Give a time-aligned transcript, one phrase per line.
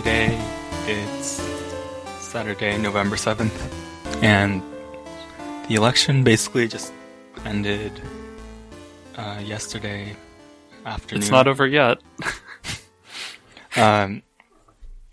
[0.00, 0.42] Today
[0.86, 1.42] it's
[2.20, 3.52] Saturday, November 7th,
[4.22, 4.62] and
[5.68, 6.90] the election basically just
[7.44, 7.92] ended
[9.18, 10.16] uh, yesterday
[10.86, 11.22] afternoon.
[11.22, 11.98] It's not over yet.
[13.76, 14.22] Um,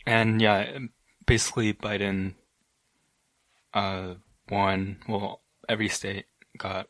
[0.05, 0.79] and yeah,
[1.25, 2.35] basically Biden
[3.73, 4.13] uh,
[4.49, 4.99] won.
[5.09, 6.87] Well, every state got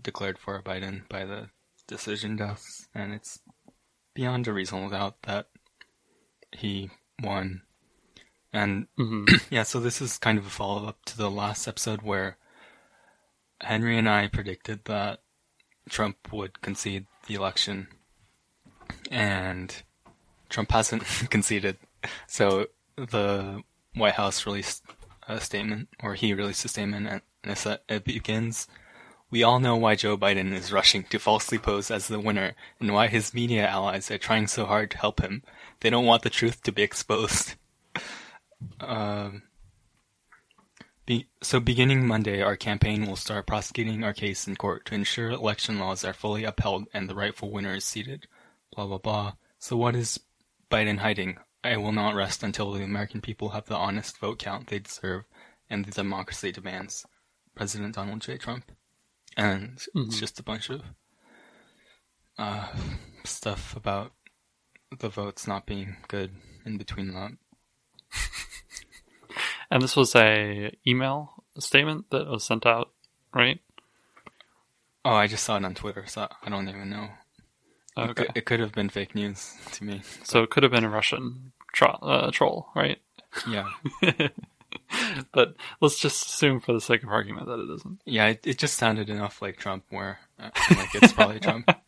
[0.00, 1.50] declared for Biden by the
[1.88, 3.40] Decision Desk, and it's
[4.14, 5.48] beyond a reasonable doubt that
[6.52, 6.90] he
[7.22, 7.62] won.
[8.52, 12.02] And hmm yeah, so this is kind of a follow up to the last episode
[12.02, 12.36] where
[13.60, 15.20] Henry and I predicted that
[15.88, 17.88] Trump would concede the election,
[19.10, 19.82] and
[20.48, 21.78] Trump hasn't conceded.
[22.26, 23.62] So the
[23.94, 24.84] White House released
[25.28, 27.22] a statement, or he released a statement, and
[27.88, 28.66] it begins.
[29.30, 32.92] We all know why Joe Biden is rushing to falsely pose as the winner and
[32.92, 35.42] why his media allies are trying so hard to help him.
[35.80, 37.54] They don't want the truth to be exposed.
[38.78, 39.44] Um,
[41.06, 45.30] be, so beginning Monday, our campaign will start prosecuting our case in court to ensure
[45.30, 48.26] election laws are fully upheld and the rightful winner is seated.
[48.76, 49.32] Blah blah blah.
[49.58, 50.20] So what is
[50.70, 51.38] Biden hiding?
[51.64, 55.24] I will not rest until the American people have the honest vote count they deserve
[55.68, 57.06] and the democracy demands.
[57.54, 58.36] President Donald J.
[58.36, 58.70] Trump.
[59.36, 60.18] And it's Mhm.
[60.18, 60.82] just a bunch of
[62.38, 62.68] uh,
[63.24, 64.12] stuff about
[64.98, 66.32] the votes not being good
[66.64, 67.32] in between that.
[69.70, 72.90] And this was a email statement that was sent out,
[73.32, 73.60] right?
[75.04, 77.04] Oh, I just saw it on Twitter, so I don't even know.
[77.96, 78.24] It, Okay.
[78.24, 80.02] could, it could have been fake news to me.
[80.24, 82.98] So it could have been a Russian tro- uh, troll, right?
[83.48, 83.68] Yeah,
[85.32, 88.00] but let's just assume, for the sake of argument, that it isn't.
[88.04, 88.28] yeah.
[88.28, 91.70] It, it just sounded enough like Trump, where uh, like it's probably Trump.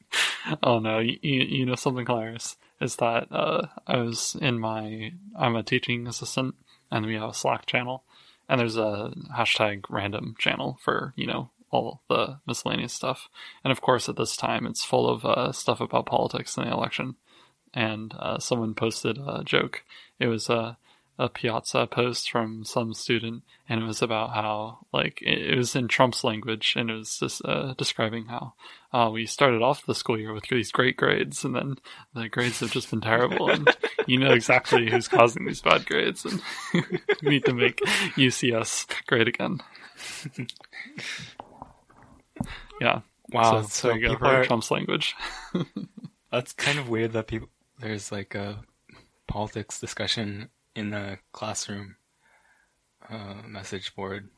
[0.63, 5.55] Oh no, you, you know something hilarious is that uh, I was in my I'm
[5.55, 6.57] a teaching assistant
[6.91, 8.05] and we have a Slack channel
[8.49, 13.29] and there's a hashtag random channel for you know all the miscellaneous stuff
[13.65, 16.73] and of course at this time it's full of uh, stuff about politics and the
[16.73, 17.17] election
[17.73, 19.85] and uh, someone posted a joke
[20.19, 20.77] it was a
[21.23, 25.77] a piazza post from some student and it was about how like it, it was
[25.77, 28.55] in Trump's language and it was just uh, describing how
[28.93, 31.77] uh, we started off the school year with these great grades, and then
[32.15, 33.75] the grades have just been terrible, and
[34.07, 36.43] you know exactly who's causing these bad grades, and
[37.23, 37.79] we need to make
[38.17, 39.61] UCS great again.
[42.81, 43.01] yeah.
[43.33, 44.27] Wow, so, so, there you go.
[44.27, 45.15] are, Trump's language.
[46.31, 48.63] that's kind of weird that people there's like a
[49.27, 51.97] politics discussion in the classroom
[53.09, 54.29] uh, message board.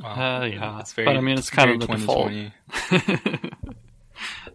[0.00, 0.80] Wow, Uh, yeah.
[0.80, 2.30] it's very, But, I mean, it's kind of the default.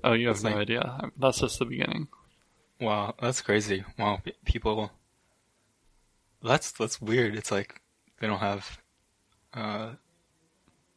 [0.04, 1.10] oh, you have It's no like- idea.
[1.18, 2.08] That's just the beginning.
[2.80, 3.84] Wow, that's crazy.
[3.98, 4.92] Wow, people.
[6.44, 7.36] That's that's weird.
[7.36, 7.82] It's like
[8.20, 8.82] they don't have
[9.54, 9.92] uh,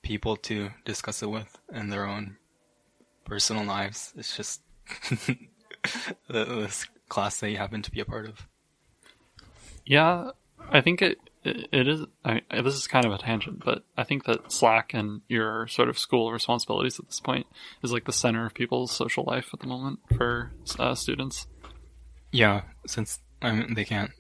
[0.02, 2.38] people to discuss it with in their own
[3.24, 4.12] personal lives.
[4.16, 4.62] It's just
[6.28, 8.48] this class that you happen to be a part of.
[9.86, 10.30] Yeah,
[10.70, 12.00] I think it it is.
[12.24, 15.68] I, I- this is kind of a tangent, but I think that Slack and your
[15.68, 17.46] sort of school responsibilities at this point
[17.84, 21.46] is like the center of people's social life at the moment for uh, students.
[22.32, 24.10] Yeah, since I mean, they can't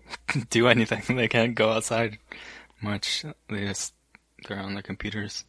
[0.50, 2.18] do anything, they can't go outside
[2.80, 3.24] much.
[3.48, 3.94] They just
[4.48, 5.44] they're on their computers.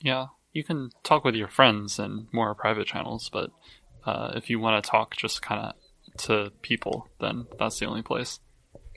[0.00, 3.50] Yeah, you can talk with your friends in more private channels, but
[4.06, 5.74] uh, if you want to talk just kind of
[6.18, 8.38] to people, then that's the only place.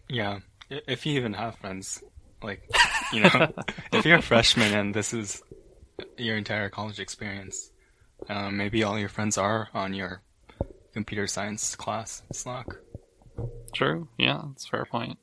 [0.08, 0.40] Yeah,
[0.70, 2.04] if you even have friends,
[2.44, 2.62] like
[3.12, 3.52] you know,
[3.94, 5.42] if you're a freshman and this is
[6.18, 7.72] your entire college experience,
[8.30, 10.22] um, maybe all your friends are on your
[10.94, 12.68] computer science class Slack.
[13.74, 14.08] True.
[14.18, 15.18] Yeah, that's a fair point.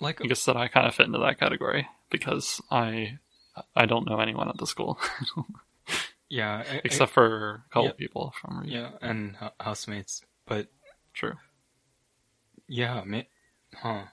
[0.00, 3.18] Like, I guess that I kind of fit into that category because I
[3.76, 4.98] I don't know anyone at the school
[6.28, 7.92] yeah, I- I- except for a couple Yeah.
[7.92, 8.72] people from Reed.
[8.72, 10.66] yeah, and housemates, but
[11.12, 11.34] True.
[12.68, 13.20] Yeah, ma-
[13.74, 14.04] huh?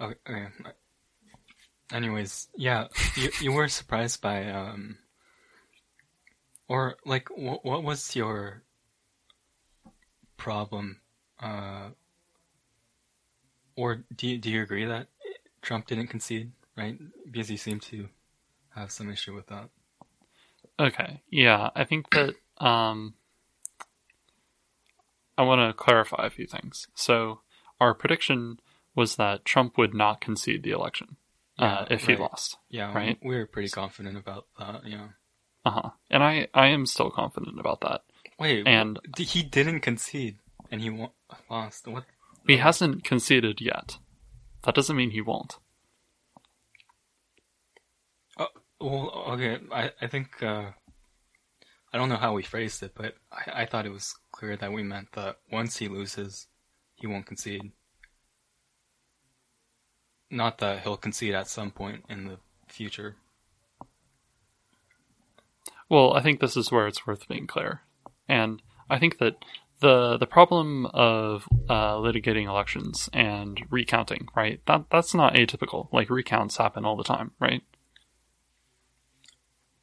[0.00, 0.16] Okay.
[0.28, 0.46] okay.
[1.92, 4.98] Anyways, yeah, you you were surprised by um,
[6.68, 8.62] or like what what was your
[10.36, 11.00] problem,
[11.40, 11.90] uh,
[13.76, 15.08] or do you, do you agree that
[15.62, 16.98] Trump didn't concede, right?
[17.30, 18.08] Because he seemed to
[18.74, 19.68] have some issue with that.
[20.78, 21.20] Okay.
[21.30, 22.34] Yeah, I think that
[22.64, 23.14] um,
[25.36, 26.86] I want to clarify a few things.
[26.94, 27.40] So,
[27.80, 28.60] our prediction
[28.94, 31.16] was that Trump would not concede the election
[31.58, 32.56] uh, Yeah, if he lost.
[32.68, 33.18] Yeah, Right.
[33.22, 34.86] we were pretty confident about that.
[34.86, 35.08] Yeah.
[35.64, 35.90] Uh huh.
[36.10, 38.02] And I, I am still confident about that.
[38.38, 40.38] Wait, And- he didn't concede,
[40.70, 41.10] and he wa-
[41.50, 41.86] lost.
[41.88, 42.04] What?
[42.46, 43.98] He hasn't conceded yet.
[44.64, 45.58] That doesn't mean he won't.
[48.38, 48.48] Oh,
[48.80, 49.58] well, okay.
[49.72, 50.70] I I think uh,
[51.92, 54.72] I don't know how we phrased it, but I, I thought it was clear that
[54.72, 56.48] we meant that once he loses,
[56.96, 57.70] he won't concede.
[60.28, 63.14] Not that he'll concede at some point in the future.
[65.88, 67.82] Well, I think this is where it's worth being clear,
[68.28, 68.60] and
[68.90, 69.36] I think that
[69.80, 74.60] the the problem of uh, litigating elections and recounting, right?
[74.66, 75.92] That that's not atypical.
[75.92, 77.62] Like recounts happen all the time, right?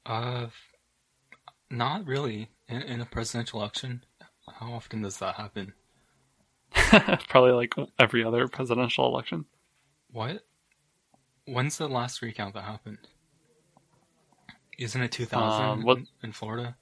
[0.06, 0.48] Uh,
[1.70, 2.50] not really.
[2.68, 4.04] In, in a presidential election,
[4.48, 5.74] how often does that happen?
[7.30, 9.46] Probably like every other presidential election.
[10.12, 10.44] What?
[11.46, 13.00] When's the last recount that happened?
[14.78, 16.76] Isn't it 2000 Um, what- in, Florida?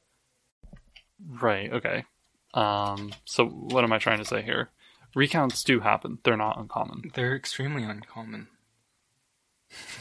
[1.27, 1.71] Right.
[1.71, 2.05] Okay.
[2.53, 3.11] Um.
[3.25, 4.69] So what am I trying to say here?
[5.15, 6.19] Recounts do happen.
[6.23, 7.11] They're not uncommon.
[7.13, 8.47] They're extremely uncommon.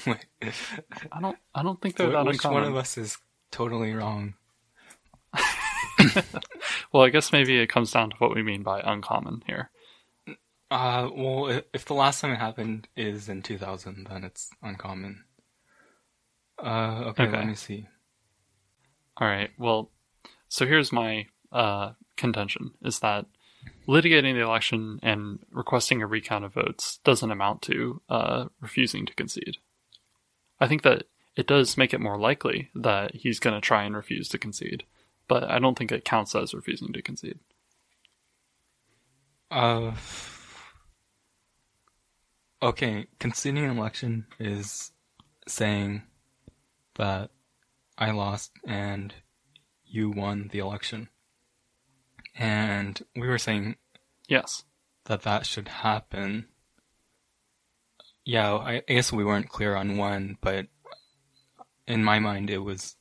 [0.06, 0.24] Wait,
[1.12, 1.36] I don't.
[1.54, 2.62] I don't think they're wh- that which uncommon.
[2.62, 3.18] one of us is
[3.50, 4.34] totally wrong?
[6.92, 9.70] Well, I guess maybe it comes down to what we mean by uncommon here.
[10.70, 15.24] Uh, well, if the last time it happened is in 2000, then it's uncommon.
[16.62, 17.36] Uh, okay, Okay.
[17.36, 17.86] let me see.
[19.18, 19.50] All right.
[19.58, 19.90] Well,
[20.48, 23.26] so here's my uh, contention: is that
[23.86, 29.14] litigating the election and requesting a recount of votes doesn't amount to uh, refusing to
[29.14, 29.56] concede.
[30.60, 31.04] I think that
[31.36, 34.84] it does make it more likely that he's going to try and refuse to concede,
[35.28, 37.38] but I don't think it counts as refusing to concede.
[39.50, 39.92] Uh,
[42.62, 44.92] okay, conceding an election is
[45.46, 46.02] saying
[46.96, 47.30] that
[47.96, 49.14] I lost and
[49.84, 51.08] you won the election.
[52.36, 53.76] And we were saying
[54.28, 54.64] Yes.
[55.06, 56.48] that that should happen.
[58.24, 60.66] Yeah, I, I guess we weren't clear on when, but
[61.86, 62.96] in my mind it was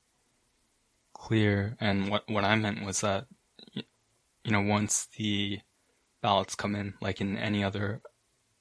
[1.28, 1.76] clear.
[1.82, 3.26] And what what I meant was that,
[3.74, 5.60] you know, once the
[6.22, 8.02] ballots come in, like in any other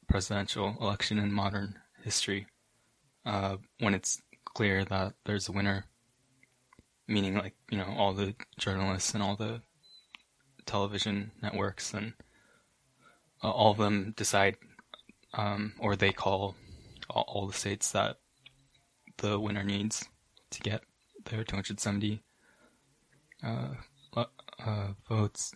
[0.09, 2.49] presidential election in modern history,
[3.25, 5.87] uh, when it's clear that there's a winner,
[7.07, 9.63] meaning like you know all the journalists and all the
[10.67, 12.15] television networks and
[13.45, 14.57] uh, all of them decide,
[15.35, 16.57] um, or they call
[17.11, 18.17] all, all the states that
[19.19, 20.05] the winner needs
[20.51, 20.83] to get
[21.27, 22.23] their 270
[23.43, 23.69] uh,
[24.59, 25.55] uh, votes,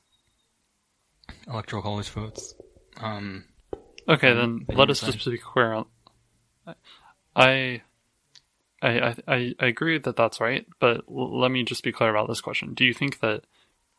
[1.46, 2.54] electoral college votes.
[2.98, 3.44] Um,
[4.08, 5.72] Okay, then let us just be clear.
[5.72, 5.86] on-
[7.36, 7.82] I,
[8.82, 12.26] I, I, I agree that that's right, but l- let me just be clear about
[12.28, 12.74] this question.
[12.74, 13.44] Do you think that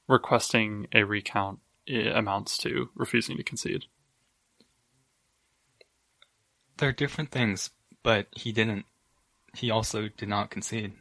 [0.07, 3.85] requesting a recount i- amounts to refusing to concede?
[6.77, 7.69] they're different things,
[8.01, 8.85] but he didn't.
[9.55, 10.93] He also did not concede.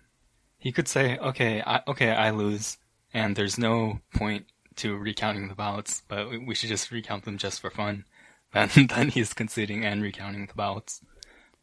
[0.61, 2.79] He could say, "Okay, I, okay, I lose,
[3.13, 7.61] and there's no point to recounting the ballots, but we- should just recount them just
[7.61, 8.05] for fun."
[8.53, 11.01] Then, then he's conceding and recounting the ballots.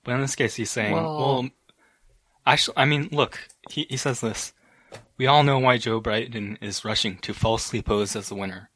[0.05, 1.49] But in this case, he's saying, Well- "Well,
[2.45, 4.53] actually, I mean, look." He he says this.
[5.17, 8.69] We all know why Joe Biden is rushing to falsely pose as the winner.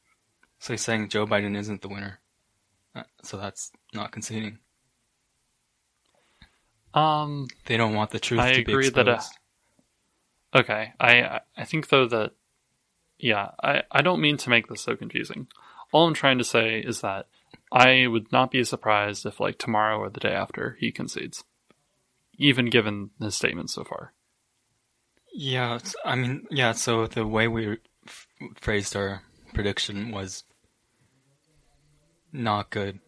[0.60, 2.20] So he's saying Joe Biden isn't the winner.
[2.94, 4.60] Uh, So that's not conceding.
[6.94, 7.48] Um.
[7.66, 9.08] They don't want the truth I to be agree exposed.
[9.08, 9.24] that,
[10.56, 12.32] Okay, I I think though that
[13.20, 15.48] yeah, I I don't mean to make this so confusing.
[15.92, 17.28] All I'm trying to say is that
[17.72, 21.44] I would not be surprised if like tomorrow or the day after he concedes,
[22.38, 24.14] even given his statement so far.
[25.34, 26.74] yeah, I mean, yeah.
[26.74, 27.78] So the way we
[28.60, 30.44] phrased our prediction was
[32.34, 33.00] not good,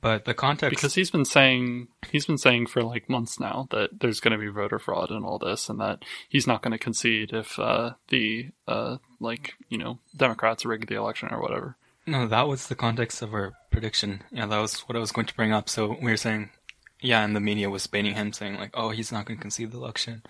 [0.00, 4.00] but the context Because he's been saying he's been saying for like months now that
[4.00, 6.78] there's going to be voter fraud and all this, and that he's not going to
[6.78, 11.76] concede if uh, the uh, like you know Democrats rig the election or whatever.
[12.06, 14.22] no, that was the context of our prediction.
[14.30, 15.68] Yeah, that was what I was going to bring up.
[15.68, 16.50] So we were saying,
[17.00, 19.72] yeah, and the media was baiting him, saying like, "Oh, he's not going to concede
[19.72, 20.22] the election."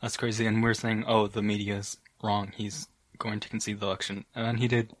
[0.00, 0.46] That's crazy.
[0.46, 2.52] And we're saying, "Oh, the media's wrong.
[2.54, 4.94] He's going to concede the election," and then he did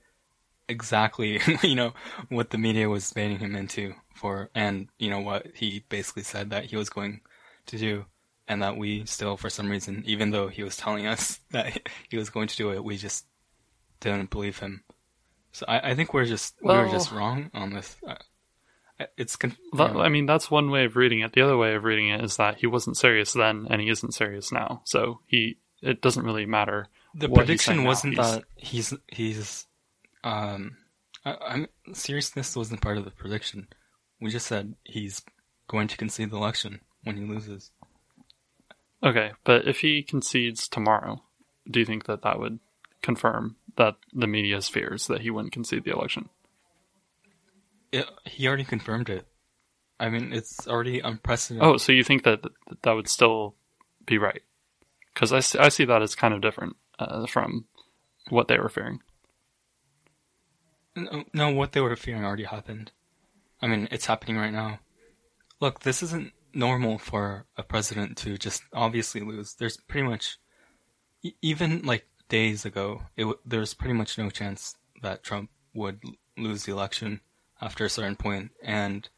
[0.68, 1.92] exactly you know
[2.28, 6.50] what the media was baiting him into for and you know what he basically said
[6.50, 7.20] that he was going
[7.66, 8.04] to do
[8.48, 12.16] and that we still for some reason even though he was telling us that he
[12.16, 13.26] was going to do it we just
[14.00, 14.82] didn't believe him
[15.52, 17.96] so i, I think we're just we were Well- just wrong on this
[19.16, 19.96] it's That.
[19.96, 21.32] I mean, that's one way of reading it.
[21.32, 24.14] The other way of reading it is that he wasn't serious then, and he isn't
[24.14, 24.82] serious now.
[24.84, 26.86] So he, it doesn't really matter.
[27.14, 29.66] the prediction wasn't that he's he's
[30.24, 30.76] um
[31.24, 33.68] I, I'm seriousness wasn't part of the prediction.
[34.20, 35.22] We just said he's
[35.68, 37.70] going to concede the election when he loses.
[39.02, 41.22] Okay, but if he concedes tomorrow,
[41.70, 42.58] do you think that that would
[43.02, 46.30] confirm that the media's fears that he wouldn't concede the election?
[47.92, 49.26] It, he already confirmed it.
[50.00, 51.68] I mean, it's already unprecedented.
[51.68, 52.44] Oh, so you think that
[52.82, 53.54] that would still
[54.06, 54.42] be right?
[55.12, 57.66] Because I see, I see that as kind of different uh, from
[58.30, 59.00] what they were fearing.
[60.96, 62.92] No, what they were fearing already happened.
[63.60, 64.80] I mean, it's happening right now.
[65.60, 69.54] Look, this isn't normal for a president to just obviously lose.
[69.54, 70.38] There's pretty much,
[71.42, 76.00] even like days ago, it, there's pretty much no chance that Trump would
[76.36, 77.20] lose the election
[77.60, 78.50] after a certain point.
[78.50, 79.08] point, and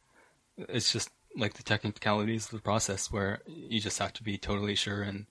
[0.57, 4.75] it's just like the technicalities of the process where you just have to be totally
[4.75, 5.27] sure and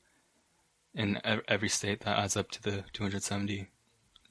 [0.93, 3.67] in every state that adds up to the 270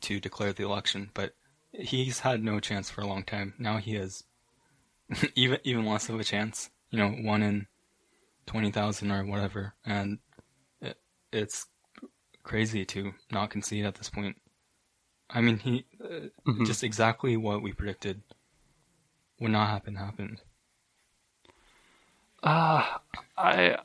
[0.01, 1.11] to declare the election.
[1.13, 1.35] But
[1.79, 3.55] he's had no chance for a long time.
[3.59, 4.25] Now he has
[5.35, 6.71] even even less of a chance.
[6.91, 7.67] You know, one in
[8.47, 10.19] twenty thousand or whatever, and
[10.81, 10.97] it,
[11.33, 11.67] it's
[12.43, 14.37] crazy to not concede at this point.
[15.29, 16.65] I mean, he uh, mm-hmm.
[16.65, 18.23] just exactly what we predicted
[19.41, 20.41] would not happen happened.
[22.43, 22.85] Uh,
[23.37, 23.77] I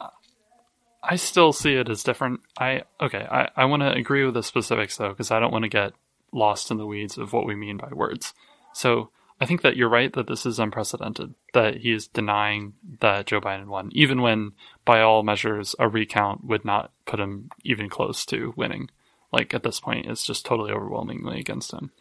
[1.02, 2.42] I still see it as different.
[2.60, 3.26] I okay.
[3.30, 5.94] I I want to agree with the specifics though, because I don't want to get
[6.32, 8.34] lost in the weeds of what we mean by words.
[8.74, 9.10] So
[9.42, 13.40] I think that you're right that this is unprecedented, that he is denying that Joe
[13.40, 14.52] Biden won, even when,
[14.84, 18.90] by all measures, a recount would not put him even close to winning.
[19.32, 21.92] Like at this point, it's just totally overwhelmingly against him.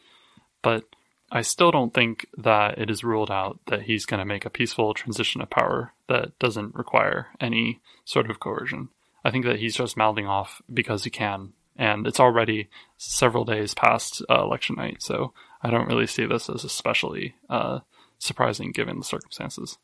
[0.62, 0.84] But
[1.30, 4.50] I still don't think that it is ruled out that he's going to make a
[4.50, 8.88] peaceful transition of power that doesn't require any sort of coercion.
[9.24, 13.72] I think that he's just mouthing off because he can and it's already several days
[13.72, 15.32] past uh, election night, so
[15.62, 17.80] I don't really see this as especially uh,
[18.18, 19.78] surprising given the circumstances.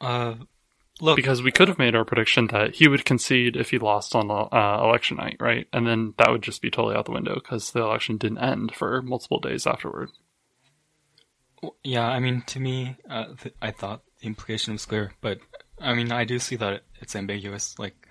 [0.00, 0.36] Uh,
[1.00, 4.14] look, because we could have made our prediction that he would concede if he lost
[4.14, 5.66] on uh, election night, right?
[5.72, 8.74] And then that would just be totally out the window because the election didn't end
[8.74, 10.10] for multiple days afterward.
[11.84, 15.40] Yeah, I mean, to me, uh, th- I thought the implication was clear, but
[15.78, 17.78] I mean, I do see that it's ambiguous.
[17.78, 18.06] Like,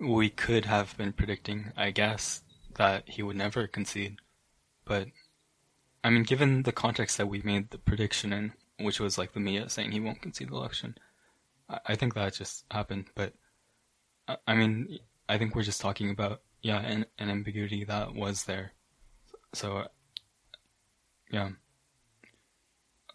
[0.00, 2.42] we could have been predicting, I guess,
[2.76, 4.16] that he would never concede.
[4.84, 5.08] But,
[6.02, 9.40] I mean, given the context that we made the prediction in, which was like the
[9.40, 10.96] media saying he won't concede the election,
[11.68, 13.06] I, I think that just happened.
[13.14, 13.34] But,
[14.26, 18.44] I, I mean, I think we're just talking about, yeah, an, an ambiguity that was
[18.44, 18.72] there.
[19.52, 19.84] So,
[21.30, 21.50] yeah.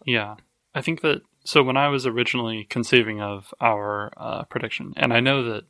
[0.04, 0.36] Yeah.
[0.74, 5.20] I think that, so when I was originally conceiving of our uh, prediction, and I
[5.20, 5.64] know that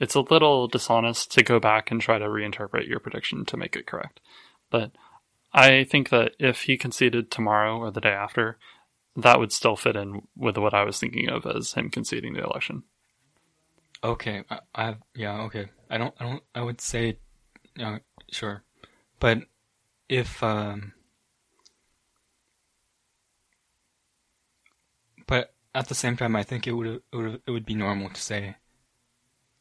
[0.00, 3.76] it's a little dishonest to go back and try to reinterpret your prediction to make
[3.76, 4.20] it correct.
[4.70, 4.92] But
[5.52, 8.58] I think that if he conceded tomorrow or the day after,
[9.16, 12.44] that would still fit in with what I was thinking of as him conceding the
[12.44, 12.84] election.
[14.04, 15.70] Okay, I, I yeah, okay.
[15.90, 17.18] I don't, I don't, I would say,
[17.74, 17.98] yeah,
[18.30, 18.62] sure,
[19.18, 19.38] but
[20.08, 20.92] if um,
[25.26, 28.10] but at the same time, I think it would it would it would be normal
[28.10, 28.54] to say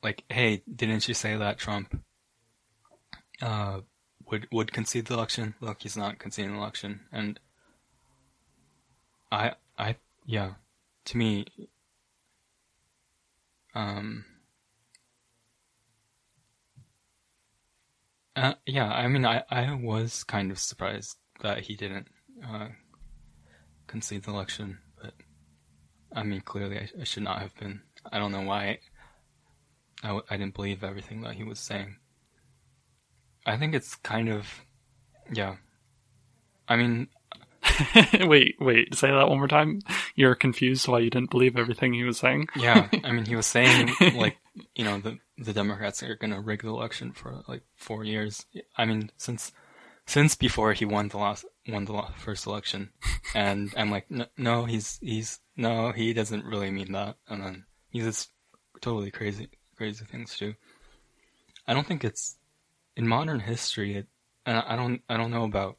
[0.07, 1.99] like, hey, didn't you say that Trump
[3.41, 3.81] uh,
[4.25, 5.53] would would concede the election?
[5.59, 7.37] Look, he's not conceding the election, and
[9.29, 10.51] I I yeah,
[11.07, 11.45] to me,
[13.75, 14.23] um,
[18.37, 22.07] uh, yeah, I mean, I I was kind of surprised that he didn't
[22.47, 22.69] uh,
[23.87, 25.15] concede the election, but
[26.15, 27.81] I mean, clearly I, I should not have been.
[28.09, 28.79] I don't know why
[30.03, 31.97] I w- I didn't believe everything that he was saying.
[33.45, 34.47] I think it's kind of,
[35.31, 35.55] yeah.
[36.67, 37.07] I mean,
[38.21, 39.81] wait, wait, say that one more time.
[40.15, 42.47] You're confused why you didn't believe everything he was saying.
[42.55, 44.37] yeah, I mean, he was saying like,
[44.75, 48.45] you know, the the Democrats are going to rig the election for like four years.
[48.77, 49.51] I mean, since
[50.05, 52.91] since before he won the last won the first election,
[53.33, 57.65] and I'm like, no, no, he's he's no, he doesn't really mean that, and then
[57.89, 58.29] he's just
[58.81, 60.55] totally crazy crazy things too.
[61.67, 62.37] I don't think it's
[62.95, 63.95] in modern history.
[63.95, 64.07] It,
[64.45, 65.77] and I don't I don't know about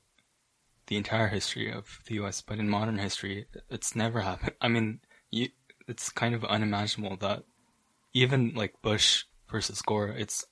[0.87, 4.55] the entire history of the U.S., but in modern history, it's never happened.
[4.61, 5.01] I mean,
[5.31, 5.49] you,
[5.87, 7.45] it's kind of unimaginable that
[8.15, 10.45] even like Bush versus Gore, it's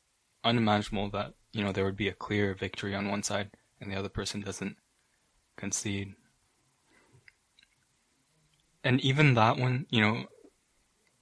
[0.45, 3.51] unimaginable that you know there would be a clear victory on one side
[3.81, 4.77] and the other person doesn't
[5.57, 6.15] concede.
[8.85, 10.27] And even that one, you know,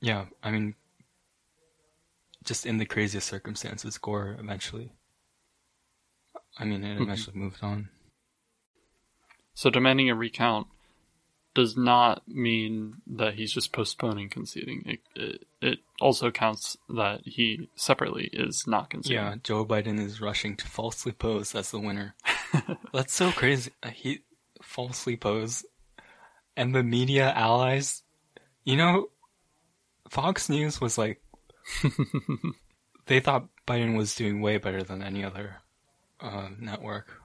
[0.00, 0.75] yeah, I mean,
[2.44, 4.92] just in the craziest circumstances, Gore eventually.
[6.58, 7.02] I mean, it mm-hmm.
[7.02, 7.88] eventually moved on.
[9.54, 10.66] So demanding a recount
[11.54, 14.82] does not mean that he's just postponing conceding.
[14.86, 19.22] It, it, it also counts that he separately is not conceding.
[19.22, 22.16] Yeah, Joe Biden is rushing to falsely pose as the winner.
[22.92, 23.70] That's so crazy.
[23.92, 24.24] He
[24.62, 25.64] falsely pose,
[26.56, 28.02] and the media allies.
[28.64, 29.10] You know,
[30.08, 31.22] Fox News was like,
[33.06, 35.56] they thought Biden was doing way better than any other
[36.21, 37.21] uh, network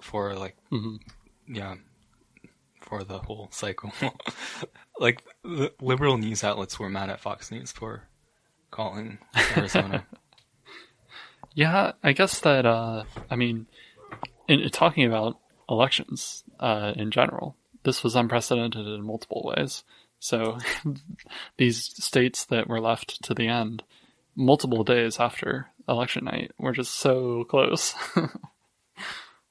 [0.00, 0.98] for like, Mhm.
[1.48, 1.74] yeah,
[2.80, 3.92] for the whole cycle.
[4.98, 8.08] like the liberal news outlets were mad at Fox News for
[8.70, 9.18] calling
[9.56, 10.06] Arizona.
[11.52, 12.64] Yeah, I guess that.
[12.64, 13.66] Uh, I mean,
[14.46, 15.36] in, in talking about
[15.68, 19.82] elections uh, in general, this was unprecedented in multiple ways.
[20.20, 20.58] So,
[21.56, 23.82] these states that were left to the end,
[24.36, 27.94] multiple days after election night, were just so close.
[28.16, 28.28] it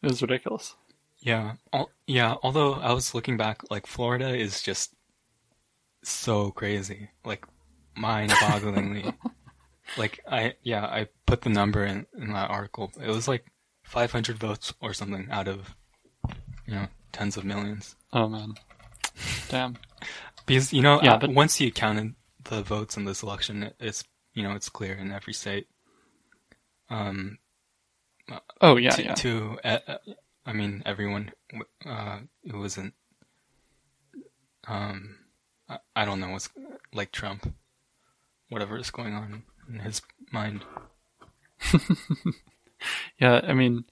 [0.03, 0.75] was ridiculous.
[1.19, 2.35] Yeah, al- yeah.
[2.43, 4.93] Although I was looking back, like Florida is just
[6.03, 7.45] so crazy, like
[7.97, 9.13] mind-bogglingly.
[9.97, 12.91] like I, yeah, I put the number in in that article.
[13.01, 13.45] It was like
[13.83, 15.75] 500 votes or something out of
[16.65, 17.95] you know tens of millions.
[18.13, 18.53] Oh man,
[19.49, 19.75] damn.
[20.49, 24.03] Because you know, Yeah, uh, but- once you counted the votes in this election, it's
[24.33, 25.67] you know it's clear in every state.
[26.89, 27.37] Um,
[28.61, 29.13] Oh yeah, to, yeah.
[29.15, 29.97] to uh, uh,
[30.45, 31.31] I mean everyone
[31.85, 32.93] uh it wasn't
[34.67, 35.15] um
[35.67, 36.49] I, I don't know what's
[36.93, 37.51] like Trump
[38.49, 40.63] whatever is going on in his mind
[43.19, 43.83] Yeah, I mean,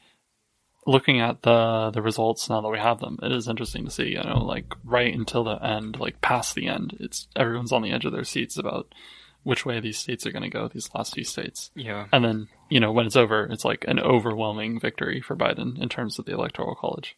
[0.88, 4.10] looking at the the results now that we have them, it is interesting to see.
[4.10, 7.92] You know, like right until the end, like past the end, it's everyone's on the
[7.92, 8.96] edge of their seats about
[9.44, 10.68] which way these states are going to go.
[10.68, 14.00] These last few states, yeah and then you know when it's over, it's like an
[14.00, 17.16] overwhelming victory for Biden in terms of the electoral college.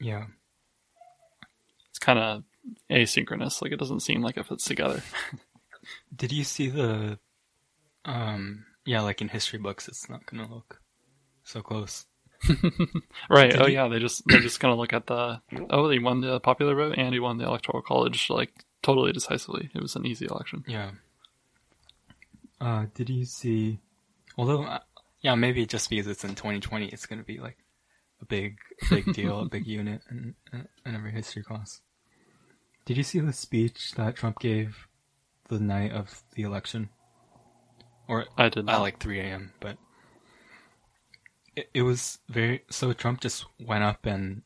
[0.00, 0.26] yeah
[1.90, 2.44] It's kind of
[2.90, 3.60] asynchronous.
[3.60, 5.02] Like it doesn't seem like it fits together.
[6.14, 7.18] did you see the
[8.04, 10.80] um yeah like in history books it's not gonna look
[11.44, 12.04] so close
[13.28, 13.50] Right.
[13.50, 16.20] Did oh you- yeah, they just they're just gonna look at the oh he won
[16.20, 19.70] the popular vote and he won the electoral college like totally decisively.
[19.74, 20.64] It was an easy election.
[20.66, 20.90] yeah
[22.60, 23.78] uh did you see
[24.36, 24.80] although uh,
[25.20, 27.56] yeah maybe just because it's in 2020 it's gonna be like
[28.20, 28.56] a big
[28.90, 31.80] big deal a big unit in, in every history class
[32.84, 34.88] did you see the speech that trump gave
[35.48, 36.88] the night of the election
[38.08, 38.80] or I did at not.
[38.80, 39.76] like 3 a.m but
[41.58, 44.42] it, it was very so trump just went up and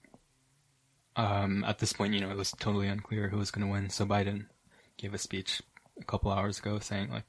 [1.17, 3.91] um at this point you know it was totally unclear who was going to win
[3.91, 4.47] so biden
[4.97, 5.63] gave a speech
[6.01, 7.25] a couple hours ago saying like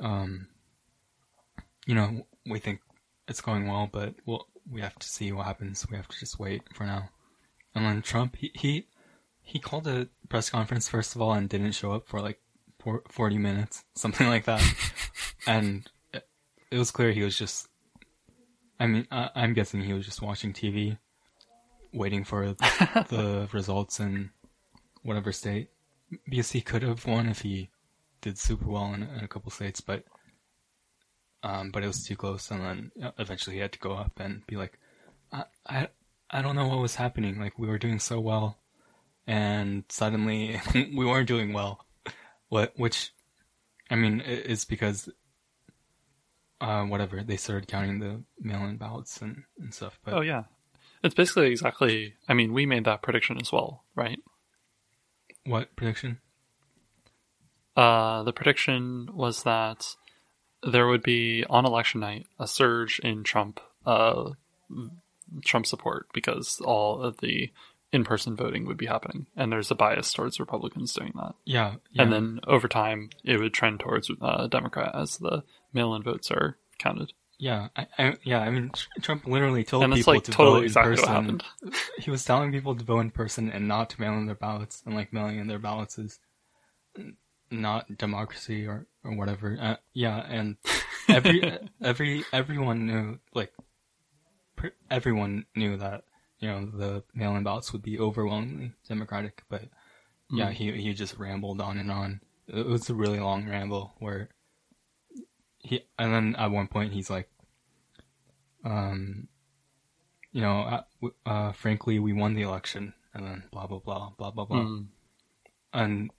[0.00, 0.48] um
[1.86, 2.80] you know we think
[3.28, 5.86] it's going well but we'll we have to see what happens.
[5.90, 7.08] We have to just wait for now.
[7.74, 8.86] And then trump he he,
[9.40, 12.38] he called a press conference first of all and didn't show up for like
[13.08, 14.62] 40 minutes something like that.
[15.44, 16.24] And it,
[16.70, 17.66] it was clear he was just
[18.82, 20.98] i mean I, i'm guessing he was just watching tv
[21.92, 22.46] waiting for
[23.08, 24.30] the results in
[25.02, 25.68] whatever state
[26.28, 27.68] because he could have won if he
[28.20, 30.04] did super well in, in a couple states, but
[31.42, 34.20] um, but it was too close, and then uh, eventually he had to go up
[34.20, 34.78] and be like,
[35.32, 35.88] I, I
[36.30, 37.38] I don't know what was happening.
[37.38, 38.58] Like we were doing so well,
[39.26, 41.84] and suddenly we weren't doing well.
[42.48, 43.12] What which,
[43.90, 45.08] I mean, it's because
[46.62, 49.98] uh, whatever they started counting the mail-in ballots and, and stuff.
[50.04, 50.44] But oh yeah,
[51.02, 52.14] it's basically exactly.
[52.28, 54.18] I mean, we made that prediction as well, right?
[55.44, 56.20] what prediction?
[57.76, 59.96] Uh, the prediction was that
[60.62, 64.30] there would be on election night a surge in Trump, uh,
[65.44, 67.50] Trump support because all of the
[67.92, 71.34] in-person voting would be happening, and there's a bias towards Republicans doing that.
[71.44, 72.02] Yeah, yeah.
[72.02, 76.56] And then over time, it would trend towards uh, Democrat as the mail-in votes are
[76.78, 77.12] counted.
[77.38, 78.40] Yeah, I, I, yeah.
[78.40, 81.14] I mean, Trump literally told and people like to totally vote exactly in what person.
[81.14, 81.44] happened.
[81.98, 84.82] He was telling people to vote in person and not to mail in their ballots,
[84.86, 86.20] and like mailing in their ballots is
[87.50, 89.58] not democracy or or whatever.
[89.60, 90.56] Uh, yeah, and
[91.08, 93.52] every every everyone knew like
[94.56, 96.04] pr- everyone knew that
[96.38, 99.62] you know the mail-in ballots would be overwhelmingly Democratic, but
[100.30, 100.52] yeah, Mm.
[100.54, 102.20] he he just rambled on and on.
[102.48, 104.28] It was a really long ramble where
[105.62, 107.28] he and then at one point he's like,
[108.64, 109.28] um,
[110.32, 114.30] you know, uh, uh, frankly, we won the election, and then blah blah blah blah
[114.30, 114.86] blah blah, Mm.
[115.72, 116.10] and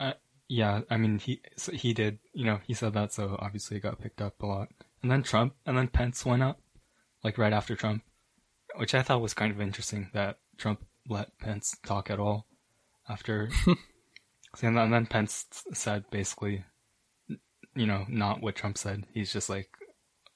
[0.00, 0.12] uh,
[0.48, 3.80] yeah, I mean he so he did, you know, he said that, so obviously it
[3.82, 4.68] got picked up a lot.
[5.02, 6.60] And then Trump, and then Pence went up,
[7.24, 8.02] like right after Trump,
[8.76, 12.46] which I thought was kind of interesting that Trump let Pence talk at all
[13.08, 13.50] after.
[14.62, 16.64] and then Pence said basically,
[17.74, 19.04] you know, not what Trump said.
[19.12, 19.68] He's just like,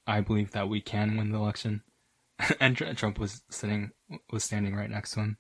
[0.07, 1.83] I believe that we can win the election,
[2.61, 3.91] and Trump was sitting
[4.31, 5.39] was standing right next to him.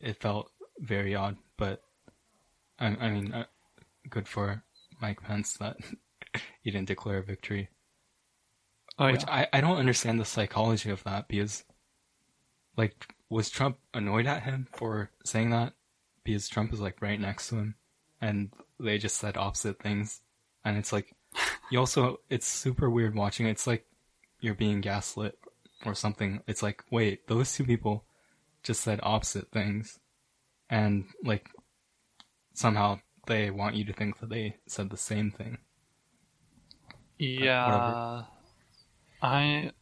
[0.00, 1.82] It felt very odd, but
[2.78, 3.44] I, I mean, uh,
[4.08, 4.62] good for
[5.00, 5.76] Mike Pence that
[6.62, 7.68] he didn't declare victory.
[8.98, 9.24] Oh, Which.
[9.28, 11.64] I, I don't understand the psychology of that because,
[12.76, 15.74] like, was Trump annoyed at him for saying that?
[16.24, 17.74] Because Trump is like right next to him,
[18.20, 20.20] and they just said opposite things,
[20.68, 21.14] and it's like,
[21.70, 23.46] you also it's super weird watching.
[23.46, 23.86] It's like
[24.40, 25.38] you're being gaslit
[25.84, 26.42] or something.
[26.46, 28.04] It's like, wait, those two people
[28.62, 29.98] just said opposite things,
[30.68, 31.48] and like
[32.54, 35.58] somehow they want you to think that they said the same thing.
[37.18, 38.22] Yeah,
[39.20, 39.72] I,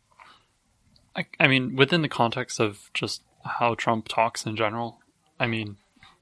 [1.15, 5.01] I, I mean, within the context of just how Trump talks in general,
[5.39, 5.77] I mean,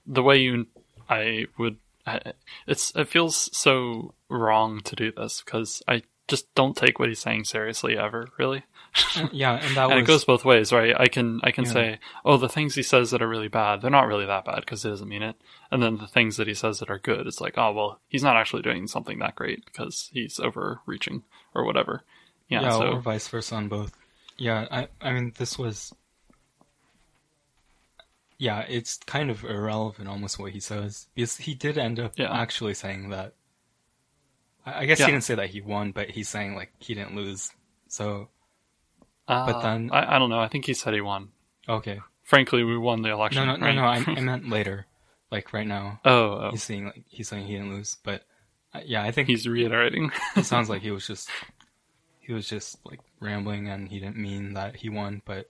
[0.06, 0.66] the way you,
[1.08, 1.78] I would,
[2.66, 7.18] it's it feels so wrong to do this because I just don't take what he's
[7.18, 8.64] saying seriously ever, really.
[9.32, 10.02] yeah, and that and was...
[10.02, 10.94] it goes both ways, right?
[10.98, 11.72] I can I can yeah.
[11.72, 14.60] say, oh, the things he says that are really bad, they're not really that bad
[14.60, 15.36] because he doesn't mean it.
[15.70, 18.22] And then the things that he says that are good, it's like, oh, well, he's
[18.22, 22.02] not actually doing something that great because he's overreaching or whatever.
[22.48, 22.92] Yeah, yeah so...
[22.92, 23.92] or vice versa on both.
[24.36, 25.92] Yeah, I I mean, this was.
[28.44, 32.30] Yeah, it's kind of irrelevant almost what he says because he did end up yeah.
[32.30, 33.32] actually saying that.
[34.66, 35.06] I guess yeah.
[35.06, 37.50] he didn't say that he won, but he's saying like he didn't lose.
[37.88, 38.28] So
[39.26, 40.40] uh, but then I, I don't know.
[40.40, 41.30] I think he said he won.
[41.66, 42.00] Okay.
[42.22, 43.46] Frankly, we won the election.
[43.46, 43.74] No, no, right?
[43.74, 44.12] no, no.
[44.12, 44.84] I, I meant later,
[45.30, 46.00] like right now.
[46.04, 46.48] Oh, oh.
[46.50, 48.26] he's saying like he's saying he didn't lose, but
[48.74, 50.12] uh, yeah, I think he's reiterating.
[50.36, 51.30] it sounds like he was just
[52.20, 55.22] he was just like rambling, and he didn't mean that he won.
[55.24, 55.48] But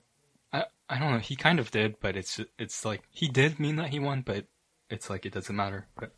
[0.54, 1.18] I I don't know.
[1.18, 4.46] He kind of did, but it's it's like he did mean that he won, but
[4.88, 5.86] it's like it doesn't matter.
[5.96, 6.12] But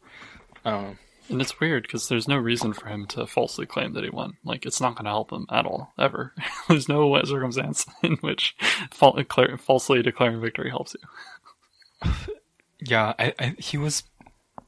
[0.65, 0.97] I don't know.
[1.29, 4.37] And it's weird because there's no reason for him to falsely claim that he won.
[4.45, 6.33] Like, it's not going to help him at all, ever.
[6.69, 8.55] there's no circumstance in which
[8.93, 9.19] fal-
[9.59, 12.11] falsely declaring victory helps you.
[12.81, 14.05] yeah, I, I, he was.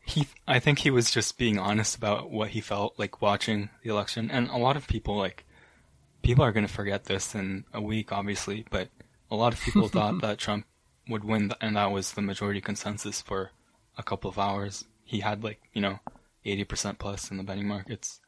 [0.02, 3.90] He, I think he was just being honest about what he felt like watching the
[3.90, 5.44] election, and a lot of people like,
[6.22, 8.88] people are going to forget this in a week, obviously, but
[9.30, 10.66] a lot of people thought that Trump
[11.08, 13.50] would win, and that was the majority consensus for
[13.96, 14.84] a couple of hours.
[15.04, 16.00] He had like, you know,
[16.44, 18.20] eighty percent plus in the betting markets.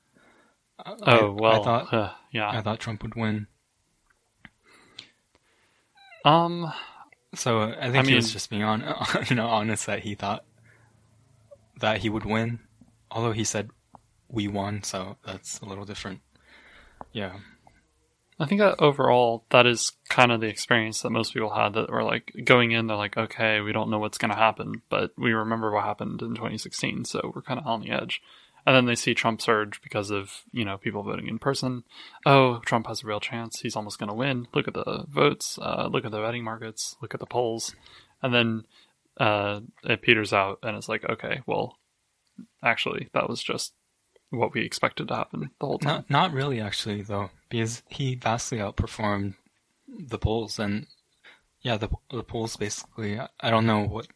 [0.85, 3.47] Oh I, well, I thought, uh, yeah, I thought Trump would win.
[6.25, 6.73] Um,
[7.35, 8.83] so I think I he mean, was just being on,
[9.29, 10.45] you know, honest that he thought
[11.81, 12.61] that he would win,
[13.11, 13.71] although he said
[14.29, 16.21] we won, so that's a little different.
[17.13, 17.39] Yeah.
[18.40, 21.90] I think that overall, that is kind of the experience that most people had that
[21.90, 25.12] were like going in, they're like, okay, we don't know what's going to happen, but
[25.18, 28.22] we remember what happened in 2016, so we're kind of on the edge.
[28.66, 31.85] And then they see Trump surge because of, you know, people voting in person.
[32.24, 33.61] Oh, Trump has a real chance.
[33.61, 34.48] He's almost going to win.
[34.55, 35.59] Look at the votes.
[35.61, 36.96] Uh, look at the betting markets.
[37.03, 37.74] Look at the polls.
[38.22, 38.64] And then
[39.18, 41.76] uh, it peters out and it's like, okay, well,
[42.62, 43.72] actually, that was just
[44.31, 46.05] what we expected to happen the whole time.
[46.09, 49.35] Not, not really, actually, though, because he vastly outperformed
[49.88, 50.87] the polls, and
[51.62, 53.19] yeah, the the polls basically.
[53.40, 54.07] I don't know what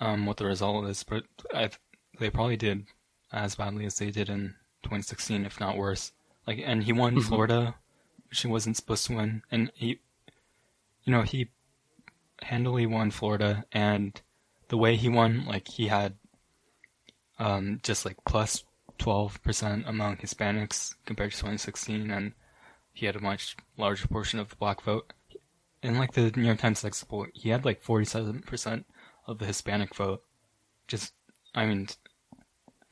[0.00, 1.70] um what the result is, but I
[2.18, 2.86] they probably did
[3.32, 6.12] as badly as they did in 2016, if not worse.
[6.46, 7.28] Like, and he won mm-hmm.
[7.28, 7.74] Florida,
[8.30, 10.00] which he wasn't supposed to win, and he,
[11.04, 11.48] you know, he
[12.42, 14.20] handily won Florida, and
[14.68, 16.14] the way he won, like he had
[17.38, 18.64] um just like plus
[18.98, 22.32] 12% among Hispanics compared to 2016, and
[22.92, 25.12] he had a much larger portion of the black vote.
[25.82, 28.84] In like the New York Times exit poll, he had like 47%
[29.26, 30.22] of the Hispanic vote.
[30.88, 31.12] Just,
[31.54, 31.88] I mean,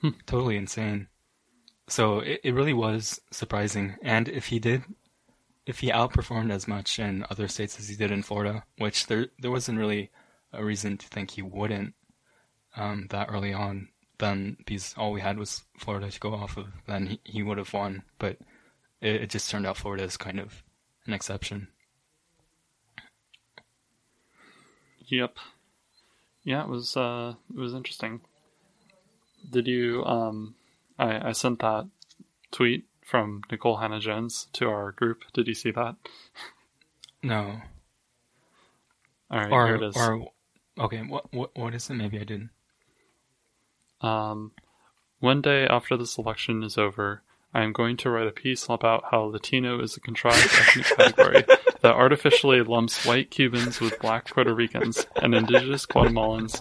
[0.01, 0.11] hmm.
[0.27, 1.09] totally insane.
[1.89, 3.97] So it, it really was surprising.
[4.03, 4.83] And if he did,
[5.67, 9.29] if he outperformed as much in other states as he did in Florida, which there
[9.39, 10.11] there wasn't really
[10.53, 11.95] a reason to think he wouldn't
[12.77, 16.67] um, that early on, then because all we had was Florida to go off of,
[16.87, 18.03] then he, he would have won.
[18.19, 18.39] But
[19.01, 20.63] it, it just turned out Florida is kind of
[21.07, 21.69] an exception.
[25.07, 25.37] Yep.
[26.45, 28.21] Yeah, it was uh it was interesting.
[29.51, 30.55] Did you um
[30.99, 31.89] I, I sent that
[32.51, 35.25] tweet from Nikole Hannah-Jones to our group.
[35.35, 35.97] Did you see that?
[37.23, 37.61] No.
[39.31, 39.97] All right, or, here it is.
[39.97, 40.29] Or
[40.79, 41.95] okay, what what what is it?
[41.95, 42.51] Maybe I didn't.
[44.05, 44.53] Um,
[45.21, 47.23] one day after this election is over,
[47.55, 51.45] I am going to write a piece about how Latino is a contrived ethnic category
[51.81, 56.61] that artificially lumps white Cubans with black Puerto Ricans and indigenous Guatemalans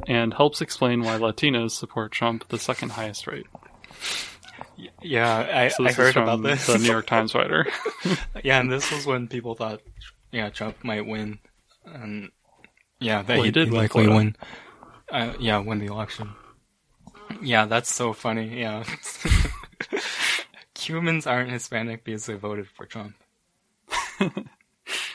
[0.08, 3.46] and helps explain why Latinos support Trump the second highest rate.
[5.02, 6.66] Yeah, I, So I heard about this.
[6.66, 7.66] the New York Times writer.
[8.42, 9.82] yeah, and this was when people thought,
[10.32, 11.38] yeah, Trump might win,
[11.84, 12.30] and
[12.98, 14.36] yeah, that Well, he he'd, did he'd win likely win.
[15.10, 16.30] Uh, yeah, win the election.
[17.42, 18.60] Yeah, that's so funny.
[18.60, 18.84] Yeah,
[20.74, 23.14] Cubans aren't Hispanic because they voted for Trump.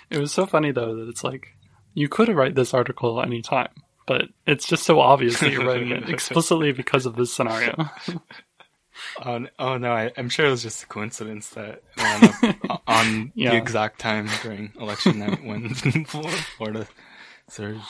[0.10, 1.48] It was so funny though that it's like
[1.96, 3.70] you could write this article any time,
[4.06, 7.76] but it's just so obvious that you're writing it explicitly because of this scenario.
[9.26, 12.80] Oh, oh no, I, I'm sure it was just a coincidence that it um, wound
[12.88, 13.52] on Yeah.
[13.52, 16.88] the exact time during election night when Florida
[17.50, 17.82] surged.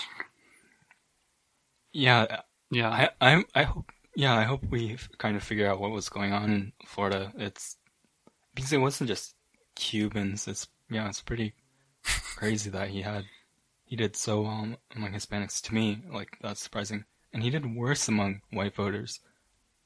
[1.93, 5.91] Yeah, Yeah, I, I, I hope, yeah, I hope we kind of figure out what
[5.91, 7.33] was going on in Florida.
[7.37, 7.77] It's
[8.55, 9.35] because it wasn't just
[9.75, 10.47] Cubans.
[10.47, 11.53] It's yeah, it's pretty
[12.37, 13.25] crazy that he had
[13.85, 15.61] he did so well among Hispanics.
[15.63, 19.19] To me, like that's surprising, and he did worse among white voters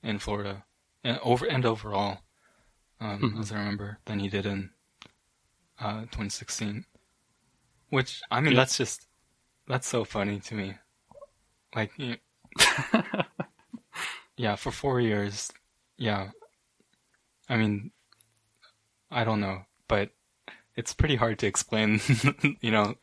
[0.03, 0.65] in Florida,
[1.03, 2.19] and over and overall,
[3.01, 3.39] um, Mhm.
[3.41, 4.71] as I remember, than he did in
[5.79, 6.85] uh, 2016.
[7.89, 8.59] Which I mean, Yeah.
[8.61, 9.07] that's just
[9.67, 10.75] that's so funny to me.
[11.75, 12.17] Like, you
[14.39, 15.51] yeah, for four years,
[15.97, 16.29] yeah.
[17.49, 17.91] I mean,
[19.11, 20.11] I don't know, but
[20.77, 21.99] it's pretty hard to explain,
[22.61, 22.95] you know,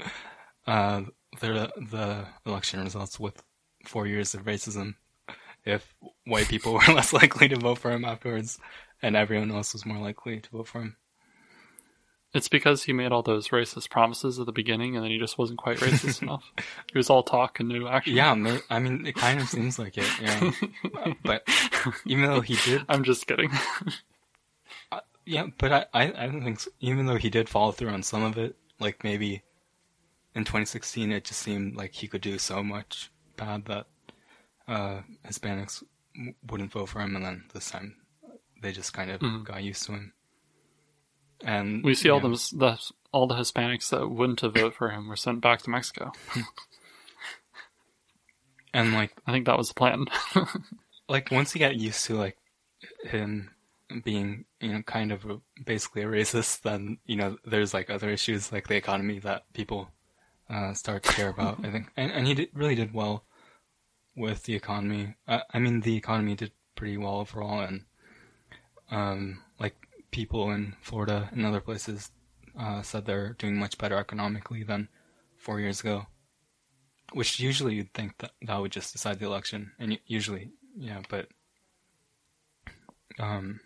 [0.67, 1.03] uh,
[1.41, 3.43] the the election results with
[3.85, 4.95] four years of racism.
[5.67, 5.95] If
[6.25, 8.59] white people were less likely to vote for him afterwards,
[9.03, 10.97] and everyone else was more likely to vote for him.
[12.37, 15.39] It's because he made all those racist promises at the beginning, and then he just
[15.39, 16.45] wasn't quite racist enough.
[16.57, 18.15] It was all talk and no action.
[18.15, 18.31] Yeah,
[18.71, 20.09] I mean, it kind of seems like it.
[20.21, 20.51] Yeah,
[21.25, 21.47] but
[22.05, 23.51] even though he did I'm just kidding.
[25.25, 26.71] Yeah, but I, I, I don't think so.
[26.81, 29.43] even though he did follow through on some of it, like maybe
[30.37, 33.87] in 2016, it just seemed like he could do so much bad that
[34.69, 35.83] uh, Hispanics
[36.49, 37.97] wouldn't vote for him, and then this time
[38.63, 39.45] they just kind of Mhm.
[39.45, 40.13] got used to him.
[41.43, 42.29] And We see all yeah.
[42.29, 45.71] the, the all the Hispanics that wouldn't have voted for him were sent back to
[45.71, 46.13] Mexico.
[48.75, 50.07] and like I think that was the plan.
[51.09, 52.37] like once you get used to like
[53.05, 53.51] him
[54.05, 58.11] being you know kind of a, basically a racist then you know there's like other
[58.11, 59.89] issues like the economy that people
[60.51, 63.25] uh, start to care about i think and, and he did, really did well
[64.17, 67.85] with the economy uh, i mean the economy did pretty well overall and
[68.91, 69.77] um like
[70.11, 72.11] people in florida and other places
[72.59, 74.89] uh, said they're doing much better economically than
[75.37, 76.07] four years ago
[77.13, 79.71] which usually you'd think that that would just decide the election.
[79.79, 81.29] And usually yeah but
[83.19, 83.61] um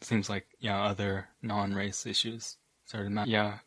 [0.00, 3.58] seems like yeah other non-race issues started ma- yeah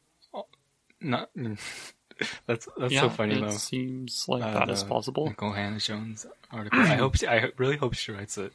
[1.01, 1.29] not
[2.45, 3.49] that's that's yeah, so funny it though.
[3.49, 5.29] seems like Uh, that is the plausible.
[5.29, 6.79] Nikole Hannah-Jones article.
[6.79, 8.53] I hope she, I really hope she writes it.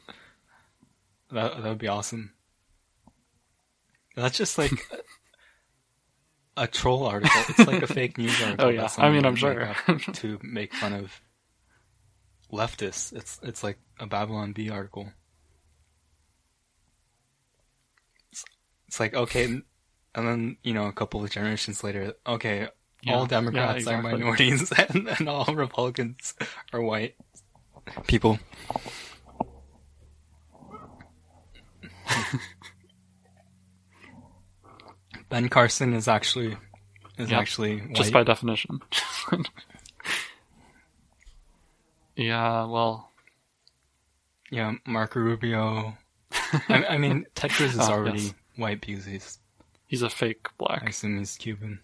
[1.31, 2.33] That that would be awesome
[4.21, 4.71] that's just like
[6.55, 9.75] a, troll article it's like a fake news article Oh yeah, I mean I'm sure.
[10.13, 11.21] to make fun of
[12.51, 15.11] leftists it's it's like a Babylon Bee article
[18.87, 19.63] It's like okay, and
[20.15, 22.69] then you know a couple of generations later, okay,
[23.03, 24.11] Yeah, all yeah, Democrats exactly.
[24.11, 26.33] are minorities and, and all Republicans
[26.71, 27.15] are white
[28.07, 28.39] people.
[35.29, 36.57] Ben Carson is actually
[37.17, 37.93] is Yeah, actually white.
[37.93, 38.79] just by definition.
[42.15, 43.11] yeah, well,
[44.51, 45.97] yeah, Marco Rubio.
[46.69, 48.33] I, I mean, Cruz is Oh, already yes.
[48.55, 49.39] white because he's
[49.87, 50.83] he's a fake black.
[50.83, 51.79] I assume he's Cuban.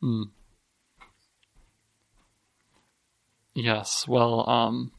[0.00, 0.22] Hmm.
[3.54, 4.92] Yes, well, um,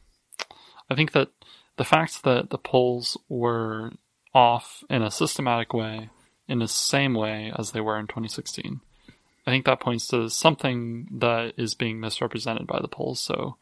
[0.92, 1.30] I think that
[1.78, 3.92] the fact that the polls were
[4.34, 6.10] off in a systematic way,
[6.46, 8.80] in the same way as they were in 2016,
[9.46, 13.20] I think that points to something that is being misrepresented by the polls.
[13.20, 13.56] So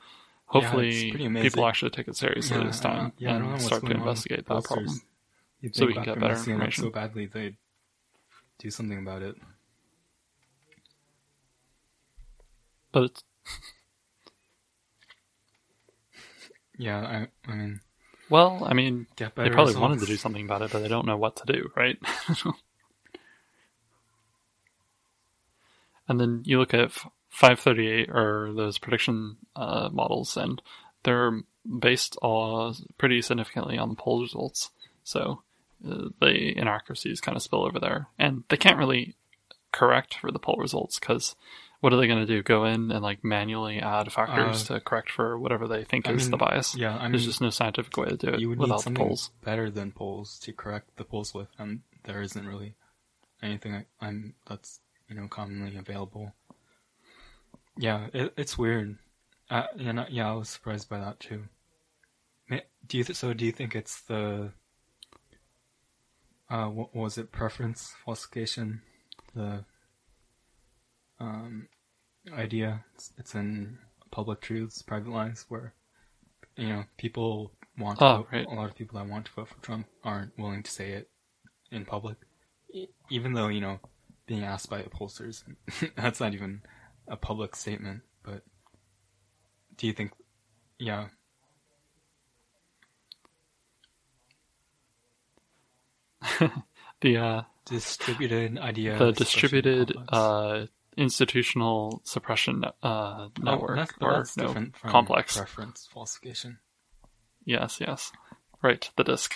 [0.47, 1.43] hopefully amazing.
[1.43, 3.87] people actually take it seriously Yeah, this time yeah, I don't know and start to
[3.87, 5.01] going on with investigate that problem.
[5.61, 6.85] You'd So we can get better messing it up information.
[6.85, 7.57] so badly they'd
[8.59, 9.37] do something about it.
[12.90, 13.25] But it's,
[16.81, 17.81] Yeah, I, I mean,
[18.31, 21.19] well, I mean, they probably wanted to do something about it, but they don't know
[21.19, 21.99] what to do, right?
[26.09, 26.90] and then you look at
[27.29, 30.62] 538 or those prediction uh, models, and
[31.03, 34.71] they're based uh, pretty significantly on the poll results.
[35.05, 35.43] So
[35.87, 39.16] uh, the inaccuracies kind of spill over there, and they can't really
[39.71, 41.37] correct for the poll results because
[41.81, 42.43] what are they going to do?
[42.43, 46.12] Go in and like manually add factors Uh, to correct for whatever they think I
[46.12, 46.75] is mean, the bias?
[46.77, 48.79] Yeah, I mean, There's just no scientific way to do it you would need without
[48.79, 49.31] the something polls.
[49.43, 52.75] better than polls to correct the polls with, and there isn't really
[53.43, 56.35] anything I, I'm that's you know commonly available.
[57.77, 58.99] Yeah, it, it's weird.
[59.49, 61.45] Uh, yeah, I was surprised by that too.
[62.87, 63.33] Do you th- so?
[63.33, 64.51] Do you think it's the
[66.51, 67.31] uh, what was it?
[67.31, 68.83] Preference falsification,
[69.35, 69.64] the
[71.21, 71.69] um,
[72.33, 72.85] idea.
[72.95, 73.79] It's, it's in
[74.11, 75.75] public truths, private lies, where
[76.57, 78.47] you know people want to Oh, vote, right.
[78.47, 81.11] a lot of people that want to vote for Trump aren't willing to say it
[81.71, 82.17] in public,
[83.11, 83.81] even though you know
[84.27, 85.45] being asked by pollsters,
[85.97, 86.63] that's not even
[87.09, 88.03] a public statement.
[88.23, 88.43] But
[89.77, 90.13] do you think,
[90.79, 91.09] yeah,
[97.01, 100.67] The uh, distributed idea, the distributed uh,
[101.01, 105.37] institutional suppression uh, Oh, network that's, or that's no different from complex.
[105.37, 106.59] preference falsification.
[107.45, 108.13] Yes, yes,
[108.63, 108.89] right.
[108.97, 109.35] The disk.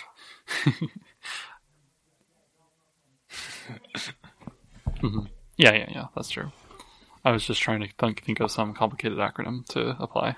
[5.01, 5.27] Mhm.
[5.57, 6.05] Yeah, yeah, yeah.
[6.15, 6.51] That's true.
[7.23, 10.35] I was just trying to think, think of some complicated acronym to apply.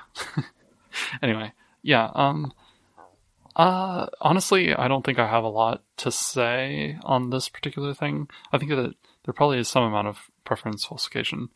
[1.22, 2.10] anyway, yeah.
[2.13, 2.54] Um.
[3.56, 4.08] Uh.
[4.22, 8.30] Honestly, I don't think I have a lot to say on this particular thing.
[8.52, 8.94] I think that
[9.26, 11.50] there probably is some amount of preference falsification.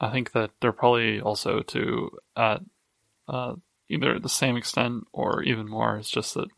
[0.00, 2.60] I think that they're probably also to at
[3.28, 3.54] uh,
[3.88, 5.96] either the same extent or even more.
[5.98, 6.48] It's just that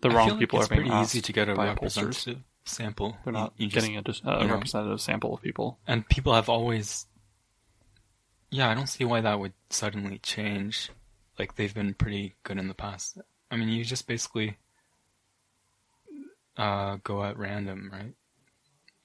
[0.00, 1.96] the wrong like people are being pretty asked easy to get a by pollsters.
[1.96, 3.16] representative sample.
[3.24, 4.54] They're not you just- getting a, a you know.
[4.54, 5.78] representative sample of people.
[5.86, 7.06] and people have always.
[8.50, 10.90] Yeah, I don't see why that would suddenly change.
[11.38, 13.18] Like they've been pretty good in the past.
[13.50, 14.56] I mean, you just basically
[16.56, 18.14] uh, go at random, right?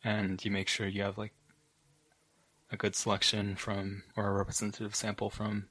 [0.03, 1.33] And you make sure you have like
[2.71, 5.67] a good selection from or a representative sample from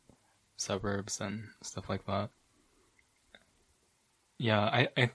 [0.57, 2.31] suburbs and stuff like that.
[4.39, 5.11] Yeah, I I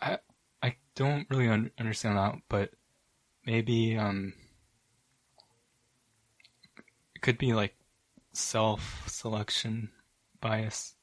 [0.00, 0.18] I,
[0.62, 2.70] I don't really un- understand that, but
[3.46, 4.34] maybe um
[7.14, 7.74] it could be like
[8.32, 9.90] self selection
[10.40, 10.94] bias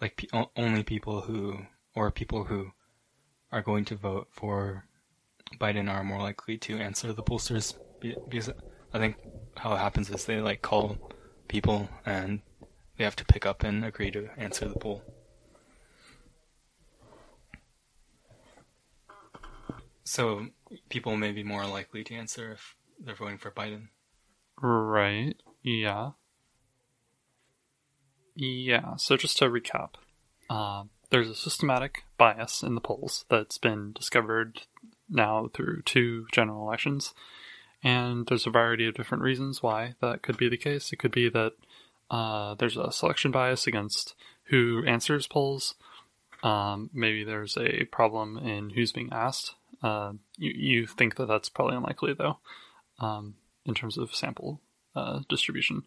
[0.00, 1.58] like pe- only people who
[1.94, 2.72] or people who
[3.50, 4.86] are going to vote for
[5.58, 8.50] Biden are more likely to answer the pollsters because
[8.92, 9.16] I think
[9.56, 10.98] how it happens is they like call
[11.48, 12.40] people and
[12.96, 15.02] they have to pick up and agree to answer the poll.
[20.04, 20.48] So
[20.88, 23.88] people may be more likely to answer if they're voting for Biden.
[24.60, 25.34] Right.
[25.62, 26.10] Yeah.
[28.34, 28.96] Yeah.
[28.96, 29.94] So just to recap,
[30.50, 34.62] uh, there's a systematic bias in the polls that's been discovered
[35.08, 37.14] now through two general elections,
[37.82, 40.92] and there's a variety of different reasons why that could be the case.
[40.92, 41.52] It could be that
[42.10, 44.14] uh, there's a selection bias against
[44.44, 45.74] who answers polls.
[46.42, 49.54] Um, maybe there's a problem in who's being asked.
[49.82, 52.38] Uh, you you think that that's probably unlikely though,
[53.00, 54.60] um, in terms of sample
[54.94, 55.82] uh, distribution.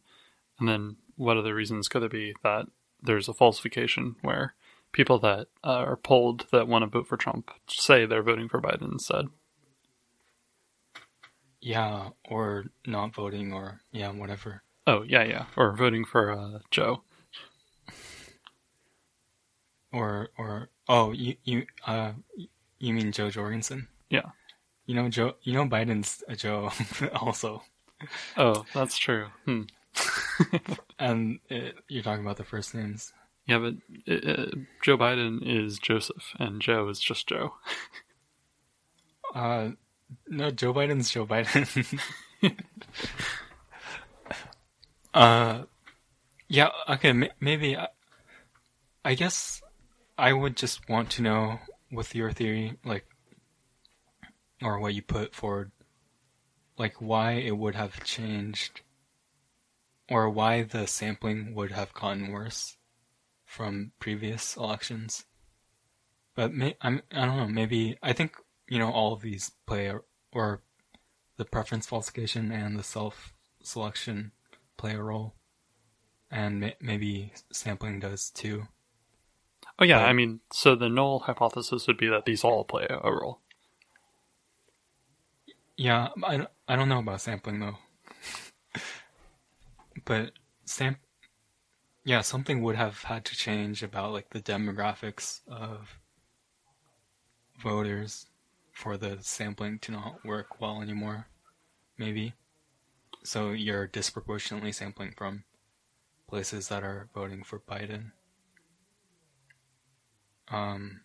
[0.59, 2.67] And then what other reasons could there be that
[3.01, 4.55] there's a falsification where
[4.91, 8.61] people that uh, are polled that want to vote for Trump say they're voting for
[8.61, 9.27] Biden instead?
[11.65, 14.61] Yeah, or not voting, or yeah, whatever.
[14.85, 17.01] Oh yeah, yeah, or voting for uh, Joe.
[19.91, 22.11] Or or oh, you you uh
[22.77, 23.87] you mean Jo Jorgensen?
[24.11, 24.29] Yeah.
[24.85, 25.37] You know Joe.
[25.41, 26.69] You know Biden's a Joe
[27.19, 27.63] also,
[28.37, 29.29] Oh, that's true.
[29.45, 29.63] Hmm.
[30.99, 33.11] and it, you're talking about the first names.
[33.47, 33.73] Yeah, but
[34.07, 34.51] uh,
[34.83, 37.55] Joe Biden is Joseph, and Joe is just Joe.
[39.33, 39.71] Uh,
[40.27, 41.99] no, Joe Biden's Joe Biden.
[45.13, 45.63] uh,
[46.47, 47.77] yeah, okay, m- maybe.
[47.77, 47.87] I,
[49.03, 49.61] I guess
[50.17, 51.59] I would just want to know
[51.91, 53.05] with your theory, like,
[54.61, 55.71] or what you put forward,
[56.77, 58.81] like why it would have changed,
[60.09, 62.77] or why the sampling would have gotten worse
[63.45, 65.25] from previous elections.
[66.35, 67.47] But may, I'm, I don't know.
[67.47, 68.35] Maybe I think
[68.67, 69.99] you know all of these play a,
[70.31, 70.61] or
[71.37, 74.31] the preference falsification and the self selection
[74.77, 75.35] play a role,
[76.31, 78.67] and may, maybe sampling does too.
[79.79, 80.09] Oh yeah, Right.
[80.09, 83.41] I mean, so the null hypothesis would be that these all play a role.
[85.77, 87.77] Yeah, I, I don't know about sampling though,
[90.05, 90.31] but
[90.65, 90.97] sam
[92.05, 95.99] yeah, something would have had to change about like the demographics of
[97.59, 98.27] voters
[98.75, 101.27] for the sampling to not work well anymore.
[101.97, 102.33] Maybe.
[103.23, 105.45] So you're disproportionately sampling from
[106.27, 108.11] places that are voting for Biden.
[110.49, 111.01] Um,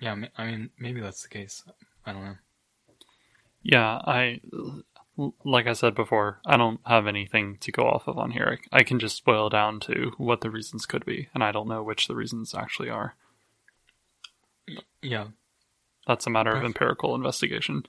[0.00, 1.64] yeah, I mean, maybe that's the case.
[2.06, 2.36] I don't know.
[3.62, 4.40] Yeah, I
[5.44, 8.58] like I said before, I don't have anything to go off of on here.
[8.72, 11.82] I can just boil down to what the reasons could be, and I don't know
[11.82, 13.14] which the reasons actually are.
[15.02, 15.28] Yeah,
[16.06, 17.84] that's a matter of empirical investigation.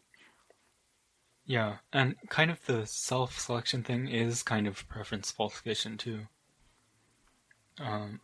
[1.45, 6.22] Yeah, and kind of the self-selection thing is kind of preference falsification too.
[7.80, 8.22] Um,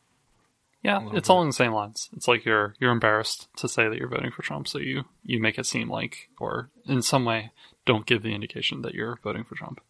[0.82, 1.30] yeah, it's bit.
[1.30, 2.10] all in the same lines.
[2.16, 5.40] It's like you're you're embarrassed to say that you're voting for Trump, so you you
[5.40, 7.52] make it seem like, or in some way,
[7.86, 9.82] don't give the indication that you're voting for Trump.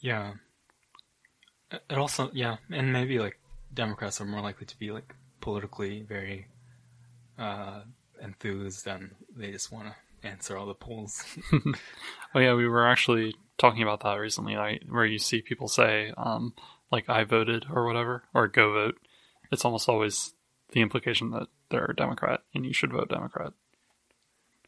[0.00, 0.34] Yeah.
[1.70, 3.38] It also, yeah, and maybe like
[3.72, 6.48] Democrats are more likely to be like politically very
[7.38, 7.80] uh,
[8.22, 11.24] enthused, and they just want to answer all the polls.
[12.34, 14.82] oh yeah, we were actually talking about that recently, right?
[14.88, 16.54] Where you see people say, um,
[16.90, 18.98] like "I voted" or whatever, or "Go vote."
[19.52, 20.34] it's almost always
[20.72, 23.52] the implication that they're a Democrat and you should vote Democrat.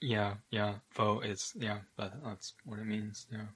[0.00, 0.74] Yeah, yeah.
[0.94, 3.26] Vote is yeah, that, that's what it means.
[3.32, 3.46] Yeah.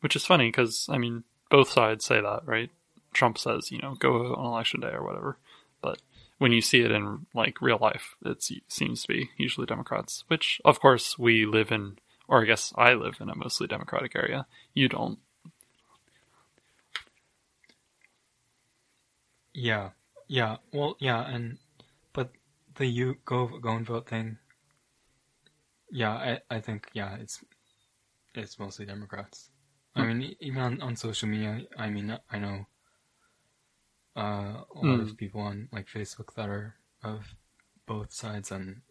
[0.00, 2.70] Which is funny because I mean both sides say that, right?
[3.14, 5.41] Trump says you know go vote on election day or whatever, but
[6.42, 10.24] when you see it in like real life, it seems to be usually Democrats.
[10.26, 14.16] Which of course we live in, or I guess I live in a mostly Democratic
[14.16, 14.46] area.
[14.74, 15.20] You don't.
[19.54, 19.90] Yeah,
[20.26, 20.56] yeah.
[20.72, 21.58] Well, yeah, and
[22.12, 22.32] but
[22.74, 24.38] the you go go and vote thing.
[25.92, 27.44] Yeah, I I think yeah, it's
[28.34, 29.50] it's mostly Democrats.
[29.94, 30.08] I hmm.
[30.08, 32.66] mean, even on, on social media, I mean, I know
[34.16, 35.02] uh, a lot mm.
[35.02, 37.34] of people on like Facebook that are of
[37.86, 38.82] both sides, and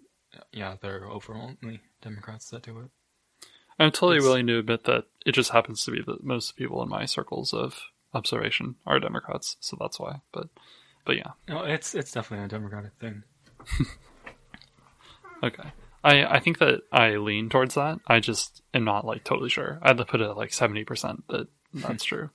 [0.51, 2.89] yeah, they're overwhelmingly Democrats that do it.
[3.79, 6.81] I'm totally it's, willing to admit that it just happens to be that most people
[6.83, 7.81] in my circles of
[8.13, 10.21] observation are Democrats, so that's why.
[10.31, 10.49] But
[11.05, 13.23] but yeah, no, it's it's definitely a Democratic thing.
[15.43, 15.71] okay,
[16.03, 17.99] I I think that I lean towards that.
[18.07, 19.79] I just am not like totally sure.
[19.81, 22.29] I'd put it at like seventy percent that that's true.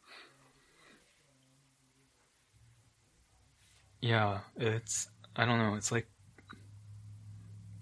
[4.06, 5.74] Yeah, it's I don't know.
[5.74, 6.06] It's like,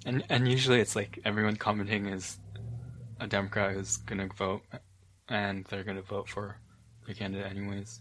[0.06, 2.38] and and usually it's like everyone commenting is
[3.20, 4.62] a Democrat who's gonna vote,
[5.28, 6.56] and they're gonna vote for
[7.06, 8.00] the candidate anyways.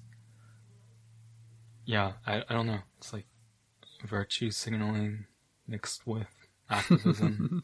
[1.86, 2.80] Yeah, I I don't know.
[2.98, 3.28] It's like
[4.06, 5.26] virtue signaling
[5.68, 6.28] mixed with
[6.70, 7.64] activism,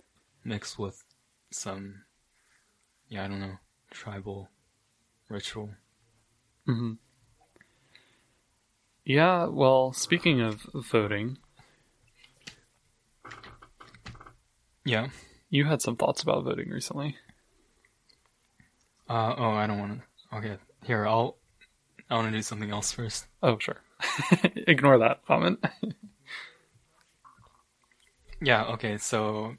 [0.44, 1.04] mixed with
[1.50, 2.04] some,
[3.08, 3.58] yeah, I don't know,
[3.90, 4.50] tribal
[5.28, 5.70] ritual.
[6.66, 6.92] hmm
[9.08, 11.38] Yeah, well, speaking of voting,
[14.84, 15.08] yeah,
[15.48, 17.16] you had some thoughts about voting recently.
[19.08, 20.36] Uh, oh, I don't want to.
[20.36, 21.38] Okay, here, I'll.
[22.10, 23.24] I want to do something else first.
[23.42, 23.80] Oh, sure.
[24.66, 25.64] Ignore that comment.
[28.42, 28.64] yeah.
[28.64, 28.98] Okay.
[28.98, 29.54] So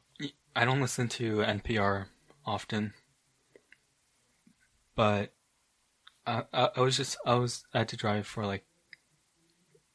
[0.55, 2.05] I don't listen to NPR
[2.45, 2.93] often,
[4.95, 5.33] but
[6.27, 8.63] I, I, I was just I was I had to drive for like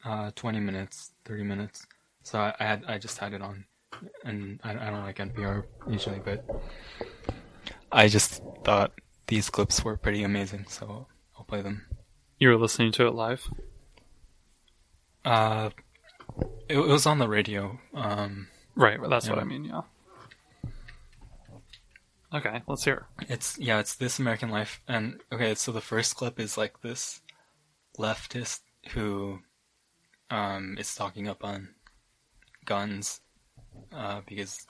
[0.05, 1.87] uh, twenty minutes, thirty minutes.
[2.23, 3.65] So I, I had I just had it on,
[4.25, 6.45] and I, I don't like NPR usually, but
[7.93, 8.93] I just thought
[9.27, 10.67] these clips were pretty amazing.
[10.69, 11.87] So I'll play them.
[12.39, 13.47] You were listening to it live?
[15.25, 15.71] Uh,
[16.69, 17.79] it, it was on the radio.
[17.95, 19.33] Um, right, that's yeah.
[19.33, 19.65] what I mean.
[19.65, 19.83] Yeah.
[22.35, 23.07] Okay, let's hear.
[23.29, 27.21] It's yeah, it's This American Life, and okay, so the first clip is like this
[27.97, 29.39] leftist who
[30.31, 31.69] um, is talking up on
[32.65, 33.21] guns
[33.93, 34.67] uh, because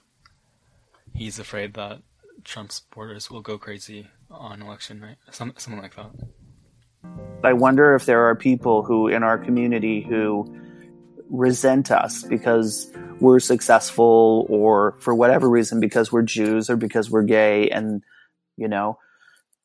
[1.15, 2.03] he's afraid that
[2.45, 6.11] Trump supporters will go crazy on election night, some, something like that.
[7.43, 10.47] I wonder if there are people who in our community who
[11.31, 12.91] resent us because
[13.21, 18.03] we're successful or for whatever reason because we're Jews or because we're gay and
[18.57, 18.99] you know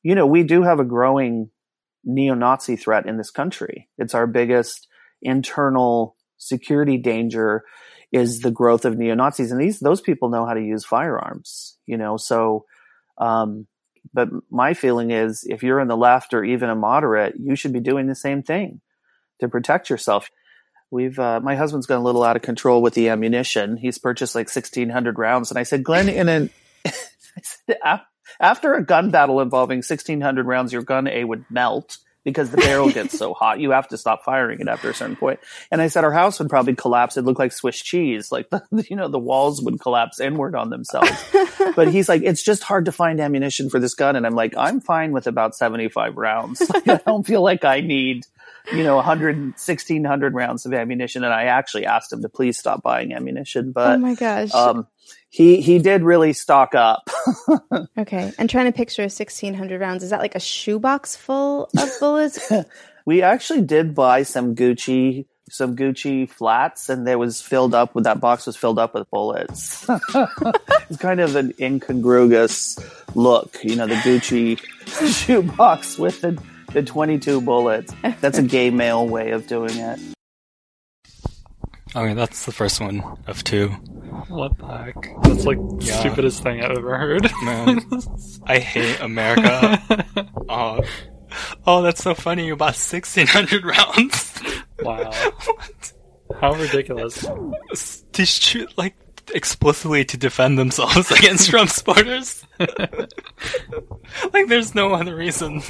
[0.03, 1.49] you know we do have a growing
[2.03, 3.87] neo-Nazi threat in this country.
[3.97, 4.88] It's our biggest
[5.21, 7.63] internal security danger
[8.11, 11.97] is the growth of neo-Nazis and these those people know how to use firearms, you
[11.97, 12.17] know.
[12.17, 12.65] So
[13.17, 13.67] um,
[14.13, 17.73] but my feeling is if you're in the left or even a moderate, you should
[17.73, 18.81] be doing the same thing
[19.39, 20.29] to protect yourself.
[20.91, 23.77] We've uh, my husband's gone a little out of control with the ammunition.
[23.77, 26.49] He's purchased like 1600 rounds and I said, "Glenn, in an
[26.85, 26.91] I
[27.41, 28.01] said,
[28.39, 32.91] after a gun battle involving 1600 rounds, your gun A would melt because the barrel
[32.91, 33.59] gets so hot.
[33.59, 35.39] You have to stop firing it after a certain point.
[35.71, 37.15] And I said our house would probably collapse.
[37.17, 38.31] It'd look like Swiss cheese.
[38.31, 41.11] Like the, you know, the walls would collapse inward on themselves.
[41.75, 44.15] but he's like, it's just hard to find ammunition for this gun.
[44.15, 46.61] And I'm like, I'm fine with about 75 rounds.
[46.69, 48.25] Like, I don't feel like I need,
[48.71, 51.23] you know, 100, 1600 rounds of ammunition.
[51.23, 53.71] And I actually asked him to please stop buying ammunition.
[53.71, 54.53] But, oh my gosh.
[54.53, 54.87] um,
[55.29, 57.09] he, he did really stock up.
[57.97, 58.31] okay.
[58.37, 60.03] I'm trying to picture 1600 rounds.
[60.03, 62.51] Is that like a shoebox full of bullets?
[63.05, 68.03] we actually did buy some Gucci some Gucci flats and there was filled up with
[68.03, 69.85] that box was filled up with bullets.
[69.89, 72.77] it's kind of an incongruous
[73.15, 74.59] look, you know, the Gucci
[75.25, 76.41] shoebox with the,
[76.73, 77.93] the 22 bullets.
[78.21, 79.99] That's a gay male way of doing it.
[81.95, 83.69] I mean, that's the first one of two.
[84.27, 84.95] What the heck?
[85.23, 85.99] That's like the Yeah.
[86.01, 87.29] stupidest thing I've ever heard.
[87.43, 87.81] Man,
[88.45, 90.05] I hate America.
[90.49, 90.81] oh,
[91.65, 92.45] oh, that's so funny.
[92.45, 94.39] You bought 1,600 rounds.
[94.81, 95.11] wow.
[96.39, 97.25] How ridiculous.
[98.13, 98.95] to shoot, like,
[99.33, 102.45] explicitly to defend themselves against Trump supporters.
[102.59, 105.63] like, there's no other reason.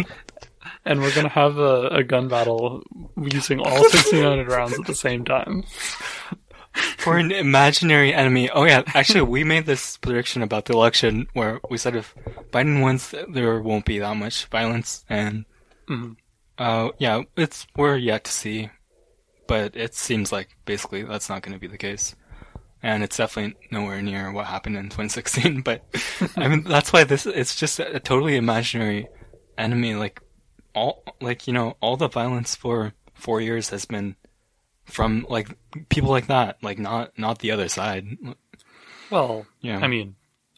[0.85, 2.83] And we're gonna have a, a gun battle
[3.17, 5.63] using all 1600 rounds at the same time.
[6.97, 8.49] For an imaginary enemy.
[8.49, 12.15] Oh, yeah, actually, we made this prediction about the election where we said if
[12.51, 15.03] Biden wins, there won't be that much violence.
[15.09, 15.45] And,
[15.89, 16.15] Mhm.
[16.57, 18.69] uh, yeah, it's, we're yet to see.
[19.47, 22.15] But it seems like basically that's not going to be the case.
[22.83, 25.61] And it's definitely nowhere near what happened in 2016.
[25.63, 25.83] But,
[26.37, 29.07] I mean, that's why this, it's just a, a totally imaginary
[29.57, 29.95] enemy.
[29.95, 30.21] Like,
[30.79, 34.15] all, like, you know, all the violence for four years has been
[34.85, 35.49] from, like,
[35.89, 36.57] people like that.
[36.63, 38.05] Like, not, not the other side.
[39.09, 39.79] Well, Yeah.
[39.79, 40.15] I mean,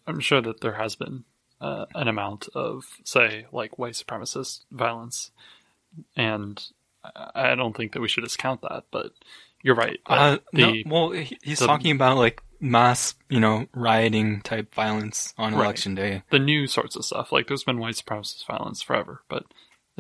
[0.08, 1.24] I'm sure that there has been
[1.60, 5.32] uh, an amount of, say, like white supremacist violence,
[6.16, 6.62] and
[7.36, 8.86] I don't think that we should discount that.
[8.92, 9.12] But
[9.62, 10.00] you're right.
[10.06, 15.34] Uh, the, no, well, he's the- talking about like mass, you know, rioting type violence
[15.38, 15.64] on Right.
[15.66, 16.24] election day.
[16.32, 17.32] the new sorts of stuff.
[17.32, 19.46] Like there's been white supremacist violence forever, but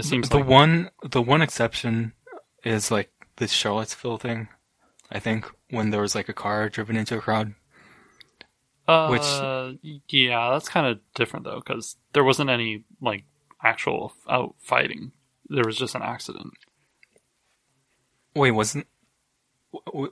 [0.05, 2.13] it seems the like one, the one exception
[2.63, 4.47] is like the Charlottesville thing.
[5.11, 7.53] I think when there was like a car driven into a crowd.
[8.87, 9.73] Uh,
[10.09, 13.23] yeah, that's kind of different though, because there wasn't any like
[13.63, 15.11] actual out fighting.
[15.49, 16.53] There was just an accident.
[18.35, 18.87] Wait, wasn't?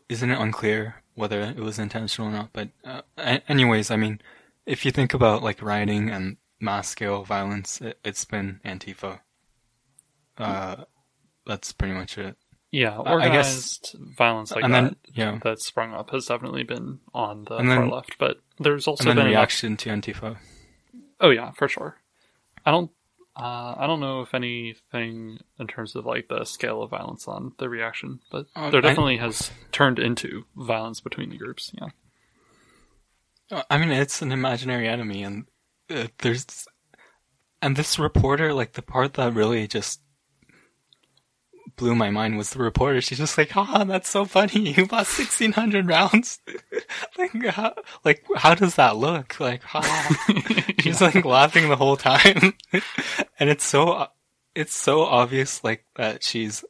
[0.07, 2.49] Isn't it unclear whether it was intentional or not?
[2.53, 3.01] But uh,
[3.47, 4.21] anyways, I mean,
[4.65, 9.21] if you think about like rioting and mass scale violence, it, it's been Antifa.
[10.39, 10.83] Uh,
[11.45, 12.37] that's pretty much it.
[12.71, 16.27] Yeah, I- I guess- organized violence like and that then yeah, that sprung up has
[16.27, 18.17] definitely been on the far left.
[18.19, 20.37] But there's also been enough- reaction to Antifa.
[21.19, 21.97] Oh yeah, for sure.
[22.65, 22.91] I don't.
[23.35, 27.53] Uh, I don't know if anything in terms of like the scale of violence on
[27.57, 31.71] the reaction, but Uh, there I- definitely has turned into violence between the groups.
[31.73, 31.87] Yeah.
[33.51, 35.45] Uh, I mean, it's an imaginary enemy, and
[35.89, 36.67] uh, there's,
[37.61, 40.01] and this reporter, like the part that really just
[41.79, 43.01] blew my mind was the reporter.
[43.01, 44.73] She's just like, "Ah, that's so funny.
[44.77, 46.39] You bought sixteen hundred rounds.
[47.17, 47.73] like, how,
[48.05, 49.39] like, how does that look?
[49.39, 49.81] Like, ha."
[50.79, 52.53] she's like laughing the whole time,
[53.39, 54.07] and it's so,
[54.53, 56.63] it's so obvious, like that she's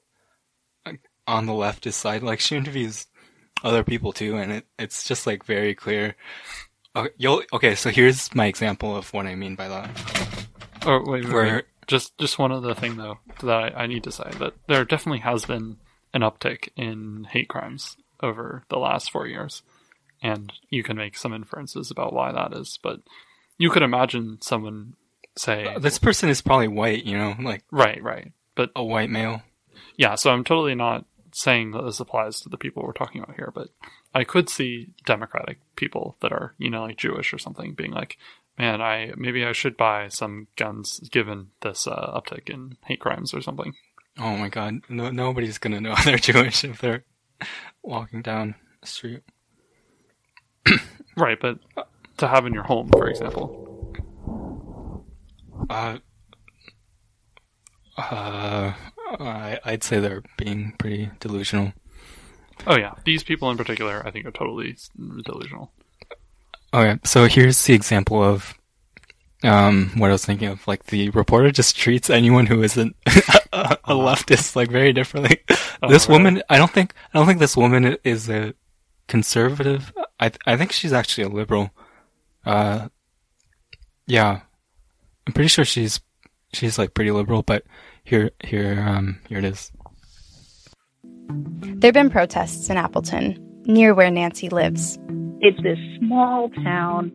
[1.27, 2.23] on the leftist side.
[2.23, 3.07] Like she interviews
[3.63, 6.15] other people too, and it, it's just like very clear.
[6.95, 9.89] Okay, okay, so here's my example of what I mean by that.
[10.85, 11.65] Oh wait, wait, Where- wait.
[11.89, 15.19] Just just one other thing though that I, I need to say that there definitely
[15.19, 15.77] has been
[16.13, 19.63] an uptick in hate crimes over the last four years,
[20.21, 22.77] and you can make some inferences about why that is.
[22.81, 23.01] But
[23.57, 24.93] you could imagine someone
[25.37, 29.09] say, uh, This person is probably white, you know, like right, right, but a white
[29.09, 29.41] male.
[29.97, 30.15] yeah.
[30.15, 33.51] So I'm totally not saying that this applies to the people we're talking about here,
[33.53, 33.69] but
[34.13, 38.17] I could see Democratic people that are you know like Jewish or something being like.
[38.59, 43.33] Man, I maybe I should buy some guns given this uh, uptick in hate crimes
[43.33, 43.73] or something.
[44.19, 47.05] Oh my god, no, nobody's gonna know they're Jewish if they're
[47.81, 49.21] walking down the street.
[51.15, 51.59] Right, but
[52.17, 53.95] to have in your home, for example.
[55.69, 55.97] Uh,
[57.97, 58.73] uh,
[59.19, 61.73] I, I'd say they're being pretty delusional.
[62.67, 64.77] Oh yeah, these people in particular, I think, are totally
[65.23, 65.71] delusional.
[66.73, 68.53] Okay, so here's the example of
[69.43, 70.67] um, what I was thinking of.
[70.67, 72.95] Like the reporter just treats anyone who isn't
[73.53, 75.41] a, a leftist like very differently.
[75.81, 76.19] Oh, this really?
[76.23, 78.53] woman, I don't think, I don't think this woman is a
[79.07, 79.91] conservative.
[80.19, 81.71] I I think she's actually a liberal.
[82.45, 82.89] Uh,
[84.05, 84.41] yeah,
[85.25, 85.99] I'm pretty sure she's
[86.53, 87.63] she's like pretty liberal, but
[88.03, 89.71] here here um here it is.
[91.31, 93.37] There've been protests in Appleton,
[93.69, 94.97] near where Nancy lives.
[95.39, 97.13] It's this small town.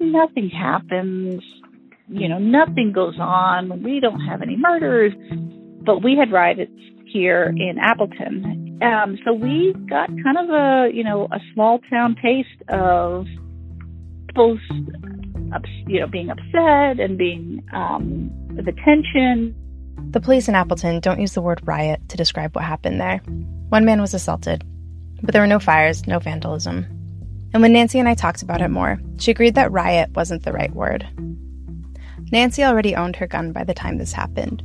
[0.00, 1.42] Nothing happens.
[2.08, 3.82] You know, nothing goes on.
[3.84, 5.12] We don't have any murders.
[5.84, 6.72] But we had riots
[7.06, 8.78] here in Appleton.
[8.82, 13.26] Um, so we got kind of a, you know, a small town taste of
[14.34, 14.58] both,
[15.86, 19.54] you know, being upset and being um, the tension.
[20.10, 23.18] The police in Appleton don't use the word riot to describe what happened there.
[23.68, 24.64] One man was assaulted,
[25.22, 26.86] but there were no fires, no vandalism.
[27.52, 30.52] And when Nancy and I talked about it more, she agreed that riot wasn't the
[30.52, 31.06] right word.
[32.32, 34.62] Nancy already owned her gun by the time this happened,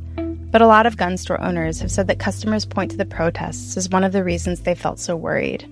[0.52, 3.76] but a lot of gun store owners have said that customers point to the protests
[3.76, 5.64] as one of the reasons they felt so worried.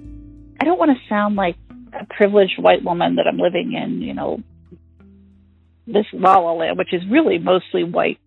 [0.61, 1.57] I don't want to sound like
[1.93, 4.43] a privileged white woman that I'm living in, you know,
[5.87, 8.19] this la la land, which is really mostly white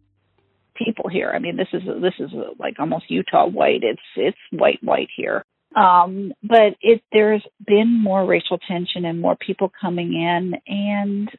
[0.75, 1.31] people here.
[1.33, 2.29] I mean, this is this is
[2.59, 3.83] like almost Utah white.
[3.83, 5.43] It's it's white white here.
[5.77, 11.29] Um, but it there's been more racial tension and more people coming in, and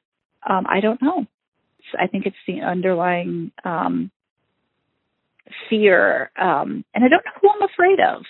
[0.48, 1.26] um, I don't know.
[1.98, 4.12] I think it's the underlying um,
[5.68, 8.22] fear, um, and I don't know who I'm afraid of.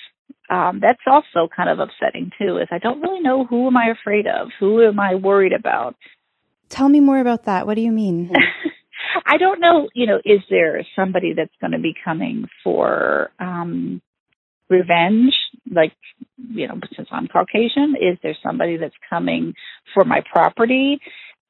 [0.51, 2.57] Um, that's also kind of upsetting too.
[2.57, 5.95] Is I don't really know who am I afraid of, who am I worried about.
[6.71, 7.67] Tell me more about that.
[7.67, 8.33] What do you mean?
[9.27, 9.91] I don't know.
[9.95, 14.01] You know, is there somebody that's going to be coming for um,
[14.69, 15.33] revenge?
[15.71, 15.93] Like,
[16.51, 19.55] you know, since I'm Caucasian, is there somebody that's coming
[19.95, 21.01] for my property?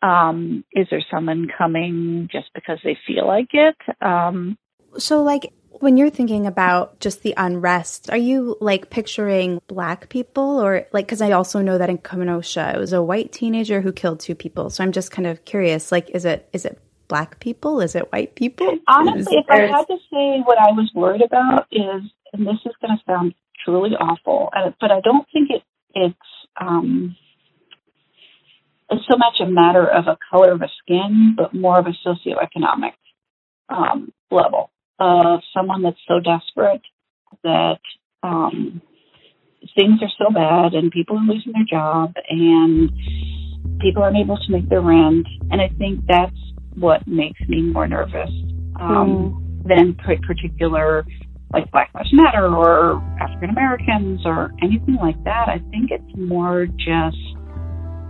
[0.02, 3.76] Um, is there someone coming just because they feel like it?
[4.00, 4.56] Um,
[4.96, 10.60] so, like, when you're thinking about just the unrest, are you like picturing black people
[10.60, 13.92] or like, because I also know that in Kenosha, it was a white teenager who
[13.92, 14.70] killed two people.
[14.70, 17.80] So I'm just kind of curious, like, is it, is it black people?
[17.80, 18.78] Is it white people?
[18.86, 22.02] Honestly, is if I had to say what I was worried about is,
[22.32, 23.34] and this is going to sound
[23.64, 25.62] truly awful, uh, but I don't think it,
[25.94, 26.16] it's,
[26.60, 27.16] um,
[28.90, 31.94] it's so much a matter of a color of a skin, but more of a
[32.06, 32.92] socioeconomic
[33.68, 36.82] um, level of someone that's so desperate
[37.44, 37.80] that
[38.22, 38.80] um,
[39.76, 42.90] things are so bad and people are losing their job and
[43.80, 45.26] people aren't able to make their rent.
[45.50, 46.36] And I think that's
[46.78, 48.30] what makes me more nervous
[48.80, 49.68] um, mm.
[49.68, 51.04] than particular
[51.52, 55.48] like Black Lives Matter or African Americans or anything like that.
[55.48, 57.16] I think it's more just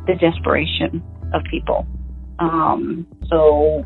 [0.07, 1.03] the desperation
[1.33, 1.87] of people.
[2.39, 3.85] Um, so,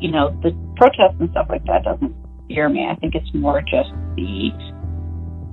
[0.00, 2.14] you know, the protests and stuff like that doesn't
[2.50, 2.86] scare me.
[2.90, 4.50] I think it's more just the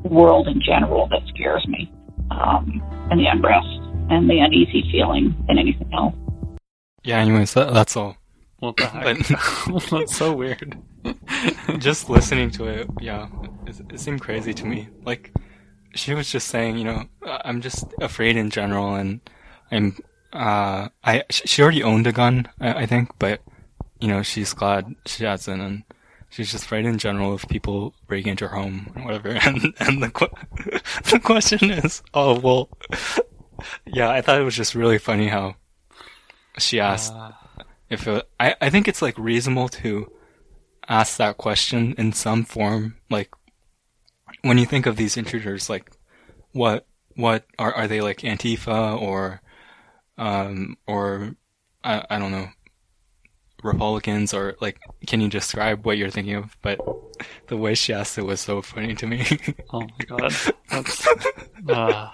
[0.03, 1.91] world in general that scares me,
[2.31, 2.81] um,
[3.11, 3.67] and the unrest
[4.09, 6.15] and the uneasy feeling than anything else.
[7.03, 8.17] Yeah, anyways, that, that's all.
[8.59, 9.89] What the heck?
[9.89, 10.77] that's so weird.
[11.79, 13.27] just listening to it, yeah,
[13.65, 14.89] it, it seemed crazy to me.
[15.05, 15.31] Like,
[15.93, 19.21] she was just saying, you know, I'm just afraid in general, and
[19.71, 19.97] I'm,
[20.33, 23.41] uh, I, she already owned a gun, I, I think, but,
[23.99, 25.83] you know, she's glad she hasn't, and
[26.29, 29.29] she's just afraid in general of people breaking into her home or whatever.
[29.29, 30.27] And, and the, qu-
[31.11, 32.69] the question is, oh, well,
[33.85, 35.55] yeah, I thought it was just really funny how
[36.57, 37.31] she asked uh.
[37.89, 40.11] If it, I, I think it's like reasonable to
[40.87, 43.29] ask that question in some form, like,
[44.41, 45.91] when you think of these intruders, like,
[46.51, 46.85] what,
[47.15, 49.41] what are, are they like Antifa or
[50.17, 51.35] um, or
[51.83, 52.49] I, I don't know,
[53.63, 56.57] Republicans, or like, can you describe what you're thinking of?
[56.61, 56.79] But
[57.47, 59.25] the way she asked it was so funny to me.
[59.73, 60.33] oh my god,
[60.69, 61.07] that's
[61.69, 62.09] uh,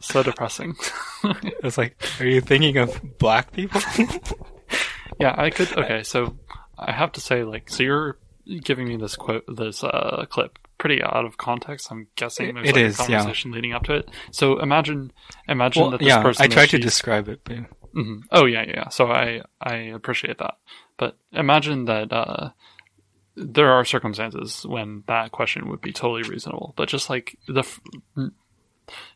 [0.00, 0.74] so depressing.
[1.62, 3.80] it's like, are you thinking of black people?
[5.22, 5.70] yeah, I could.
[5.78, 6.36] Okay, so
[6.78, 8.18] I have to say, like, so you're
[8.62, 11.90] giving me this quote, this uh, clip pretty out of context.
[11.90, 13.54] I'm guessing there's it like is, a conversation yeah.
[13.54, 14.10] leading up to it.
[14.32, 15.12] So imagine,
[15.48, 16.18] imagine well, that this person.
[16.18, 16.44] yeah, person.
[16.44, 18.20] I tried to describe it, but mm-hmm.
[18.32, 18.88] oh yeah, yeah.
[18.88, 20.54] So I I appreciate that,
[20.96, 22.50] but imagine that uh,
[23.36, 27.64] there are circumstances when that question would be totally reasonable, but just like the.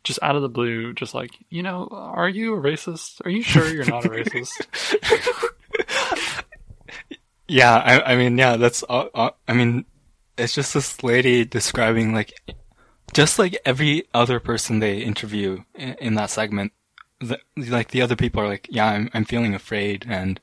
[0.03, 3.23] Just out of the blue, just like, you know, are you a racist?
[3.25, 4.65] Are you sure you're not a racist?
[7.47, 9.85] yeah, I, I mean, yeah, that's, uh, uh, I mean,
[10.37, 12.33] it's just this lady describing like,
[13.13, 16.71] just like every other person they interview in, in that segment,
[17.19, 20.39] the, like the other people are like, yeah, I'm, I'm feeling afraid and,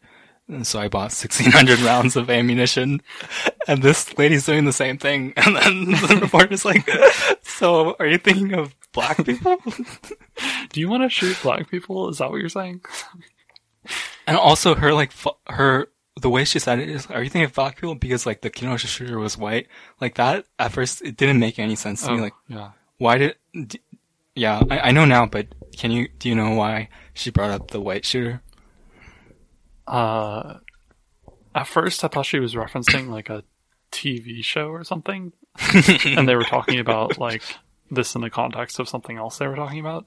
[0.49, 3.01] and so I bought 1600 rounds of ammunition
[3.69, 5.33] and this lady's doing the same thing.
[5.37, 6.89] And then the reporter's like,
[7.43, 9.57] so are you thinking of black people?
[10.71, 12.09] Do you want to shoot black people?
[12.09, 12.81] Is that what you're saying?
[14.27, 15.13] And also her like,
[15.49, 15.89] her
[16.21, 18.51] the way she said it is, are you thinking of black people because like the
[18.51, 19.67] Kenosha shooter was white?
[20.01, 22.21] Like that at first it didn't make any sense to oh, me.
[22.23, 22.71] Like yeah.
[22.99, 23.37] why did?
[23.53, 23.81] D-
[24.35, 27.71] yeah, I, I know now, but can you do you know why she brought up
[27.71, 28.43] the white shooter?
[29.87, 30.59] Uh,
[31.55, 33.45] at first I thought she was referencing like a
[33.93, 35.33] TV show or something,
[36.05, 37.43] and they were talking about like
[37.91, 40.07] this in the context of something else they were talking about.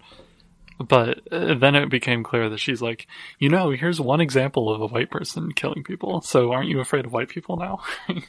[0.80, 3.07] But uh, then it became clear that she's like,
[3.39, 6.21] you know, here's one example of a white person killing people.
[6.21, 7.82] So aren't you afraid of white people now?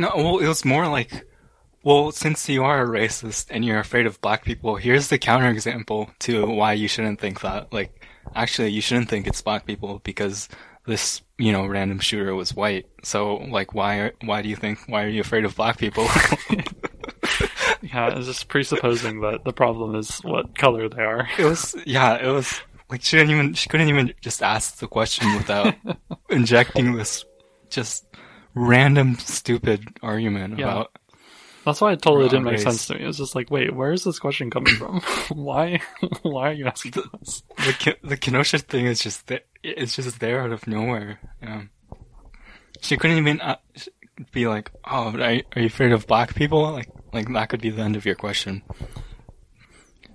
[0.00, 1.26] No, well, it was more like,
[1.82, 6.08] well, since you are a racist and you're afraid of black people, here's the counterexample
[6.20, 7.70] to why you shouldn't think that.
[7.70, 8.02] Like,
[8.34, 10.48] actually, you shouldn't think it's black people because
[10.86, 12.86] this, you know, random shooter was white.
[13.02, 16.08] So, like, why, are, why do you think, why are you afraid of black people?
[17.82, 21.28] yeah, it's just presupposing that the problem is what color they are.
[21.38, 24.86] it was, yeah, it was, like, she didn't even, she couldn't even just ask the
[24.88, 25.74] question without
[26.30, 27.24] injecting this
[27.70, 28.04] just
[28.54, 30.66] random stupid argument Yeah.
[30.72, 30.90] about
[31.64, 32.62] That's why it totally didn't make race.
[32.64, 33.04] sense to me.
[33.04, 35.00] It was just like, wait, where is this question coming from?
[35.30, 35.80] why?
[36.22, 37.42] Why are you asking this?
[37.58, 39.40] the the Kenosha thing is just there.
[39.62, 41.20] It's just there out of nowhere.
[41.42, 41.62] Yeah.
[42.80, 43.56] She couldn't even uh,
[44.32, 47.60] be like, "Oh, are you, are you afraid of black people?" Like, like that could
[47.60, 48.62] be the end of your question.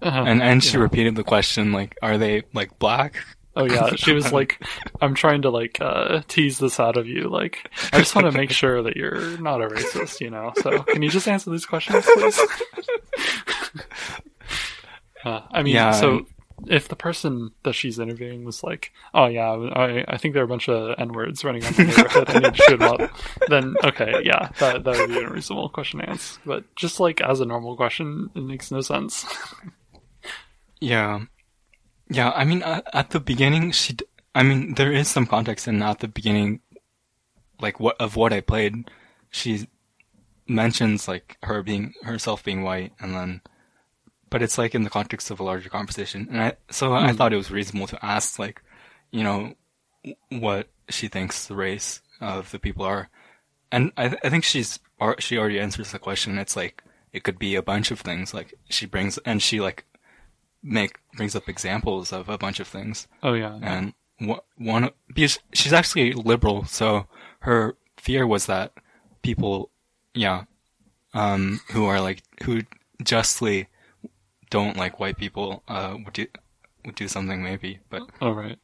[0.02, 0.24] Uh-huh.
[0.26, 0.84] And and she Yeah.
[0.84, 3.24] repeated the question, like, "Are they like black?"
[3.56, 4.62] Oh yeah, she was like,
[5.02, 7.30] "I'm trying to like uh, tease this out of you.
[7.30, 10.52] Like, I just want to make sure that you're not a racist, you know.
[10.62, 12.40] So, can you just answer these questions, please?"
[15.26, 16.26] uh, I mean, Yeah, so
[16.68, 20.46] if the person that she's interviewing was like, "Oh yeah, I I think there are
[20.46, 22.30] a bunch of n words running on my neighborhood.
[22.30, 23.12] I need to shoot them up,"
[23.50, 26.40] then okay, yeah, that that would be a reasonable question to ask.
[26.46, 29.26] But just like as a normal question, it makes no sense.
[30.82, 31.22] Yeah,
[32.10, 32.32] yeah.
[32.32, 33.94] I mean, uh, at the beginning, she.
[33.94, 36.60] D- I mean, there is some context and at the beginning,
[37.62, 38.92] like what of what I played.
[39.32, 39.68] She
[40.48, 43.42] mentions like her being herself being white, and then,
[44.30, 47.18] but it's like in the context of a larger conversation, and I so I Hmm.
[47.18, 48.62] thought it was reasonable to ask like,
[49.12, 49.56] you know,
[50.30, 53.10] what she thinks the race of the people are,
[53.72, 54.80] and I th- I think she's
[55.20, 56.38] she already answers the question.
[56.38, 58.34] It's like it could be a bunch of things.
[58.34, 59.86] Like she brings and she like
[60.64, 65.38] make brings up examples of a bunch of things oh yeah, and wha- one because
[65.54, 67.06] she's actually liberal so
[67.42, 68.74] her fear was that
[69.22, 69.70] people
[70.16, 70.46] yeah
[71.14, 72.62] um who are like who
[73.04, 73.68] justly
[74.58, 76.26] don't like white people uh would do
[76.86, 78.60] would do something maybe but oh right.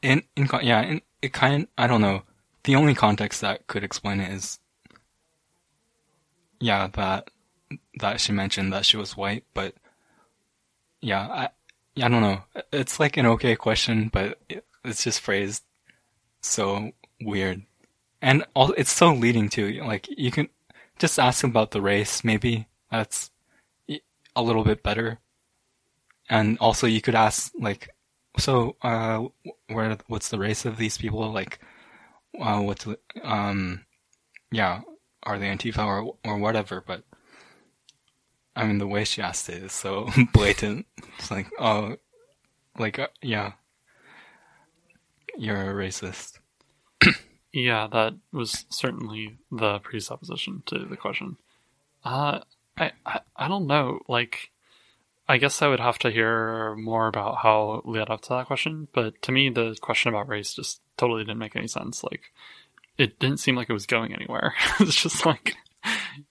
[0.00, 2.22] in in yeah in, it kind I don't know.
[2.64, 4.58] The only context that could explain it is
[6.60, 7.30] yeah that
[8.00, 9.74] that she mentioned that she was white but
[11.00, 11.48] yeah I
[11.94, 12.42] yeah, I don't know.
[12.72, 15.64] It's like an okay question but it, it's just phrased
[16.40, 17.62] so weird.
[18.22, 20.48] And all it's so leading to like you can
[20.98, 22.66] just ask about the race maybe.
[22.90, 23.30] That's
[24.38, 25.18] a little bit better.
[26.30, 27.90] And also you could ask like
[28.38, 29.24] so uh
[29.68, 31.30] where what's the race of these people?
[31.32, 31.58] Like
[32.40, 32.86] uh what's
[33.22, 33.84] um
[34.52, 34.82] yeah
[35.24, 36.82] are they antifa or or whatever?
[36.86, 37.02] But
[38.54, 40.86] i mean the way she asked it is so blatant.
[41.18, 41.96] It's like oh
[42.78, 43.52] like uh, yeah.
[45.36, 46.38] You're a racist.
[47.52, 51.38] Yeah, that was certainly the presupposition to the question.
[52.04, 52.40] Uh,
[52.78, 54.00] I, I, I don't know.
[54.08, 54.50] Like,
[55.28, 58.46] I guess I would have to hear more about how it led up to that
[58.46, 58.88] question.
[58.92, 62.02] But to me, the question about race just totally didn't make any sense.
[62.02, 62.32] Like,
[62.96, 64.54] it didn't seem like it was going anywhere.
[64.80, 65.56] it's just like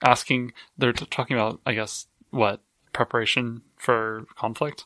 [0.02, 0.54] asking.
[0.78, 2.62] They're t- talking about, I guess, what
[2.94, 4.86] preparation for conflict,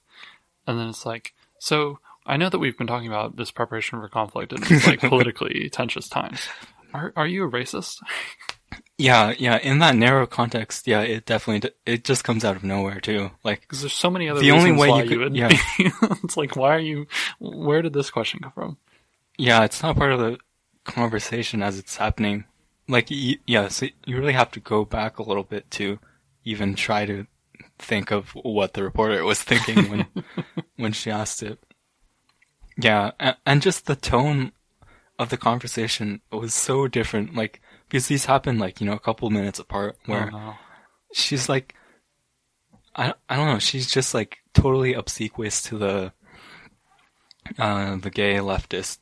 [0.67, 4.07] and then it's like, so I know that we've been talking about this preparation for
[4.07, 6.47] conflict in these, like politically tenuous times.
[6.93, 7.97] Are are you a racist?
[8.97, 12.99] yeah yeah in that narrow context yeah it definitely it just comes out of nowhere
[12.99, 15.35] too like Because there's so many other The only way you could- would.
[15.35, 15.49] yeah.
[16.23, 17.07] It's like, why are you?
[17.39, 18.77] Where did this question come from?
[19.37, 20.37] Yeah, it's not part of the
[20.83, 22.45] conversation as it's happening.
[22.87, 25.99] Like, y- yeah, so you really have to go back a little bit to
[26.43, 27.25] even try to
[27.79, 30.05] think of what the reporter was thinking when
[30.77, 31.59] when she asked it.
[32.77, 34.51] Yeah, and, and just the tone
[35.19, 37.35] of the conversation was so different.
[37.35, 37.61] Like,
[37.91, 40.53] because these happen like you know a couple minutes apart, where Oh, no.
[41.13, 41.75] she's like
[42.95, 46.13] I I don't know, she's just like totally obsequious to the
[47.59, 48.99] uh the gay leftist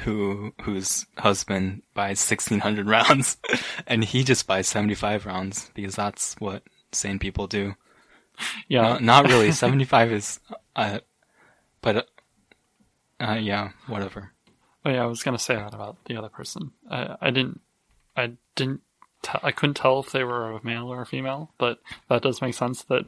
[0.00, 3.38] who whose husband buys 1600 rounds
[3.86, 6.62] and he just buys 75 rounds because that's what
[6.92, 7.74] sane people do.
[8.68, 9.50] Yeah, Uh, not really.
[9.64, 10.40] 75 is
[10.76, 11.00] uh
[11.80, 12.02] but uh,
[13.20, 14.30] uh yeah, whatever.
[14.84, 16.70] Oh yeah, I was gonna say that about the other person.
[16.90, 17.60] I, I didn't,
[18.18, 18.80] I didn't,
[19.22, 22.42] t- I couldn't tell if they were a male or a female, but that does
[22.42, 23.04] make sense that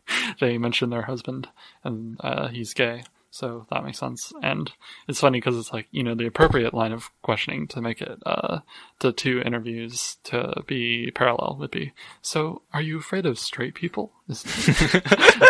[0.40, 1.48] they mentioned their husband
[1.84, 4.32] and uh, he's gay, so that makes sense.
[4.42, 4.72] And
[5.06, 8.18] it's funny because it's like you know the appropriate line of questioning to make it
[8.26, 8.60] uh,
[8.98, 11.92] to two interviews to be parallel would be.
[12.20, 14.12] So, are you afraid of straight people?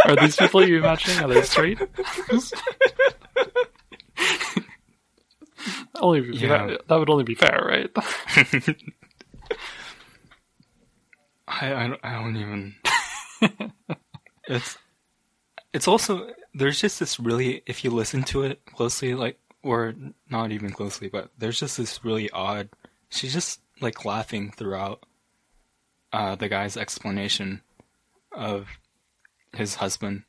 [0.05, 1.79] Are these people you imagining are they straight?
[6.01, 6.67] only Yeah.
[6.67, 7.91] fair- that would only be fair, right?
[11.49, 12.75] I, I, don't- I don't even.
[14.49, 14.77] it's
[15.73, 19.95] it's also there's just this really if you listen to it closely, like or
[20.29, 22.69] not even closely, but there's just this really odd.
[23.11, 25.05] She's just like laughing throughout
[26.13, 27.63] uh, the guy's explanation
[28.33, 28.67] of
[29.55, 30.25] his husband.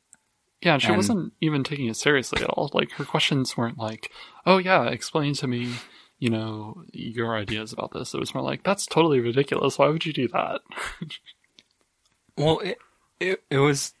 [0.62, 2.70] Yeah, and she And- wasn't even taking it seriously at all.
[2.74, 4.10] Like her questions weren't like,
[4.44, 5.74] "Oh yeah, explain to me,
[6.18, 9.78] you know, your ideas about this." It was more like, "That's totally ridiculous.
[9.78, 10.60] Why would you do that?"
[12.36, 12.78] Well, it
[13.18, 13.92] it it was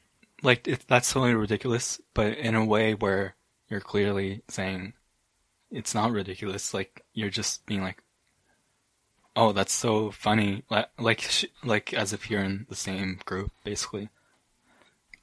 [0.42, 3.34] like it, that's totally ridiculous, but in a way where
[3.68, 4.94] you're clearly saying
[5.70, 6.72] it's not ridiculous.
[6.72, 8.02] Like you're just being like,
[9.36, 11.28] "Oh, that's so funny!" Like like
[11.64, 14.08] like as if you're in the same group, basically.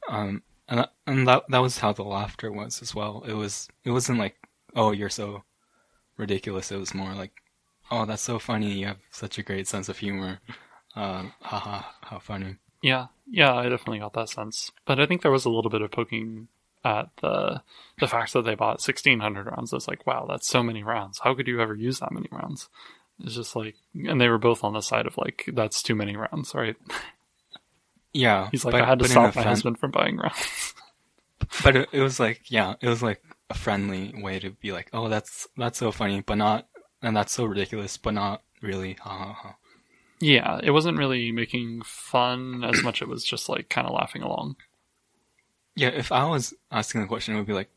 [0.08, 3.24] Um, and that, and that that was how the laughter was as well.
[3.28, 4.36] It was it wasn't like,
[4.76, 5.44] "Oh, you're so
[6.18, 7.42] ridiculous." It was more like,
[7.92, 8.72] "Oh, that's so funny!
[8.74, 10.40] You have such a great sense of humor."
[10.96, 12.56] Uh, haha, how funny.
[12.82, 14.72] Yeah, yeah, I definitely got that sense.
[14.86, 16.48] But I think there was a little bit of poking
[16.84, 17.62] at the
[18.00, 19.74] the fact that they bought sixteen hundred rounds.
[19.74, 21.20] It's like, wow, that's so many rounds.
[21.20, 22.70] How could you ever use that many rounds?
[23.20, 26.16] It's just like, and they were both on the side of like, that's too many
[26.16, 26.76] rounds, right?
[28.18, 30.74] Yeah, He's like, but- I had to stop my friend- husband from buying rounds.
[31.64, 34.90] But it, it was like, yeah, it was like a friendly way to be like,
[34.92, 36.68] oh, that's that's so funny, but not,
[37.02, 38.94] and that's so ridiculous, but not really.
[39.02, 39.56] Ha ha ha.
[40.20, 43.02] yeah, it wasn't really making fun as much.
[43.02, 44.58] It was just like kind of laughing along.
[45.76, 47.70] Yeah, if I was asking the question, it would be like,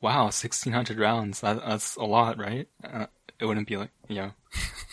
[0.00, 1.40] wow, sixteen hundred rounds.
[1.40, 2.68] That, that's a lot, right?
[2.84, 3.06] Uh,
[3.40, 4.32] it wouldn't be like, yeah,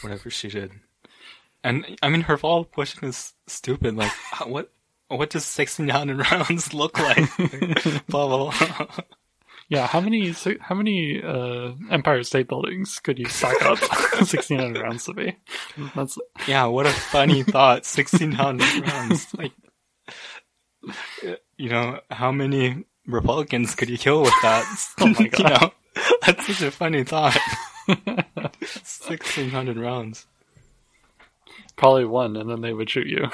[0.02, 0.72] whatever she did.
[1.64, 3.96] And I mean, her follow-up question is stupid.
[3.96, 4.12] Like,
[4.48, 4.72] what?
[5.10, 7.30] What does sixteen hundred rounds look like?
[8.08, 8.86] blah blah blah.
[9.70, 13.78] Yeah, how many how many uh, Empire State Buildings could you stack up
[14.26, 15.38] sixteen hundred rounds to be?
[15.96, 17.86] That's Yeah, what a funny thought.
[17.86, 19.28] 1600 rounds.
[19.36, 19.52] Like,
[21.58, 24.66] you know, how many Republicans could you kill with that?
[25.00, 25.62] Oh my you God.
[25.62, 25.72] know,
[26.26, 27.38] that's such a funny thought.
[27.88, 30.26] 1600 rounds.
[31.76, 33.30] probably one, and then they would shoot you.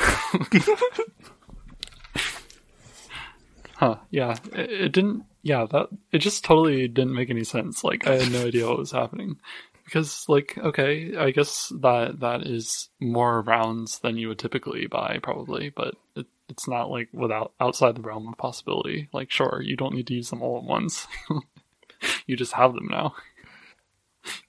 [3.79, 3.95] Huh?
[4.11, 5.23] Yeah, it, it didn't.
[5.41, 7.83] Yeah, that it just totally didn't make any sense.
[7.83, 9.37] Like I had no idea what was happening.
[9.85, 15.17] Because, like, okay, I guess that that is more rounds than you would typically buy,
[15.23, 19.09] probably, but it, it's not like without outside the realm of possibility.
[19.13, 21.07] Like, sure, you don't need to use them all at once.
[22.27, 23.15] you just have them now.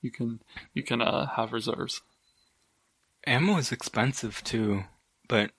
[0.03, 0.41] You can
[0.74, 2.03] you can uh, have reserves.
[3.26, 4.85] Ammo is expensive too,
[5.28, 5.53] but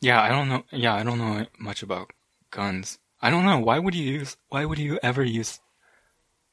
[0.00, 0.62] yeah, I don't know.
[0.70, 2.12] Yeah, I don't know much about
[2.50, 2.98] guns.
[3.20, 3.58] I don't know.
[3.58, 4.36] Why would you use?
[4.48, 5.60] Why would you ever use?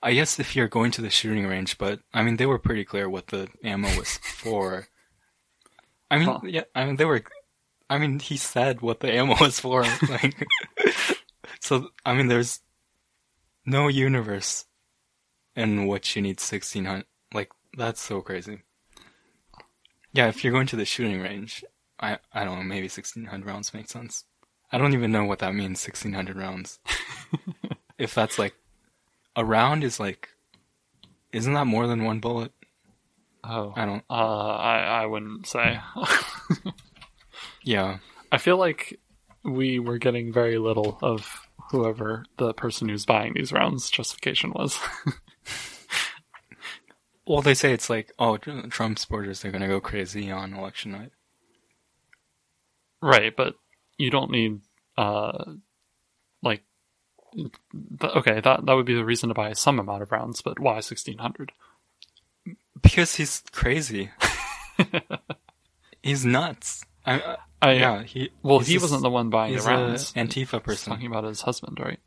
[0.04, 2.86] I guess if you're going to the shooting range, but I mean, they were pretty
[2.86, 4.88] clear what the ammo was for.
[6.12, 6.40] I mean, Huh.
[6.44, 7.24] yeah, I mean, they were.
[7.90, 9.84] I mean, he said what the ammo was for.
[10.10, 10.46] Like,
[11.62, 12.60] so I mean, there's
[13.66, 14.66] no universe
[15.56, 17.06] in which you need sixteen hundred.
[17.34, 18.62] Like, that's so crazy.
[20.14, 21.64] Yeah, if you're going to the shooting range,
[22.00, 24.26] I I don't know, maybe sixteen hundred rounds makes sense.
[24.72, 26.80] I don't even know what that means, sixteen hundred rounds.
[27.98, 28.54] if that's like
[29.36, 30.30] a round is like
[31.32, 32.52] isn't that more than one bullet?
[33.44, 35.80] Oh, I don't Uh, I I wouldn't say.
[37.64, 38.00] yeah.
[38.32, 39.00] I feel like
[39.44, 44.80] we were getting very little of whoever the person who's buying these rounds justification was.
[47.30, 51.12] Well they say it's like, oh Trump supporters are gonna go crazy on election night.
[53.02, 53.56] right, but
[53.98, 54.62] you don't need
[54.98, 55.44] uh
[56.44, 56.64] like
[57.36, 57.52] th-
[58.16, 60.74] okay, that that would be the reason to buy some amount of rounds, but why
[60.76, 61.52] 1600?
[62.82, 64.12] Because he's crazy.
[66.04, 66.84] he's nuts.
[67.06, 70.14] I, I, I yeah, he well, he just- wasn't the one buying the rounds.
[70.14, 70.92] Antifa person.
[70.94, 72.00] talking about his husband, right?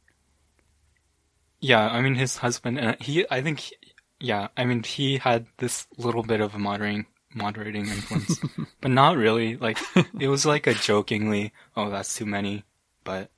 [1.60, 3.76] Yeah, I mean his husband and he I think he-
[4.20, 8.40] yeah, I mean he had this little bit of a moderating moderating influence,
[8.80, 9.56] but not really.
[9.56, 9.78] Like
[10.18, 12.64] it was like a jokingly, oh that's too many,
[13.04, 13.30] but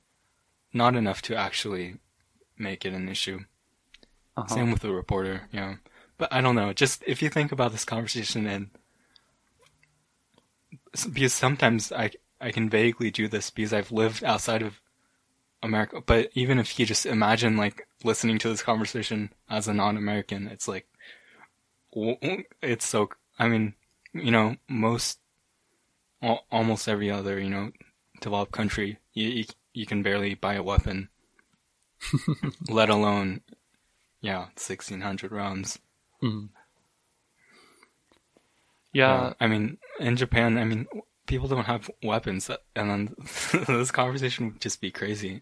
[0.73, 1.97] not enough to actually
[2.57, 3.39] make it an issue.
[4.35, 4.47] Uh-huh.
[4.47, 5.75] Same with the reporter, yeah.
[6.17, 6.73] but I don't know.
[6.73, 8.69] Just if you think about this conversation and
[11.11, 14.81] because sometimes I I can vaguely do this because I've lived outside of
[15.61, 16.01] America.
[16.05, 20.67] But even if you just imagine like listening to this conversation as a non-American, it's
[20.67, 20.87] like
[21.93, 23.09] it's so.
[23.39, 23.75] I mean,
[24.13, 25.19] you know, most
[26.51, 27.71] almost every other you know
[28.21, 31.09] developed country, you you, you can barely buy a weapon,
[32.69, 33.41] let alone
[34.21, 35.79] yeah, sixteen hundred rounds.
[36.23, 36.49] Mm.
[38.93, 39.23] Yeah.
[39.23, 40.85] yeah, I mean, in Japan, I mean,
[41.25, 43.15] people don't have weapons, and then
[43.67, 45.41] this conversation would just be crazy.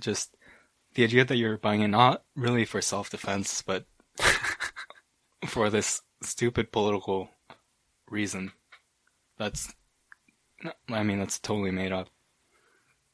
[0.00, 0.36] Just
[0.94, 3.84] the idea that you're buying it not really for self defense, but
[5.46, 7.28] for this stupid political
[8.10, 8.52] reason.
[9.38, 9.72] That's,
[10.88, 12.08] I mean, that's totally made up.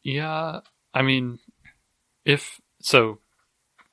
[0.02, 0.60] Yeah,
[0.94, 1.38] I mean,
[2.24, 3.18] if so,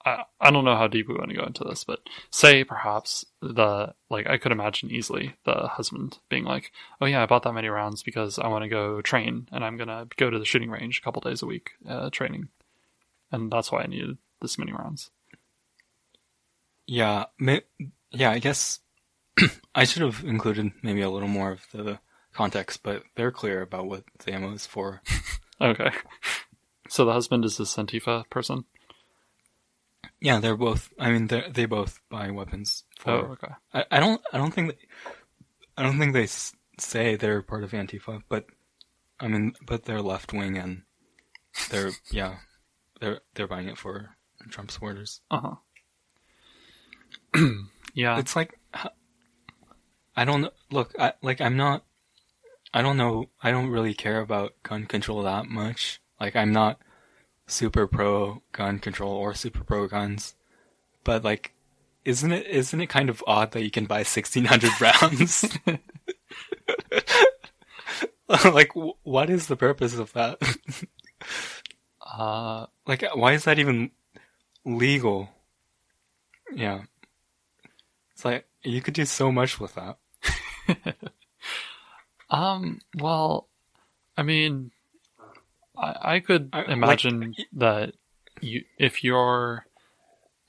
[0.05, 1.99] I, I don't know how deep we want to go into this, but
[2.31, 6.71] say perhaps the like I could imagine easily the husband being like,
[7.01, 9.75] "Oh yeah, I bought that many rounds because I want to go train and I'm
[9.77, 12.47] gonna go to the shooting range a couple days a week uh, training,
[13.31, 15.11] and that's why I needed this many rounds."
[16.85, 17.25] Yeah,
[18.11, 18.79] yeah, I guess
[19.75, 21.99] I should have included maybe a little more of the
[22.33, 25.01] context, but they're clear about what the ammo is for.
[25.61, 25.91] okay,
[26.89, 28.65] so the husband is this Antifa person.
[30.19, 30.89] Yeah, they're both.
[30.99, 32.83] I mean, they they both buy weapons.
[32.99, 33.53] For, oh, okay.
[33.73, 34.21] I, I don't.
[34.33, 34.69] I don't think.
[34.69, 34.77] They,
[35.77, 36.27] I don't think they
[36.79, 38.45] say they're part of Antifa, but
[39.19, 40.83] I mean, but they're left wing and
[41.69, 42.37] they're yeah,
[42.99, 44.17] they're they're buying it for
[44.49, 45.21] Trump supporters.
[45.29, 45.55] Uh
[47.33, 47.49] huh.
[47.93, 48.56] yeah, it's like
[50.17, 50.51] I don't.
[50.71, 51.85] Look, I, like I'm not.
[52.73, 53.29] I don't know.
[53.41, 56.01] I don't really care about gun control that much.
[56.19, 56.79] Like I'm not
[57.45, 60.33] super pro gun control or super pro guns,
[61.03, 61.53] but like,
[62.03, 65.45] isn't it isn't it kind of odd that you can buy sixteen hundred rounds?
[68.45, 68.71] like,
[69.03, 70.41] what is the purpose of that?
[72.01, 73.91] uh, like, why is that even
[74.65, 75.29] legal?
[76.51, 76.85] Yeah,
[78.13, 79.99] it's like you could do so much with that.
[82.29, 82.79] um.
[82.97, 83.47] Well,
[84.17, 84.71] I mean,
[85.77, 87.93] I, I could I, imagine like, that
[88.41, 89.65] you if you're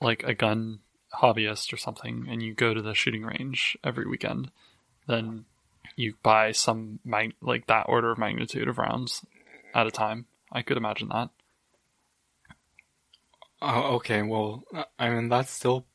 [0.01, 0.79] like a gun
[1.21, 4.51] hobbyist or something and you go to the shooting range every weekend,
[5.07, 5.45] then
[5.95, 9.25] you buy some mag- like that order of magnitude of rounds
[9.73, 10.25] at a time.
[10.51, 11.29] I could imagine that.
[13.61, 14.21] Oh, okay.
[14.21, 14.63] Well,
[14.97, 15.85] I mean that's still,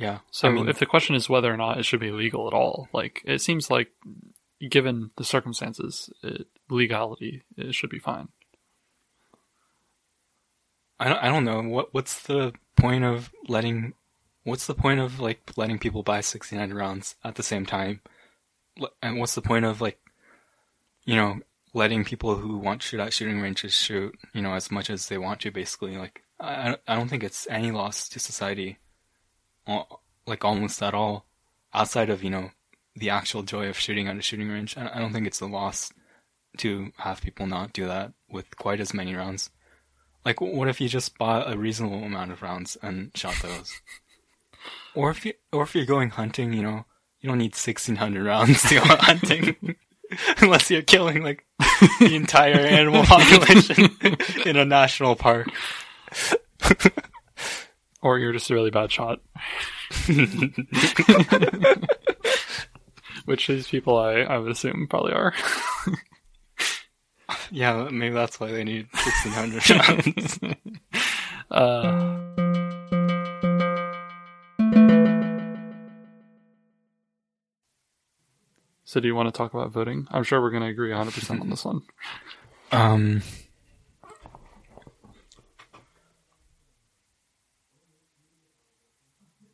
[0.00, 0.20] yeah.
[0.30, 2.54] So I mean, if the question is whether or not it should be legal at
[2.54, 3.90] all, like it seems like
[4.66, 8.28] given the circumstances, it, legality, it should be fine.
[10.98, 13.92] I don't, I don't know what what's the point of letting
[14.44, 18.00] what's the point of like letting people buy 69 rounds at the same time
[19.02, 19.98] and what's the point of like
[21.04, 21.40] you know
[21.74, 25.08] letting people who want to shoot at shooting ranges shoot you know as much as
[25.08, 28.78] they want to basically like I, I don't think it's any loss to society
[30.26, 31.26] like almost at all
[31.72, 32.50] outside of you know
[32.96, 34.76] the actual joy of shooting at a shooting range.
[34.76, 35.92] I don't think it's a loss
[36.58, 39.50] to have people not do that with quite as many rounds.
[40.24, 43.80] Like, what if you just bought a reasonable amount of rounds and shot those?
[44.94, 46.84] or if you, or if you're going hunting, you know,
[47.20, 49.76] you don't need 1600 rounds to go hunting.
[50.38, 51.46] Unless you're killing like
[52.00, 53.96] the entire animal population
[54.44, 55.48] in a national park.
[58.02, 59.20] Or you're just a really bad shot
[63.24, 65.32] which these people I, I would assume probably are.
[67.50, 70.56] yeah, maybe that's why they need 1600
[71.50, 72.18] uh,
[78.84, 80.06] so do you want to talk about voting?
[80.10, 81.82] I'm sure we're going to agree 100% on this one.
[82.72, 83.22] Um,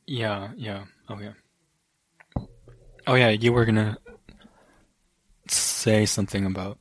[0.07, 0.85] yeah, yeah.
[1.09, 1.33] Oh, yeah.
[3.07, 3.99] Oh yeah, you were gonna
[5.49, 6.79] say something about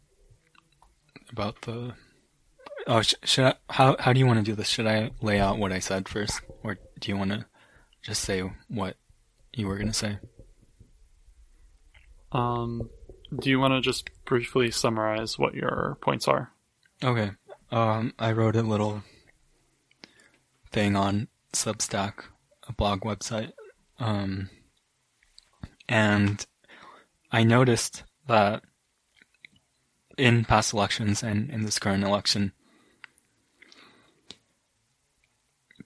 [1.31, 1.93] about the.
[2.87, 3.53] Oh, sh- should I?
[3.69, 4.67] How how do you want to do this?
[4.67, 7.45] Should I lay out what I said first, or do you want to
[8.01, 8.97] just say what
[9.53, 10.17] you were gonna say?
[12.31, 12.89] Um,
[13.39, 16.51] do you want to just briefly summarize what your points are?
[17.03, 17.31] Okay.
[17.71, 19.03] Um, I wrote a little
[20.71, 22.25] thing on Substack,
[22.67, 23.51] a blog website.
[23.99, 24.49] Um,
[25.87, 26.45] and
[27.31, 28.63] I noticed that
[30.17, 32.53] in past elections and in this current election,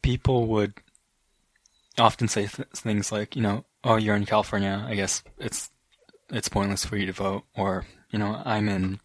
[0.01, 0.73] people would,
[1.97, 4.85] often say th- things like, you know, oh, you're in California.
[4.87, 5.69] I guess it's
[6.29, 8.99] it's pointless for you to vote, or you know, I'm in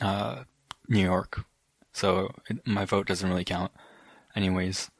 [0.00, 0.44] uh,
[0.88, 1.44] New York,
[1.92, 3.72] so it, my vote doesn't really count,
[4.34, 4.90] anyways.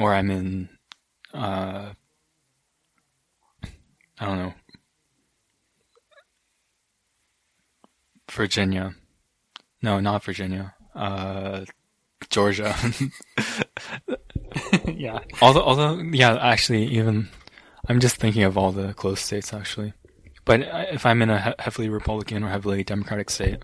[0.00, 0.68] Or I'm in,
[1.34, 1.92] uh,
[4.18, 4.54] I don't know,
[8.30, 8.94] Virginia.
[9.82, 10.74] No, not Virginia.
[10.94, 11.64] Uh,
[12.28, 12.74] Georgia.
[14.86, 15.20] yeah.
[15.40, 17.28] although, although, yeah, actually, even
[17.88, 19.94] I'm just thinking of all the close states actually.
[20.44, 20.60] But
[20.92, 23.62] if I'm in a heavily Republican or heavily Democratic state,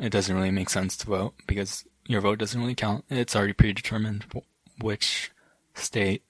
[0.00, 3.04] it doesn't really make sense to vote because your vote doesn't really count.
[3.10, 4.24] It's already predetermined
[4.80, 5.30] which
[5.74, 6.22] state,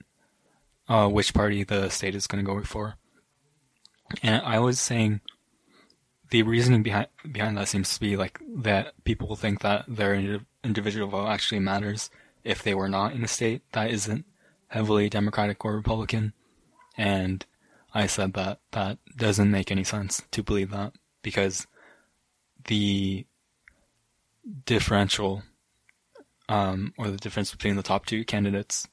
[0.91, 2.97] uh, which party the state is going to go for.
[4.22, 5.20] And I was saying
[6.30, 11.09] the reasoning behind behind that seems to be like that people think that their individual
[11.09, 12.11] vote actually matters
[12.43, 14.24] if they were not in a state that isn't
[14.68, 16.32] heavily Democratic or Republican.
[16.99, 17.47] And
[17.95, 21.68] I said that that doesn't make any sense to believe that because
[22.66, 23.26] the
[24.66, 25.45] differential
[26.49, 28.88] um, or the difference between the top two candidates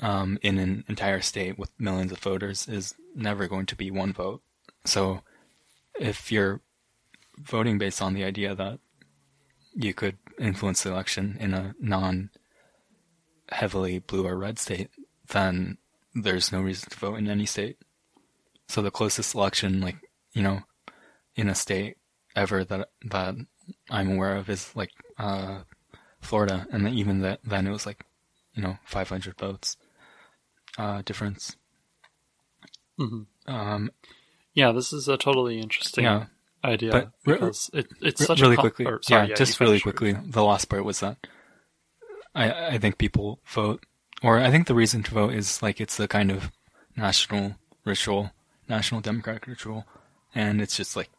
[0.00, 4.12] um, in an entire state with millions of voters is never going to be one
[4.12, 4.42] vote.
[4.84, 5.20] So
[5.98, 6.60] if you're
[7.38, 8.80] voting based on the idea that
[9.74, 12.30] you could influence the election in a non
[13.50, 14.90] heavily blue or red state,
[15.28, 15.78] then
[16.14, 17.78] there's no reason to vote in any state.
[18.68, 19.96] So the closest election, like
[20.32, 20.62] you know,
[21.36, 21.96] in a state
[22.34, 23.34] ever that that
[23.90, 25.60] I'm aware of is like uh,
[26.20, 28.06] Florida, and even that then it was like
[28.54, 29.76] you know 500 votes
[30.78, 31.56] uh, difference.
[32.98, 33.52] Mm-hmm.
[33.52, 33.90] Um,
[34.54, 36.26] yeah, this is a totally interesting yeah,
[36.64, 38.86] idea but because it, it's such really a quickly.
[38.86, 40.12] or, sorry, yeah, just really quickly.
[40.12, 41.16] The last part was that
[42.34, 43.84] I I think people vote,
[44.22, 46.50] or I think the reason to vote is like it's the kind of
[46.96, 48.30] national ritual,
[48.68, 49.86] national democratic ritual,
[50.34, 51.10] and it's just like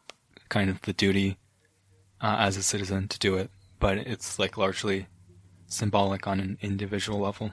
[0.48, 1.38] kind of the duty
[2.20, 3.50] uh, as a citizen to do it.
[3.80, 5.08] But it's like largely
[5.66, 7.52] symbolic on an individual level.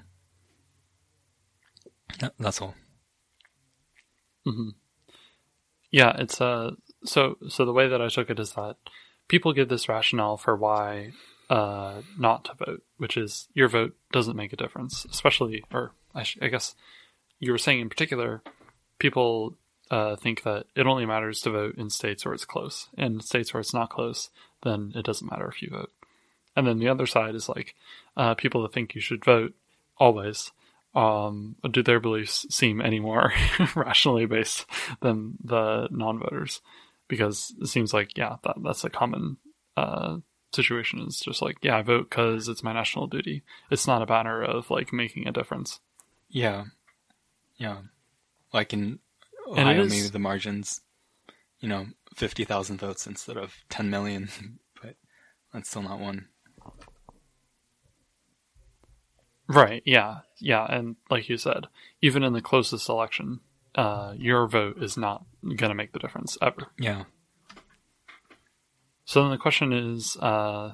[2.19, 2.75] That- That's all.
[4.45, 4.69] hmm
[5.91, 6.71] Yeah, it's uh
[7.05, 8.75] so so the way that I took it is that
[9.27, 11.11] people give this rationale for why
[11.49, 16.23] uh not to vote, which is your vote doesn't make a difference, especially or I,
[16.23, 16.75] sh- I guess
[17.39, 18.41] you were saying in particular,
[18.97, 19.55] people
[19.91, 22.89] uh, think that it only matters to vote in states where it's close.
[22.97, 24.29] In states where it's not close,
[24.63, 25.91] then it doesn't matter if you vote.
[26.55, 27.75] And then the other side is like
[28.17, 29.53] uh, people that think you should vote
[29.97, 30.51] always
[30.95, 33.31] um, do their beliefs seem any more
[33.75, 34.65] rationally based
[35.01, 36.61] than the non-voters?
[37.07, 39.37] Because it seems like yeah, that that's a common
[39.77, 40.17] uh,
[40.53, 40.99] situation.
[41.01, 43.43] Is just like yeah, I vote because it's my national duty.
[43.71, 45.79] It's not a matter of like making a difference.
[46.29, 46.65] Yeah,
[47.57, 47.77] yeah.
[48.53, 48.99] Like in
[49.47, 50.81] Ohio, maybe the margins,
[51.59, 54.29] you know, fifty thousand votes instead of ten million,
[54.81, 54.95] but
[55.53, 56.27] that's still not one.
[59.49, 59.81] Right.
[59.83, 60.19] Yeah.
[60.37, 60.65] Yeah.
[60.69, 61.65] And like you said,
[62.01, 63.39] even in the closest election,
[63.75, 66.67] uh, your vote is not going to make the difference ever.
[66.77, 67.03] Yeah,
[69.05, 70.73] So then the question is, uh,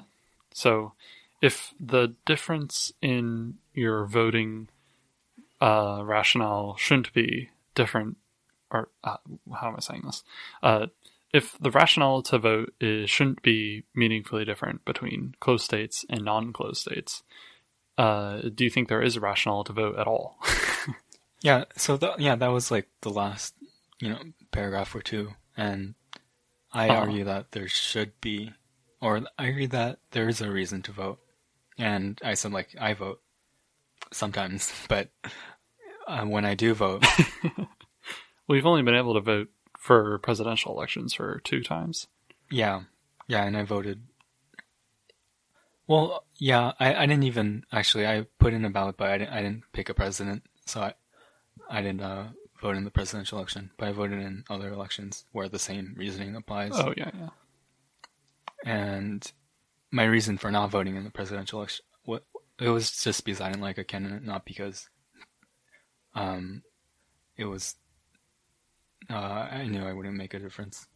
[0.54, 0.94] so
[1.42, 4.68] if the difference in your voting
[5.62, 8.18] uh, rationale shouldn't be different,
[8.72, 9.18] or uh,
[9.54, 10.24] how am I saying this?
[10.62, 10.88] Uh,
[11.34, 16.82] if the rationale to vote is shouldn't be meaningfully different between closed states and non-closed
[16.82, 17.24] states,
[17.98, 20.38] uh, do you think there is a rationale to vote at all?
[21.42, 21.66] yeah.
[21.76, 23.54] So the, yeah, that was like the last,
[24.00, 24.20] you know,
[24.52, 25.96] paragraph or two, and
[26.74, 27.02] I Uh-huh.
[27.02, 28.52] argue that there should be,
[29.02, 31.20] or I argue that there is a reason to vote,
[31.78, 33.22] and I said like I vote
[34.12, 35.10] sometimes, but
[36.08, 37.06] uh, when I do vote,
[38.48, 39.50] We've only been able to vote
[39.80, 42.06] for presidential elections for two times.
[42.52, 42.82] Yeah,
[43.28, 44.04] yeah, and I voted.
[45.88, 48.08] Well, yeah, I, I didn't even actually.
[48.08, 49.34] I put in a ballot, but I didn't.
[49.34, 50.94] I didn't pick a president, so I,
[51.70, 52.30] I didn't uh,
[52.62, 53.72] vote in the presidential election.
[53.78, 56.72] But I voted in other elections where the same reasoning applies.
[56.74, 57.30] Oh yeah, yeah.
[58.66, 59.32] And
[59.92, 62.24] my reason for not voting in the presidential election, what
[62.60, 64.90] it was just because I didn't like a candidate, not because,
[66.16, 66.64] um,
[67.38, 67.76] it was.
[69.08, 70.88] Uh, I knew I wouldn't make a difference.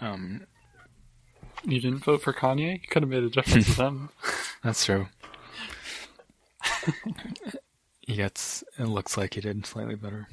[0.00, 0.46] Um,
[1.64, 2.82] You didn't vote for Kanye?
[2.82, 4.10] You could have made a difference with him.
[4.62, 5.08] That's true.
[8.00, 8.62] he gets.
[8.78, 10.28] It looks like he did slightly better.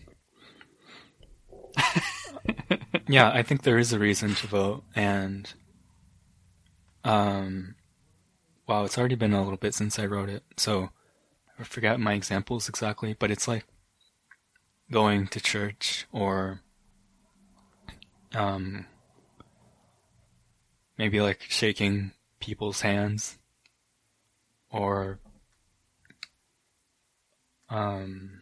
[3.07, 5.51] yeah, I think there is a reason to vote, and
[7.03, 7.75] um,
[8.67, 10.89] wow, it's already been a little bit since I wrote it, so
[11.59, 13.15] I forgot my examples exactly.
[13.17, 13.65] But it's like
[14.91, 16.61] going to church or
[18.35, 18.85] um
[20.97, 23.37] maybe like shaking people's hands
[24.71, 25.19] or
[27.69, 28.41] um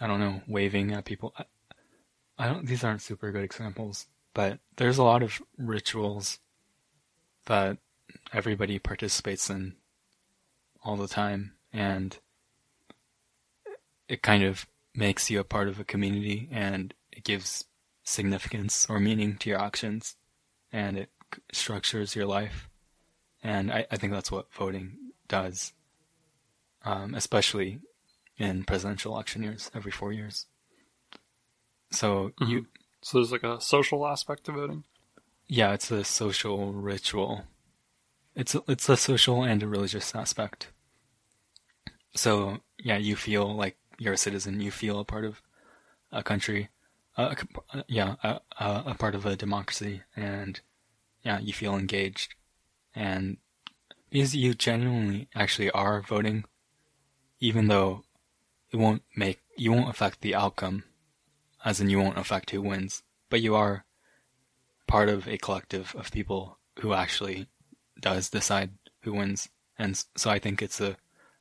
[0.00, 1.34] I don't know, waving at people.
[1.36, 1.44] I,
[2.38, 6.38] I don't these aren't super good examples, but there's a lot of rituals
[7.46, 7.78] that
[8.32, 9.74] everybody participates in
[10.82, 12.18] all the time and
[14.08, 17.64] it kind of makes you a part of a community and it gives
[18.04, 20.16] significance or meaning to your actions
[20.72, 21.10] and it
[21.52, 22.68] structures your life.
[23.42, 24.96] And I, I think that's what voting
[25.28, 25.72] does,
[26.84, 27.80] um, especially
[28.36, 30.46] in presidential election years every four years.
[31.90, 32.50] So mm-hmm.
[32.50, 32.66] you.
[33.00, 34.84] So there's like a social aspect to voting.
[35.46, 37.44] Yeah, it's a social ritual.
[38.34, 40.68] It's a, it's a social and a religious aspect.
[42.14, 44.60] So yeah, you feel like you're a citizen.
[44.60, 45.42] You feel a part of
[46.12, 46.68] a country.
[47.18, 47.34] Uh,
[47.88, 50.60] yeah, a, a part of a democracy, and
[51.24, 52.36] yeah, you feel engaged,
[52.94, 53.38] and
[54.08, 56.44] because you genuinely actually are voting,
[57.40, 58.04] even though
[58.70, 60.84] it won't make you won't affect the outcome,
[61.64, 63.84] as in you won't affect who wins, but you are
[64.86, 67.48] part of a collective of people who actually
[68.00, 68.70] does decide
[69.02, 70.96] who wins, and so I think it's a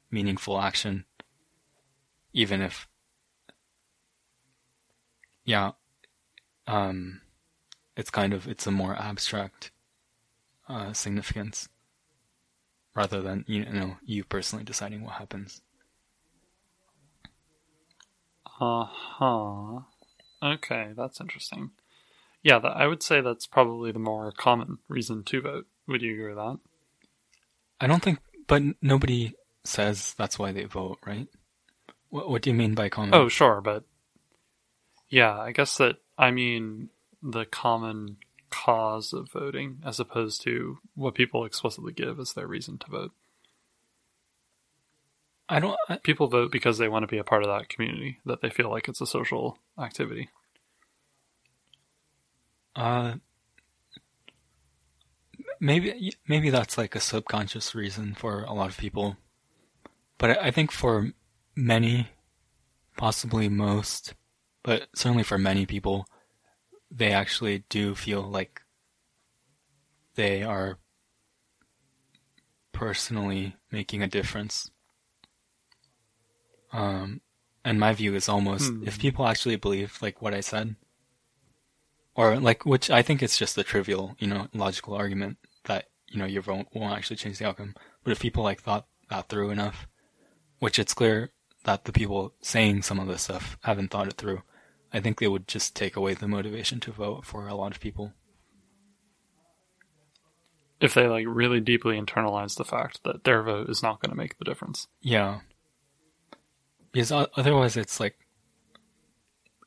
[0.09, 1.05] meaningful action,
[2.33, 2.87] even if
[5.47, 5.71] yeah,
[6.67, 7.21] um,
[7.95, 9.71] it's kind of it's a more abstract
[10.69, 11.69] uh, significance
[12.93, 15.61] rather than you know you personally deciding what happens.
[18.59, 19.79] Uh huh.
[20.43, 21.71] Okay, that's interesting.
[22.43, 25.67] Yeah, that, I would say that's probably the more common reason to vote.
[25.87, 26.59] Would you agree with that?
[27.79, 29.33] I don't think, but nobody
[29.63, 31.27] says that's why they vote, right?
[32.09, 33.13] What, what do you mean by common?
[33.13, 33.83] Oh, sure, but
[35.09, 36.89] yeah, I guess that I mean
[37.21, 38.17] the common
[38.49, 43.11] cause of voting as opposed to what people explicitly give as their reason to vote.
[45.49, 45.77] I don't.
[45.87, 48.49] I, People vote because they want to be a part of that community, that they
[48.49, 50.29] feel like it's a social activity.
[52.75, 53.15] Uh,
[55.59, 59.17] maybe maybe that's like a subconscious reason for a lot of people,
[60.17, 61.11] but I think for
[61.55, 62.09] many,
[62.97, 64.13] possibly most,
[64.67, 66.09] but certainly for many people,
[66.91, 68.63] they actually do feel like
[70.15, 70.77] they are
[72.73, 74.69] personally making a difference
[76.73, 77.21] um,
[77.63, 78.83] and my view is almost hmm.
[78.85, 80.75] if people actually believe like what I said,
[82.15, 86.19] or like which I think it's just a trivial, you know, logical argument that you
[86.19, 87.75] know your vote won't actually change the outcome.
[88.03, 89.87] But if people like thought that through enough,
[90.59, 91.31] which it's clear
[91.63, 94.41] that the people saying some of this stuff haven't thought it through,
[94.93, 97.79] I think they would just take away the motivation to vote for a lot of
[97.79, 98.13] people.
[100.79, 104.15] If they like really deeply internalize the fact that their vote is not going to
[104.17, 104.87] make the difference.
[105.01, 105.39] Yeah,
[106.91, 108.17] because otherwise it's like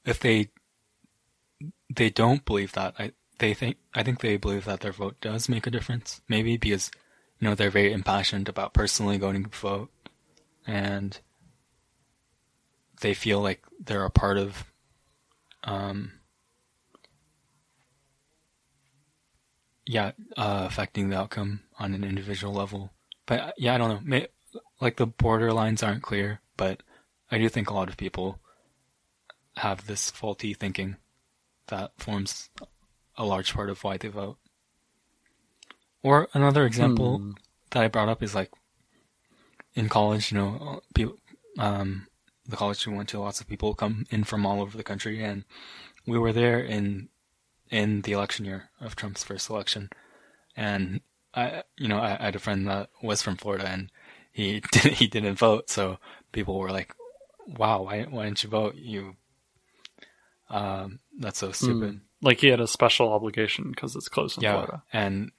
[0.04, 0.48] if they
[1.94, 5.48] they don't believe that I they think I think they believe that their vote does
[5.48, 6.90] make a difference maybe because
[7.38, 9.90] you know they're very impassioned about personally going to vote
[10.66, 11.18] and
[13.00, 14.69] they feel like they're a part of
[15.64, 16.12] um
[19.86, 22.92] yeah uh, affecting the outcome on an individual level
[23.26, 24.28] but yeah I don't know May,
[24.80, 26.82] like the border lines aren't clear but
[27.30, 28.40] I do think a lot of people
[29.56, 30.96] have this faulty thinking
[31.68, 32.50] that forms
[33.16, 34.36] a large part of why they vote.
[36.02, 37.32] Or another example hmm.
[37.70, 38.50] that I brought up is like
[39.74, 41.16] in college, you know, people,
[41.58, 42.06] um,
[42.46, 45.22] the college we went to, lots of people come in from all over the country,
[45.22, 45.44] and
[46.06, 47.08] we were there in
[47.70, 49.90] in the election year of Trump's first election,
[50.56, 51.00] and
[51.34, 53.90] I, you know, I, I had a friend that was from Florida, and
[54.32, 55.98] he didn't, he didn't vote, so
[56.32, 56.94] people were like,
[57.46, 58.74] wow, why, why didn't you vote?
[58.76, 59.16] You,
[60.48, 61.94] um, that's so stupid.
[61.94, 62.00] Mm.
[62.22, 64.82] Like he had a special obligation because it's close in yeah, Florida.
[64.92, 65.30] and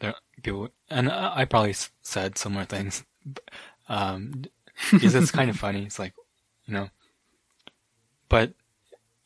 [0.00, 3.04] there people, and I probably said similar things,
[3.88, 4.44] um,
[4.90, 5.84] because it's kind of funny.
[5.84, 6.14] It's like,
[6.72, 6.88] you know,
[8.30, 8.54] but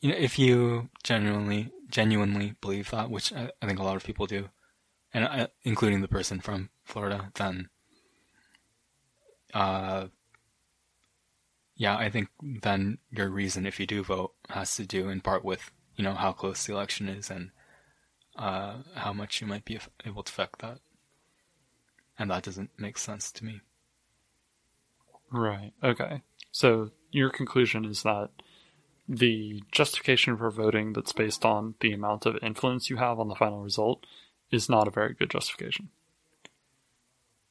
[0.01, 4.03] you know, if you genuinely, genuinely believe that, which I, I think a lot of
[4.03, 4.49] people do,
[5.13, 7.69] and uh, including the person from Florida, then,
[9.53, 10.07] uh,
[11.77, 15.45] yeah, I think then your reason, if you do vote, has to do in part
[15.45, 17.51] with you know how close the election is and
[18.35, 20.79] uh, how much you might be able to affect that,
[22.19, 23.61] and that doesn't make sense to me.
[25.31, 25.71] Right.
[25.81, 26.21] Okay.
[26.51, 28.29] So your conclusion is that
[29.07, 33.35] the justification for voting that's based on the amount of influence you have on the
[33.35, 34.05] final result
[34.51, 35.89] is not a very good justification.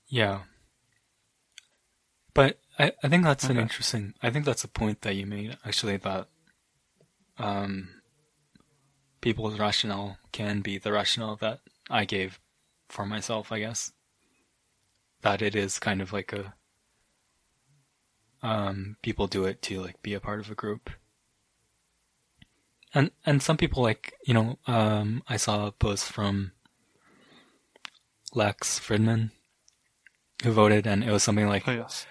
[0.09, 0.43] Yeah.
[2.35, 5.57] But I, I think that's an interesting I think that's a point that you made
[5.65, 6.29] actually that
[7.39, 7.89] um
[9.21, 11.61] people's rationale can be the rationale that
[11.91, 12.39] I gave
[12.89, 13.93] for myself, I guess.
[15.23, 16.55] That it is kind of like a
[18.47, 20.91] um people do it to like be a part of a group.
[22.95, 26.53] And and some people like, you know, um I saw a post from
[28.35, 29.31] Lex Fridman
[30.45, 32.07] who voted and it was something like Oh yes.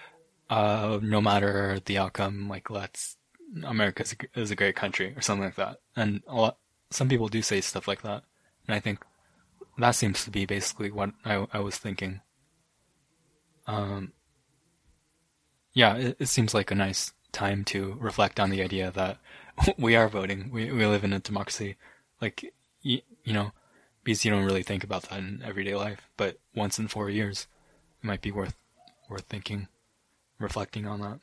[0.50, 3.16] uh, no matter the outcome, like let's
[3.64, 5.78] America is a, is a great country or something like that.
[5.94, 6.58] And a lot,
[6.90, 8.24] some people do say stuff like that,
[8.66, 9.04] and I think
[9.78, 12.20] that seems to be basically what I, I was thinking.
[13.66, 14.12] Um,
[15.76, 19.18] yeah, it, it seems like a nice time to reflect on the idea that
[19.78, 20.50] we are voting.
[20.50, 21.76] We we live in a democracy,
[22.20, 23.52] like you, you know,
[24.02, 27.46] because you don't really think about that in everyday life, but once in four years,
[28.02, 28.56] it might be worth
[29.10, 29.68] worth thinking
[30.38, 31.20] reflecting on that.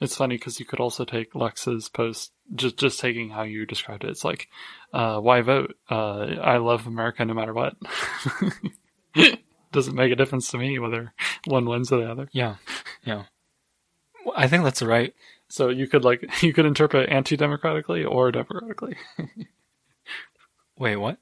[0.00, 4.02] It's funny because you could also take Lex's post, just just taking how you described
[4.02, 4.10] it.
[4.10, 4.48] It's like,
[4.92, 5.76] uh, why vote?
[5.88, 7.76] Uh, I love America no matter what.
[9.72, 11.12] Doesn't make a difference to me whether
[11.46, 12.28] one wins or the other.
[12.32, 12.56] Yeah,
[13.04, 13.24] yeah.
[14.36, 15.14] I think that's right.
[15.48, 18.96] So you could like you could interpret anti-democratically or democratically.
[20.78, 21.18] Wait, what?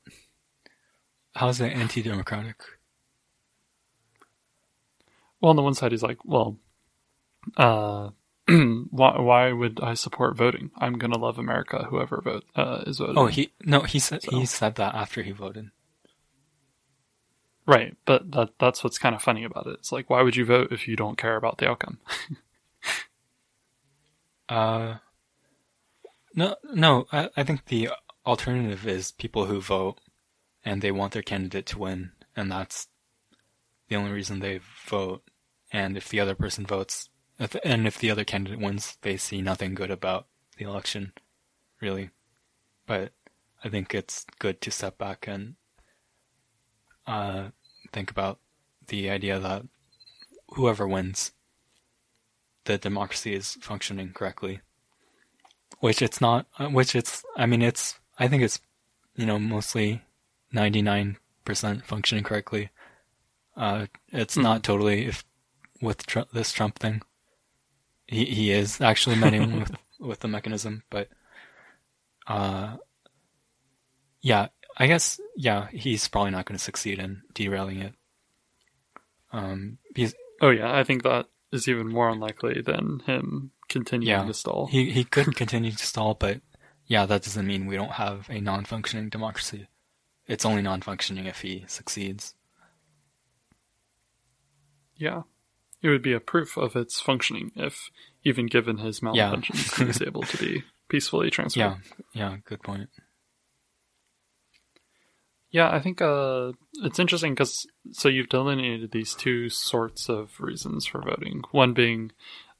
[1.35, 2.57] How's that anti-democratic?
[5.41, 6.57] Well, on the one side, he's like, well,
[7.57, 8.11] uh,
[8.49, 10.71] why why would I support voting?
[10.77, 13.19] I'm gonna love America, whoever vote uh, is voting.
[13.19, 15.71] Oh, he no, he said So- he said that after he voted.
[17.69, 19.75] Right, but that that's what's kind of funny about it.
[19.75, 21.99] It's like, why would you vote if you don't care about the outcome?
[24.49, 24.97] Uh,
[26.35, 27.07] no, no.
[27.13, 27.91] I, I think the
[28.25, 30.01] alternative is people who vote
[30.65, 32.89] and they want their candidate to win, and that's
[33.89, 35.23] the only reason they vote.
[35.71, 39.43] And if the other person votes, if, and if the other candidate wins, they see
[39.43, 40.27] nothing good about
[40.57, 41.13] the election,
[41.81, 42.11] really.
[42.87, 43.13] But
[43.63, 45.57] I think it's good to step back and
[47.07, 47.49] uh,
[47.93, 48.39] think about
[48.89, 49.65] the idea that
[50.55, 51.33] whoever wins
[52.65, 54.61] the democracy is functioning correctly.
[55.81, 58.61] Which it's not, uh, which it's, I mean, it's, I think it's,
[59.17, 60.03] you know, mostly
[60.53, 61.17] 99%
[61.85, 62.71] functioning correctly.
[63.57, 65.25] Uh, it's not totally if
[65.81, 67.03] with tr- this Trump thing.
[68.07, 71.09] He, he is actually meddling with, with the mechanism, but,
[72.27, 72.77] uh,
[74.21, 74.49] yeah,
[74.79, 77.95] I guess, yeah, he's probably not going to succeed in derailing it.
[79.33, 84.25] Um, because Oh yeah, I think that is even more unlikely than him continuing Yeah.
[84.25, 84.67] to stall.
[84.69, 86.41] He he could continue to stall, but
[86.87, 89.67] yeah, that doesn't mean we don't have a non-functioning democracy.
[90.27, 92.35] It's only non-functioning if he succeeds.
[94.97, 95.23] Yeah.
[95.83, 97.91] It would be a proof of its functioning if,
[98.25, 99.33] even given his Yeah.
[99.33, 101.61] malintentions, he was able to be peacefully transferred.
[101.61, 101.77] Yeah,
[102.13, 102.89] yeah, good point.
[105.51, 106.53] Yeah, I think uh,
[106.83, 111.43] it's interesting because so you've delineated these two sorts of reasons for voting.
[111.53, 112.13] One being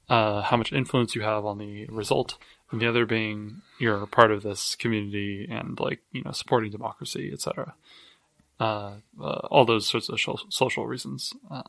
[0.09, 2.37] uh, how much influence you have on the result,
[2.71, 7.29] and the other being you're part of this community and like you know supporting democracy,
[7.31, 7.75] etc.
[8.59, 11.63] Uh, uh, all those sorts of social, reasons, uh,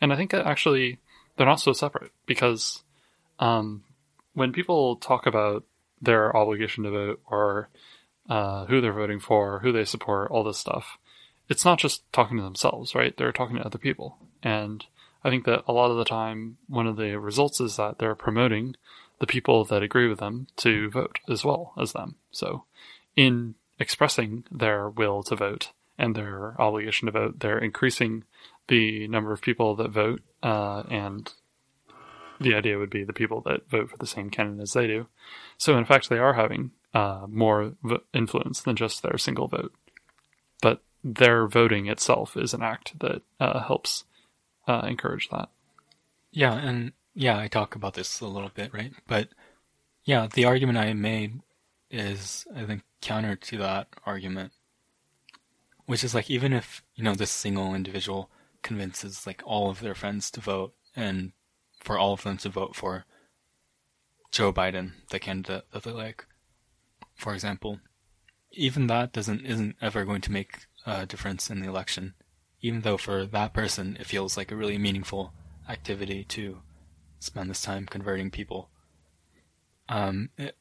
[0.00, 0.98] and I think actually
[1.36, 2.82] they're not so separate because
[3.38, 3.84] um,
[4.34, 5.64] when people talk about
[6.02, 7.68] their obligation to vote or
[8.28, 10.98] uh, who they're voting for, who they support, all this stuff.
[11.48, 13.16] It's not just talking to themselves, right?
[13.16, 14.18] They're talking to other people.
[14.42, 14.84] And
[15.22, 18.14] I think that a lot of the time, one of the results is that they're
[18.14, 18.76] promoting
[19.20, 22.16] the people that agree with them to vote as well as them.
[22.30, 22.64] So,
[23.16, 28.24] in expressing their will to vote and their obligation to vote, they're increasing
[28.68, 31.32] the number of people that vote, uh, and
[32.40, 35.06] the idea would be the people that vote for the same candidate as they do.
[35.58, 39.74] So, in fact, they are having uh, more v- influence than just their single vote.
[40.62, 44.04] But their voting itself is an act that uh, helps
[44.66, 45.50] uh, encourage that.
[46.30, 48.92] Yeah, and yeah, I talk about this a little bit, right?
[49.06, 49.28] But
[50.04, 51.40] yeah, the argument I made
[51.90, 54.52] is, I think, counter to that argument,
[55.86, 58.30] which is like even if you know this single individual
[58.62, 61.32] convinces like all of their friends to vote, and
[61.80, 63.04] for all of them to vote for
[64.32, 66.26] Joe Biden, the candidate that they like,
[67.14, 67.80] for example,
[68.52, 72.14] even that doesn't isn't ever going to make a difference in the election.
[72.60, 75.32] Even though for that person it feels like a really meaningful
[75.68, 76.62] activity to
[77.20, 78.70] spend this time converting people.
[79.88, 80.56] um, it,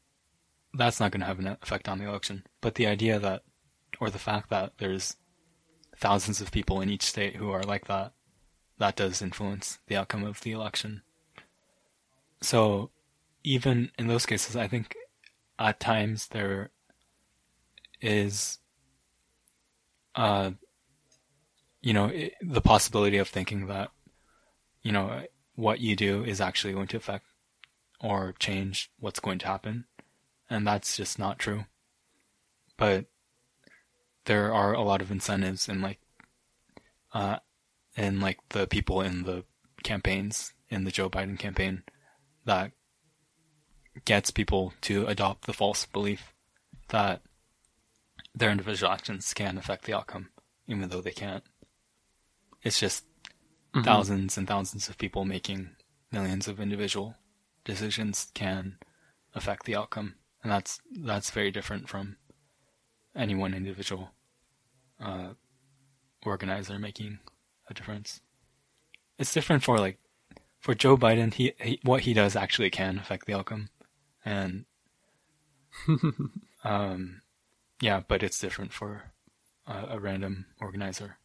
[0.74, 2.46] that's not going to have an effect on the election.
[2.62, 3.44] But the idea that,
[4.00, 5.18] or the fact that there's
[5.98, 8.14] thousands of people in each state who are like that,
[8.80, 11.04] that does influence the outcome of the election.
[12.42, 12.90] So,
[13.44, 14.96] even in those cases, I think
[15.60, 16.72] at times there
[18.02, 18.60] is,
[20.16, 20.52] uh,
[21.82, 22.12] you know,
[22.42, 23.90] the possibility of thinking that,
[24.82, 25.24] you know,
[25.56, 27.26] what you do is actually going to affect
[28.00, 29.86] or change what's going to happen.
[30.50, 31.66] And that's just not true.
[32.78, 33.06] But
[34.26, 36.00] there are a lot of incentives in like,
[37.14, 37.38] uh,
[37.96, 39.46] in like the people in the
[39.84, 41.84] campaigns, in the Joe Biden campaign,
[42.46, 42.72] that
[44.06, 46.34] gets people to adopt the false belief
[46.90, 47.22] that
[48.36, 50.30] their individual actions can affect the outcome,
[50.68, 51.44] even though they can't.
[52.64, 53.06] It's just
[53.74, 53.84] mm-hmm.
[53.84, 55.72] thousands and thousands of people making
[56.12, 57.16] millions of individual
[57.66, 58.78] decisions can
[59.34, 62.18] affect the outcome, and that's that's very different from
[63.16, 64.12] any one individual
[65.00, 65.30] uh,
[66.26, 67.20] organizer making
[67.70, 68.22] a difference.
[69.20, 70.00] It's different for like
[70.60, 71.34] for Joe Biden.
[71.34, 73.70] He, he what he does actually can affect the outcome,
[74.26, 74.66] and
[76.64, 77.22] um,
[77.82, 79.12] yeah, but it's different for
[79.68, 81.18] a, a random organizer.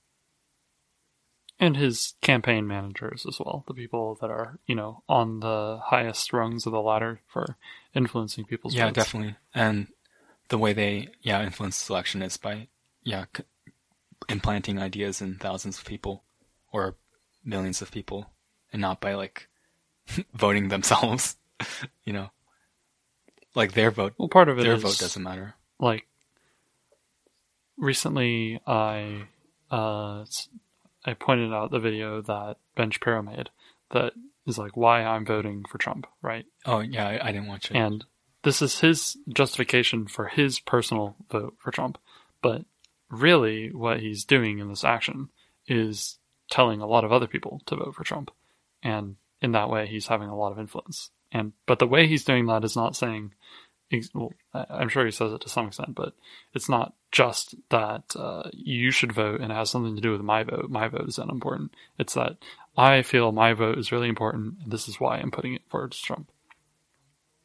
[1.61, 6.33] And his campaign managers as well the people that are you know on the highest
[6.33, 7.57] rungs of the ladder for
[7.95, 8.95] influencing people's yeah votes.
[8.95, 9.37] definitely.
[9.55, 9.89] And
[10.49, 12.69] the way they yeah influence selection is by
[13.03, 13.43] yeah c-
[14.29, 16.23] implanting ideas in thousands of people
[16.73, 16.95] or
[17.45, 18.31] millions of people
[18.73, 19.49] and not by like
[20.35, 21.37] voting themselves
[22.05, 22.31] you know
[23.59, 26.07] like their vote well part of it their is, vote doesn't matter like
[27.77, 29.23] recently i
[29.71, 30.25] uh
[31.05, 33.49] I pointed out the video that Ben Shapiro made
[33.93, 34.13] that
[34.47, 36.45] is like why I'm voting for Trump, right?
[36.67, 37.77] Oh yeah, I, I didn't watch it.
[37.77, 38.05] And
[38.43, 41.99] this is his justification for his personal vote for Trump,
[42.43, 42.65] but
[43.11, 45.31] really what he's doing in this action
[45.67, 46.19] is
[46.51, 48.31] telling a lot of other people to vote for Trump,
[48.83, 51.11] and in that way he's having a lot of influence.
[51.33, 53.33] And but the way he's doing that is not saying
[54.15, 56.13] well, I'm sure he says it to some extent, but
[56.55, 60.21] it's not just that uh, you should vote and it has something to do with
[60.21, 60.69] my vote.
[60.69, 61.75] My vote is unimportant.
[61.99, 62.37] It's that
[62.77, 65.93] I feel my vote is really important, and this is why I'm putting it forward
[65.93, 66.31] to Trump.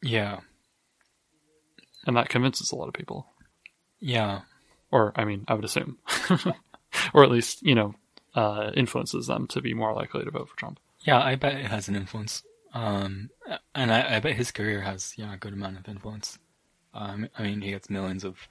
[0.02, 0.40] Yeah.
[2.06, 3.26] And that convinces a lot of people.
[4.00, 4.42] Yeah.
[4.90, 5.98] Or, I mean, I would assume.
[7.14, 7.94] or at least, you know,
[8.34, 10.78] uh, influences them to be more likely to vote for Trump.
[11.00, 12.42] Yeah, I bet it has an influence.
[12.74, 13.30] Um,
[13.72, 16.40] and I, I, bet his career has yeah a good amount of influence.
[16.92, 18.48] Um, I mean, he gets millions of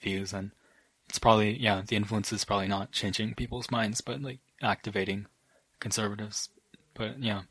[0.00, 0.52] views, and
[1.08, 5.26] it's probably yeah the influence is probably not changing people's minds, but like activating
[5.80, 6.50] conservatives.
[6.94, 7.42] But yeah,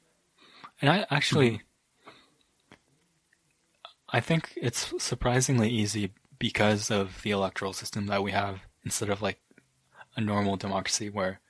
[0.82, 1.62] and I actually,
[4.08, 9.22] I think it's surprisingly easy because of the electoral system that we have instead of
[9.22, 9.40] like
[10.16, 11.42] a normal democracy where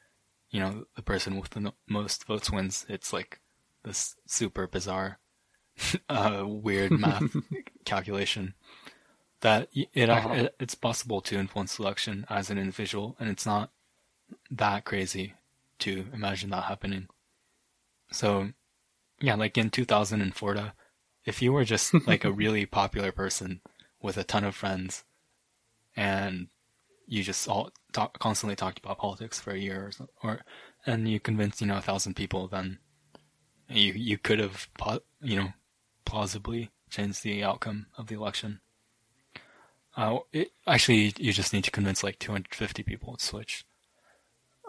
[0.50, 2.88] you know the person with the most votes wins.
[2.90, 3.40] It's like
[3.84, 5.19] this super bizarre,
[6.10, 7.35] uh, weird math
[7.85, 8.53] calculation
[9.43, 10.34] that it, uh-huh.
[10.34, 13.72] it, it's possible to influence selection as an individual, and it's not
[14.49, 15.34] that crazy
[15.80, 17.07] to imagine that happening.
[18.10, 18.51] So,
[19.19, 20.73] yeah, like in 2000 in Florida,
[21.26, 23.60] if you were just like a really popular person
[24.01, 25.03] with a ton of friends,
[25.95, 26.47] and
[27.05, 30.41] you just all talk, constantly talked about politics for a year or, or
[30.85, 32.80] and you convinced you know a thousand people, then
[33.69, 34.68] you you could have
[35.22, 35.53] you know
[36.06, 38.60] plausibly changed the outcome of the election.
[39.95, 43.65] Uh, it, actually, you just need to convince like 250 people to switch.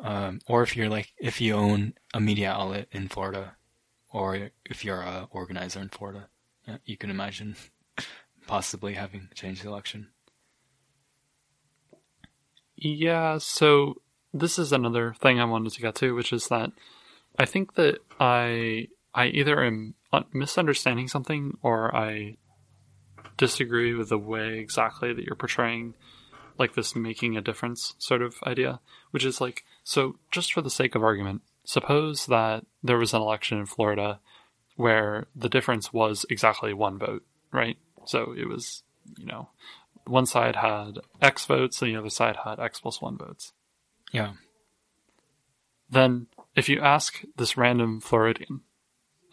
[0.03, 3.57] Um, or if you're like if you own a media outlet in Florida,
[4.13, 6.29] or if you're a organizer in Florida,
[6.85, 7.57] you can imagine
[8.47, 10.09] possibly having changed the election.
[12.77, 14.03] Yeah, so
[14.33, 16.73] this is another thing I wanted to get to, which is that
[17.39, 19.95] I think that I I either am
[20.33, 22.37] misunderstanding something or I
[23.37, 25.95] disagree with the way exactly that you're portraying
[26.59, 28.81] like this making a difference sort of idea,
[29.11, 33.23] which is like so just for the sake of argument, suppose that there was an
[33.23, 34.21] election in Florida
[34.77, 37.77] where the difference was exactly one vote, right?
[38.07, 38.83] So it was,
[39.17, 39.49] you know,
[40.07, 43.53] one side had X votes and the other side had X plus one votes.
[44.13, 44.33] Yeah.
[45.91, 48.61] Then if you ask this random Floridian,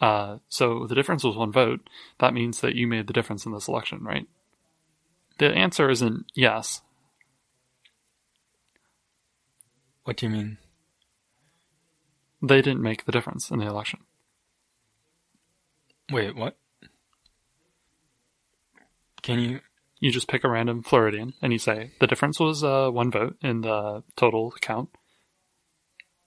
[0.00, 1.88] uh, so the difference was one vote,
[2.18, 4.26] that means that you made the difference in this election, right?
[5.38, 6.82] The answer isn't yes.
[10.04, 10.58] What do you mean?
[12.42, 14.00] They didn't make the difference in the election.
[16.10, 16.58] Wait, what?
[19.22, 19.60] Can you?
[20.00, 23.36] You just pick a random Floridian and you say the difference was uh, one vote
[23.40, 24.88] in the total count.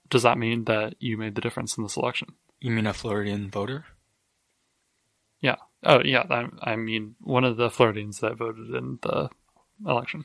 [0.08, 2.28] Does that mean that you made the difference in the selection?
[2.60, 3.84] You mean a Floridian voter?
[5.40, 5.56] Yeah.
[5.82, 6.24] Oh, yeah.
[6.30, 9.28] I, I mean, one of the Floridians that voted in the
[9.84, 10.24] election.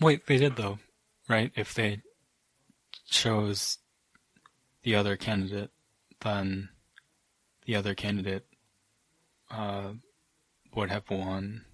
[0.00, 0.78] Wait, they did though,
[1.28, 1.52] right?
[1.56, 2.02] If they
[3.08, 3.78] chose
[4.82, 5.70] the other candidate,
[6.20, 6.68] then
[7.66, 8.46] the other candidate
[9.50, 9.92] uh,
[10.74, 11.64] would have won.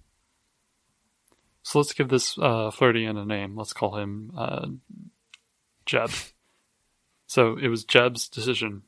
[1.61, 3.55] So let's give this uh, Floridian a name.
[3.55, 4.67] Let's call him uh,
[5.85, 6.11] Jeb.
[7.27, 8.83] So it was Jeb's decision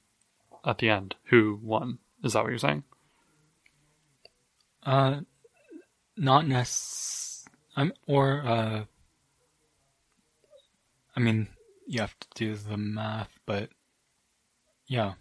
[0.65, 1.99] at the end who won.
[2.23, 2.83] Is that what you're saying?
[4.83, 5.21] Uh,
[6.15, 7.45] not necess.
[7.75, 8.83] I'm or uh.
[11.15, 11.47] I mean,
[11.87, 13.69] you have to do the math, but
[14.87, 15.13] yeah.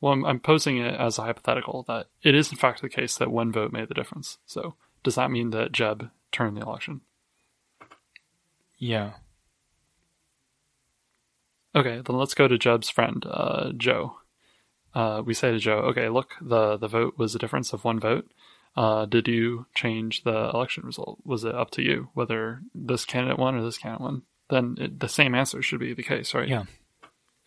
[0.00, 3.16] Well, I'm, I'm posing it as a hypothetical that it is in fact the case
[3.16, 4.38] that one vote made the difference.
[4.46, 7.00] So does that mean that Jeb turned the election?
[8.76, 9.12] Yeah.
[11.74, 14.16] Okay, then let's go to Jeb's friend, uh, Joe.
[14.94, 18.00] Uh, we say to Joe, okay, look, the, the vote was a difference of one
[18.00, 18.30] vote.
[18.76, 21.18] Uh, did you change the election result?
[21.24, 24.22] Was it up to you whether this candidate won or this candidate won?
[24.50, 26.48] Then it, the same answer should be the case, right?
[26.48, 26.64] Yeah.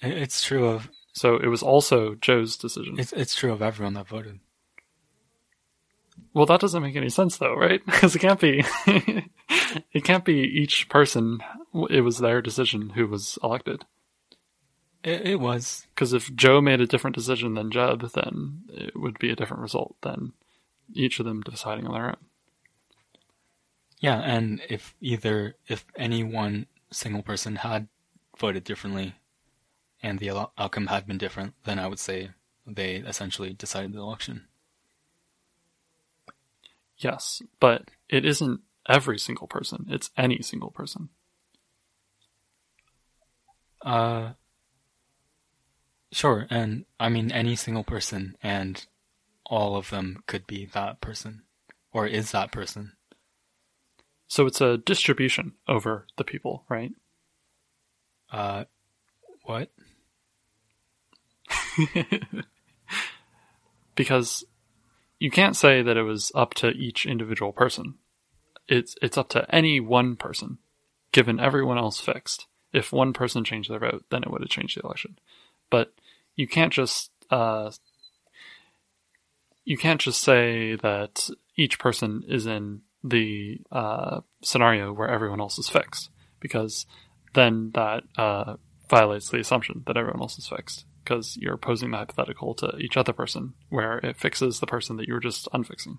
[0.02, 2.99] It's true of So it was also Joe's decision.
[2.99, 4.39] it's it's true of everyone that voted.
[6.34, 7.81] Well, that doesn't make any sense though, right?
[7.85, 8.64] Because it can't be,
[9.93, 11.39] it can't be each person.
[11.89, 13.85] It was their decision who was elected.
[15.03, 19.17] It, it was Because if Joe made a different decision than Jeb, then it would
[19.19, 20.33] be a different result than
[20.93, 22.17] each of them deciding on their own.
[23.99, 27.87] yeah, and if either if any one single person had
[28.37, 29.15] voted differently,
[30.03, 32.31] and the outcome had been different, then I would say
[32.65, 34.47] they essentially decided the election.
[36.97, 39.87] Yes, but it isn't every single person.
[39.89, 41.09] It's any single person.
[43.83, 44.33] Uh,
[46.11, 48.85] sure, and I mean any single person, and
[49.45, 51.43] all of them could be that person,
[51.91, 52.93] or is that person.
[54.27, 56.93] So it's a distribution over the people, right?
[58.31, 58.63] Uh,
[59.43, 59.71] what?
[63.95, 64.45] because
[65.19, 67.95] you can't say that it was up to each individual person.
[68.67, 70.59] It's it's up to any one person,
[71.11, 72.47] given everyone else fixed.
[72.73, 75.19] If one person changed their vote, then it would have changed the election.
[75.69, 75.93] But
[76.35, 77.71] you can't just uh,
[79.63, 85.57] you can't just say that each person is in the uh, scenario where everyone else
[85.57, 86.09] is fixed,
[86.39, 86.85] because
[87.33, 88.55] then that uh,
[88.89, 92.97] violates the assumption that everyone else is fixed because you're posing the hypothetical to each
[92.97, 95.97] other person where it fixes the person that you were just unfixing.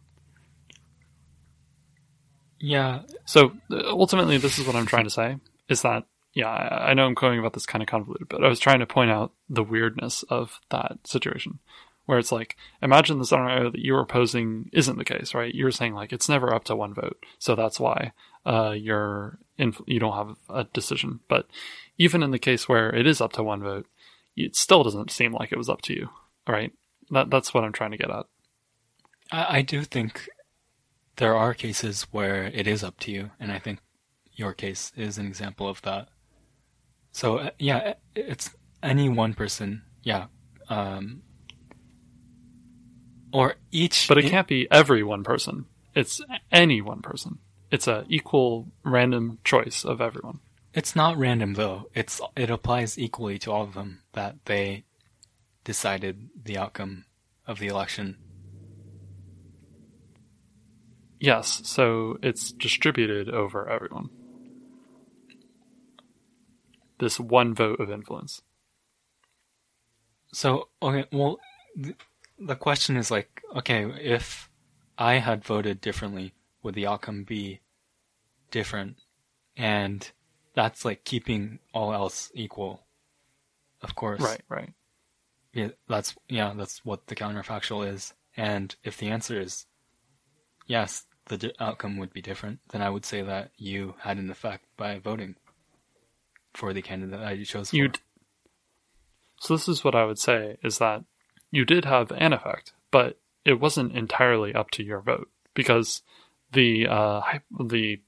[2.60, 5.38] Yeah, So ultimately, this is what I'm trying to say
[5.68, 8.59] is that, yeah, I know I'm going about this kind of convoluted, but I was
[8.59, 11.59] trying to point out the weirdness of that situation
[12.06, 15.54] where it's like, imagine the scenario that you were posing isn't the case, right?
[15.54, 17.24] You're saying like, it's never up to one vote.
[17.38, 18.12] So that's why,
[18.44, 21.20] uh, you're in, you don't have a decision.
[21.28, 21.46] But
[21.98, 23.86] even in the case where it is up to one vote,
[24.36, 26.09] it still doesn't seem like it was up to you,
[26.48, 26.72] right?
[27.10, 28.26] That, that's what I'm trying to get at.
[29.30, 30.28] I, I do think
[31.16, 33.80] there are cases where it is up to you, and I think
[34.32, 36.09] your case is an example of that.
[37.12, 38.51] So uh, yeah, it's
[38.82, 40.26] any one person, yeah,
[40.68, 41.22] um,
[43.32, 44.09] or each.
[44.09, 45.66] But it can't be every one person.
[45.94, 46.20] It's
[46.51, 47.39] any one person.
[47.70, 50.40] It's a equal random choice of everyone.
[50.74, 51.90] It's not random though.
[51.94, 54.84] It's it applies equally to all of them that they
[55.64, 57.05] decided the outcome
[57.47, 58.16] of the election.
[61.20, 64.10] Yes, so it's distributed over everyone.
[67.02, 68.42] This one vote of influence.
[70.32, 71.40] So okay, well,
[71.74, 71.96] th-
[72.38, 74.48] the question is like, okay, if
[74.96, 77.58] I had voted differently, would the outcome be
[78.52, 78.98] different?
[79.56, 80.08] And
[80.54, 82.82] that's like keeping all else equal.
[83.80, 84.72] Of course, Right, right.
[85.52, 88.14] Yeah, that's yeah, that's what the counterfactual is.
[88.36, 89.66] And if the answer is
[90.68, 94.30] yes, the di- outcome would be different, then I would say that you had an
[94.30, 95.34] effect by voting
[96.54, 97.76] for the candidate that you chose for.
[97.76, 97.90] You
[99.40, 101.04] So this is what I would say is that
[101.50, 106.02] you did have an effect, but it wasn't entirely up to your vote because
[106.52, 107.22] the uh,
[107.68, 108.00] the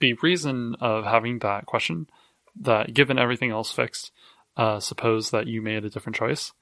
[0.00, 2.08] the reason of having that question
[2.60, 4.12] that given everything else fixed,
[4.56, 6.52] uh, suppose that you made a different choice,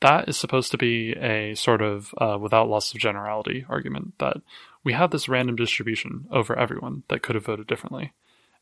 [0.00, 4.36] that is supposed to be a sort of uh, without loss of generality argument that
[4.82, 8.12] we have this random distribution over everyone that could have voted differently,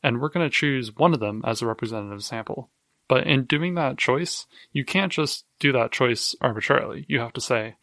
[0.03, 2.69] and we're going to choose one of them as a representative sample.
[3.07, 7.05] But in doing that choice, you can't just do that choice arbitrarily.
[7.07, 7.75] You have to say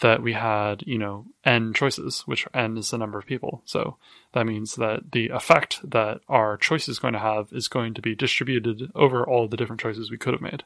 [0.00, 3.62] that we had, you know, n choices, which n is the number of people.
[3.64, 3.96] So
[4.32, 8.02] that means that the effect that our choice is going to have is going to
[8.02, 10.64] be distributed over all the different choices we could have made.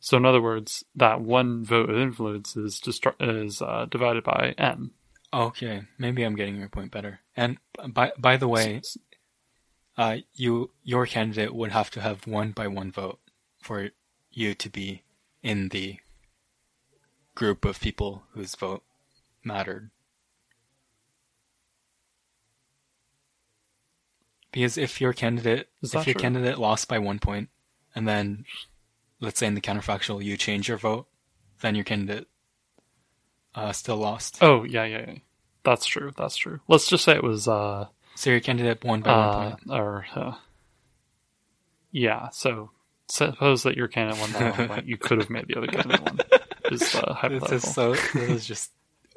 [0.00, 4.54] So in other words, that one vote of influence is distri- is uh, divided by
[4.58, 4.90] n.
[5.32, 7.20] Okay, maybe I'm getting your point better.
[7.36, 7.58] And
[7.88, 8.82] by by the way,
[9.96, 13.20] uh, you your candidate would have to have one by one vote
[13.60, 13.90] for
[14.30, 15.02] you to be
[15.42, 15.98] in the
[17.34, 18.82] group of people whose vote
[19.42, 19.90] mattered.
[24.50, 26.14] Because if your candidate if your true?
[26.14, 27.48] candidate lost by one point,
[27.94, 28.44] and then
[29.20, 31.06] let's say in the counterfactual you change your vote,
[31.60, 32.28] then your candidate
[33.54, 34.38] uh, still lost.
[34.40, 35.18] Oh yeah, yeah, yeah.
[35.64, 36.12] That's true.
[36.16, 36.60] That's true.
[36.68, 39.60] Let's just say it was uh, So your candidate won by one uh point.
[39.70, 40.32] or uh,
[41.90, 42.28] yeah.
[42.30, 42.70] So
[43.08, 46.02] suppose that your candidate won by one point, you could have made the other candidate
[46.02, 46.18] one.
[46.70, 47.92] Is uh, This is so.
[47.94, 48.70] This is just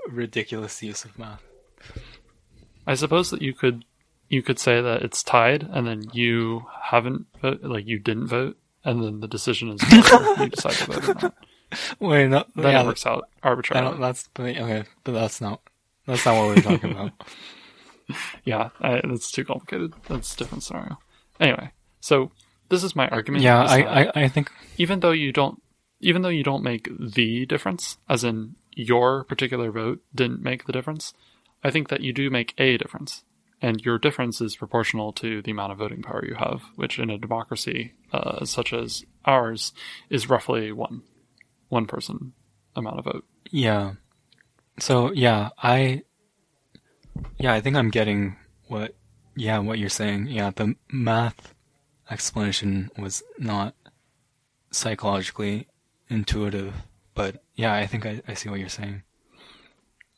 [0.10, 1.42] ridiculous use of math.
[2.86, 3.86] I suppose that you could
[4.30, 8.58] you could say that it's tied, and then you haven't vote, like you didn't vote,
[8.84, 10.02] and then the decision is you
[10.50, 11.34] decide to vote or not.
[12.00, 13.98] Wait, no, Then yeah, works out arbitrarily.
[14.00, 15.62] that's okay, but that's not
[16.06, 17.12] that's not what we're talking about.
[18.46, 19.94] Yeah, I, that's too complicated.
[20.08, 20.98] That's a different scenario.
[21.40, 22.32] Anyway, so
[22.70, 23.44] this is my argument.
[23.44, 25.62] yeah, I, I I think even though you don't,
[26.00, 30.72] even though you don't make the difference, as in your particular vote didn't make the
[30.74, 31.14] difference,
[31.64, 33.24] I think that you do make a difference,
[33.62, 37.10] and your difference is proportional to the amount of voting power you have, which in
[37.10, 39.74] a democracy uh, such as ours
[40.10, 41.02] is roughly one,
[41.70, 42.34] one person
[42.76, 43.26] amount of vote.
[43.52, 43.94] yeah.
[44.80, 46.04] So yeah, I
[47.38, 48.36] yeah I think I'm getting
[48.68, 48.96] what
[49.36, 50.28] yeah what you're saying.
[50.28, 51.54] Yeah, the math
[52.10, 53.76] explanation was not
[54.72, 55.68] psychologically
[56.10, 56.74] intuitive,
[57.14, 59.04] but yeah, I think I, I see what you're saying.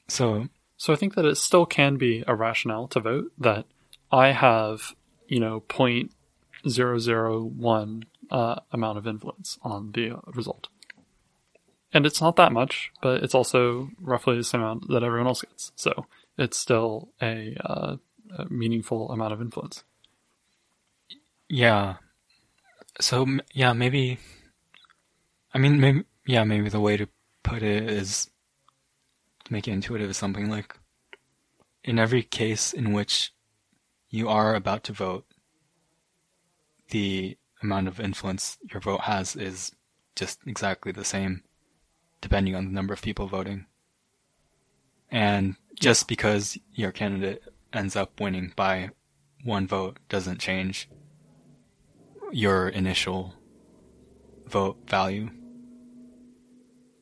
[0.07, 0.47] So
[0.77, 3.65] So I think that it still can be a rationale to vote that
[4.11, 4.95] I have,
[5.27, 6.11] you know, point
[6.67, 10.67] zero zero one uh, amount of influence on the result,
[11.93, 15.41] and it's not that much, but it's also roughly the same amount that everyone else
[15.41, 15.71] gets.
[15.75, 16.05] So
[16.39, 17.97] it's still a, uh,
[18.37, 19.83] a meaningful amount of influence.
[21.47, 21.95] Yeah.
[22.99, 24.19] So yeah, maybe.
[25.53, 27.07] I mean, maybe yeah, maybe the way to
[27.43, 28.29] put it is
[29.45, 30.77] to make it intuitive is something like,
[31.83, 33.33] in every case in which
[34.09, 35.25] you are about to vote,
[36.89, 39.71] the amount of influence your vote has is
[40.15, 41.43] just exactly the same,
[42.21, 43.65] depending on the number of people voting.
[45.09, 47.43] And just because your candidate
[47.73, 48.89] ends up winning by
[49.43, 50.89] one vote doesn't change
[52.31, 53.33] your initial
[54.47, 55.29] vote value.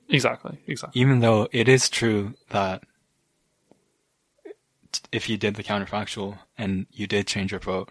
[0.10, 1.02] Exactly, exactly.
[1.02, 2.84] Even though it is true that
[4.92, 7.90] t- if you did the counterfactual and you did change your vote,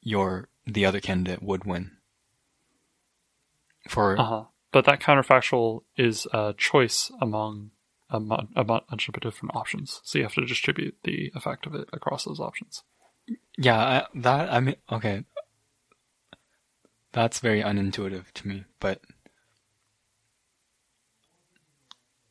[0.00, 1.92] your the other candidate would win.
[3.88, 4.44] For Uh huh.
[4.72, 7.70] But that counterfactual is a choice among
[8.14, 11.88] a, a bunch of different options, so you have to distribute the effect of it
[11.92, 12.82] across those options.
[13.58, 15.24] yeah, I, that I mean, okay,
[17.12, 19.00] that's very unintuitive to me, but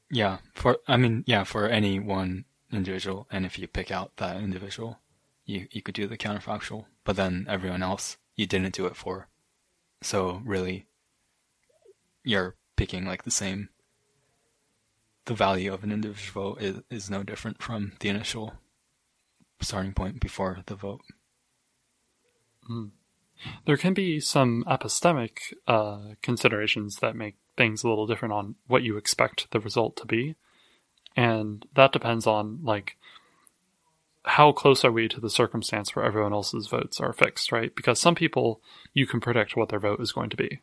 [0.09, 4.37] yeah, for I mean, yeah, for any one individual, and if you pick out that
[4.37, 4.99] individual,
[5.45, 9.27] you you could do the counterfactual, but then everyone else you didn't do it for,
[10.01, 10.87] so really,
[12.23, 13.69] you're picking like the same.
[15.25, 18.53] The value of an individual vote is, is no different from the initial
[19.61, 21.01] starting point before the vote.
[23.65, 28.83] There can be some epistemic uh, considerations that make things a little different on what
[28.83, 30.35] you expect the result to be,
[31.15, 32.97] and that depends on like
[34.25, 37.75] how close are we to the circumstance where everyone else's votes are fixed, right?
[37.75, 38.61] Because some people
[38.93, 40.61] you can predict what their vote is going to be,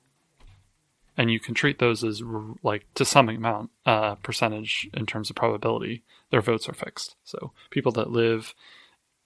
[1.21, 5.29] and you can treat those as r- like to some amount uh, percentage in terms
[5.29, 7.15] of probability their votes are fixed.
[7.25, 8.55] So people that live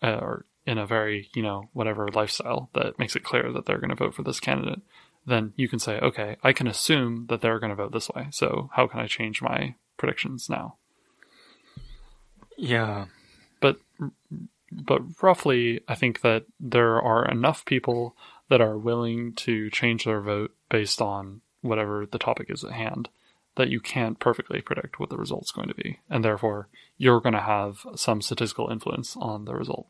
[0.02, 3.78] uh, or in a very you know whatever lifestyle that makes it clear that they're
[3.78, 4.80] going to vote for this candidate
[5.24, 8.26] then you can say okay i can assume that they're going to vote this way.
[8.32, 10.76] So how can i change my predictions now?
[12.56, 13.06] Yeah,
[13.60, 13.78] but
[14.72, 18.16] but roughly i think that there are enough people
[18.48, 23.08] that are willing to change their vote based on whatever the topic is at hand
[23.56, 26.68] that you can't perfectly predict what the result's going to be, and therefore
[26.98, 29.86] you're going to have some statistical influence on the result.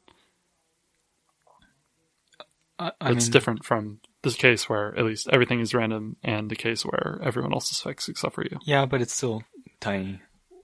[2.79, 6.51] I, I it's mean, different from this case where at least everything is random, and
[6.51, 8.59] the case where everyone else is fixed except for you.
[8.65, 9.45] Yeah, but it's still
[9.81, 10.21] tiny.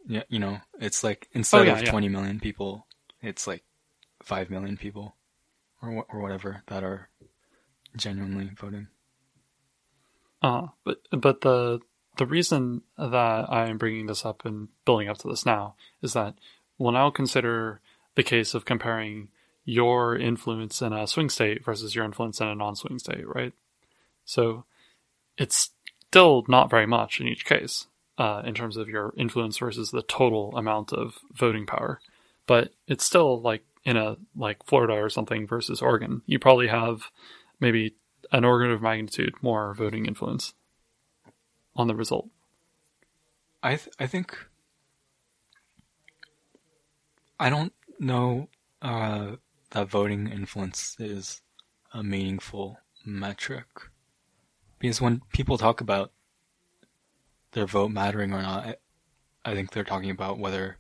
[0.06, 1.90] Yeah, you know, it's like instead Oh, yeah, of yeah.
[1.90, 2.86] 20 million people,
[3.22, 3.62] it's like
[4.24, 5.14] 5 million people
[5.80, 7.08] or or whatever that are
[7.96, 8.88] genuinely voting.
[10.42, 11.80] Uh, but but the
[12.16, 16.12] the reason that I am bringing this up and building up to this now is
[16.12, 16.34] that
[16.78, 17.80] we'll now consider
[18.14, 19.28] the case of comparing
[19.64, 23.52] your influence in a swing state versus your influence in a non-swing state, right?
[24.24, 24.64] So
[25.38, 25.70] it's
[26.08, 27.86] still not very much in each case
[28.18, 32.00] uh, in terms of your influence versus the total amount of voting power,
[32.46, 37.10] but it's still like in a like Florida or something versus Oregon, you probably have
[37.60, 37.94] maybe
[38.32, 40.54] an order of magnitude more voting influence
[41.74, 42.28] on the result.
[43.62, 44.36] I th- I think
[47.38, 48.48] I don't know
[48.82, 49.36] uh,
[49.70, 51.42] that voting influence is
[51.92, 53.66] a meaningful metric
[54.78, 56.12] because when people talk about
[57.52, 58.76] their vote mattering or not, I,
[59.44, 60.78] I think they're talking about whether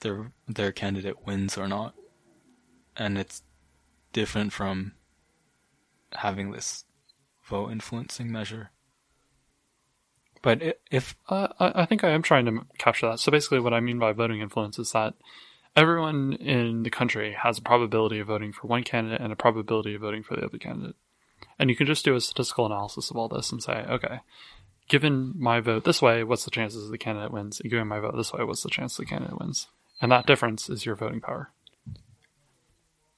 [0.00, 1.94] their their candidate wins or not,
[2.96, 3.42] and it's
[4.12, 4.92] different from
[6.14, 6.84] having this
[7.48, 8.70] vote influencing measure.
[10.42, 13.20] But if Uh, I, I think I am trying to capture that.
[13.20, 15.14] So basically, what I mean by voting influence is that
[15.76, 19.94] everyone in the country has a probability of voting for one candidate and a probability
[19.94, 20.96] of voting for the other candidate.
[21.58, 24.20] And you can just do a statistical analysis of all this and say, okay,
[24.88, 27.60] given my vote this way, what's the chances the candidate wins?
[27.60, 29.68] And given my vote this way, what's the chance the candidate wins?
[30.00, 31.50] And that difference is your voting power.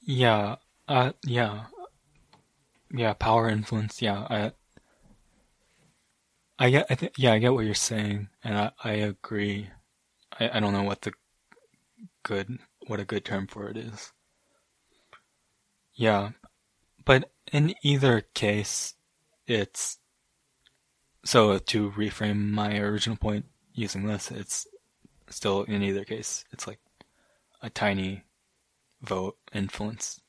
[0.00, 0.56] Yeah,
[0.88, 1.66] uh, yeah,
[2.92, 3.12] yeah.
[3.14, 4.02] Power influence.
[4.02, 4.52] Yeah, I,
[6.58, 6.86] I get.
[6.90, 7.12] I think.
[7.16, 9.70] Yeah, I get what you're saying, and I, I agree.
[10.38, 11.12] I, I don't know what the
[12.22, 14.12] good, what a good term for it is.
[15.94, 16.30] Yeah,
[17.04, 18.94] but in either case,
[19.46, 19.98] it's.
[21.24, 24.66] So to reframe my original point using this, it's
[25.28, 26.80] still in either case, it's like
[27.62, 28.24] a tiny
[29.00, 30.20] vote influence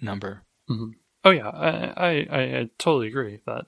[0.00, 0.42] number.
[0.68, 0.90] Mm-hmm.
[1.24, 3.66] Oh yeah, I, I, I, totally agree that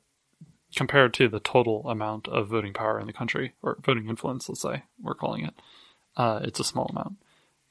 [0.74, 4.60] compared to the total amount of voting power in the country or voting influence, let's
[4.60, 5.54] say we're calling it,
[6.18, 7.16] uh, it's a small amount.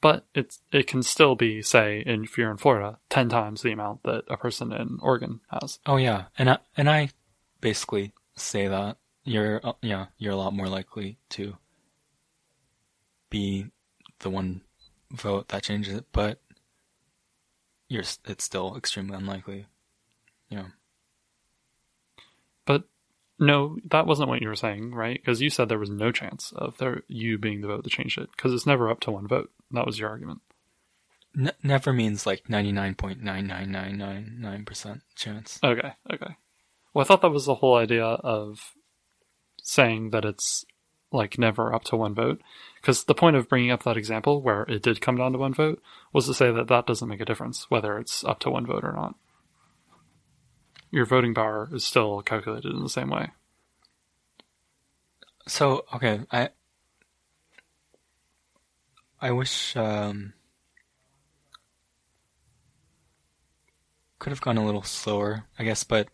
[0.00, 3.72] But it's it can still be, say, in, if you're in Florida, ten times the
[3.72, 5.78] amount that a person in Oregon has.
[5.86, 7.10] Oh yeah, and I, and I
[7.60, 11.56] basically say that you're uh, yeah you're a lot more likely to
[13.30, 13.66] be
[14.20, 14.60] the one
[15.10, 16.40] vote that changes it, but
[17.88, 19.66] you're it's still extremely unlikely.
[20.48, 20.66] Yeah.
[22.64, 22.84] But
[23.38, 25.20] no, that wasn't what you were saying, right?
[25.20, 28.18] Because you said there was no chance of there you being the vote that changed
[28.18, 29.50] it, because it's never up to one vote.
[29.70, 30.40] That was your argument.
[31.38, 35.58] N- never means like ninety nine point nine nine nine nine nine percent chance.
[35.62, 36.36] Okay, okay.
[36.94, 38.74] Well, I thought that was the whole idea of
[39.62, 40.64] saying that it's
[41.12, 42.40] like never up to one vote.
[42.80, 45.52] Because the point of bringing up that example where it did come down to one
[45.52, 45.82] vote
[46.12, 48.84] was to say that that doesn't make a difference whether it's up to one vote
[48.84, 49.14] or not.
[50.90, 53.30] Your voting power is still calculated in the same way.
[55.48, 56.50] So okay, I
[59.20, 60.32] I wish um
[64.18, 66.08] could have gone a little slower, I guess, but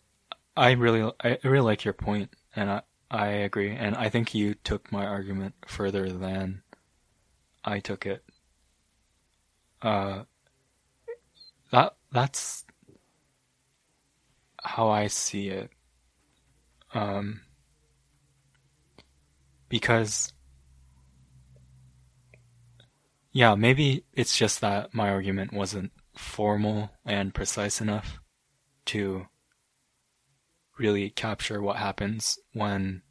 [0.57, 4.55] I really I really like your point and I I agree and I think you
[4.55, 6.63] took my argument further than
[7.65, 8.25] I took it.
[9.81, 10.25] Uh
[11.71, 12.65] that that's
[14.63, 15.71] how I see it.
[16.95, 17.43] Um
[19.69, 20.33] because
[23.33, 28.19] yeah, maybe it's just that my argument wasn't formal and precise enough
[28.87, 29.27] to
[30.79, 33.03] really capture what happens when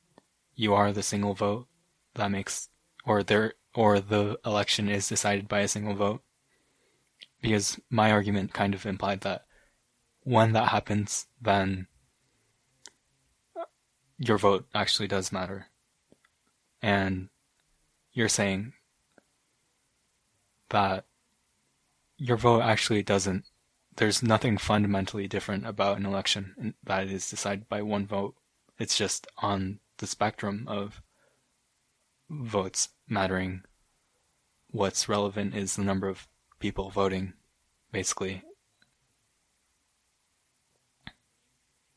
[0.56, 1.68] you are the single vote
[2.16, 2.70] that makes
[3.06, 6.22] or there or the election is decided by a single vote
[7.42, 9.46] because my argument kind of implied that
[10.24, 11.88] when that happens then
[14.18, 15.68] your vote actually does matter.
[16.82, 17.30] And
[18.14, 18.74] you're saying
[20.70, 21.06] that
[22.18, 23.46] your vote actually doesn't
[23.98, 28.36] there's nothing fundamentally different about an election that is decided by one vote.
[28.80, 31.02] It's just on the spectrum of
[32.30, 33.64] votes mattering.
[34.70, 36.28] What's relevant is the number of
[36.60, 37.34] people voting
[37.92, 38.44] basically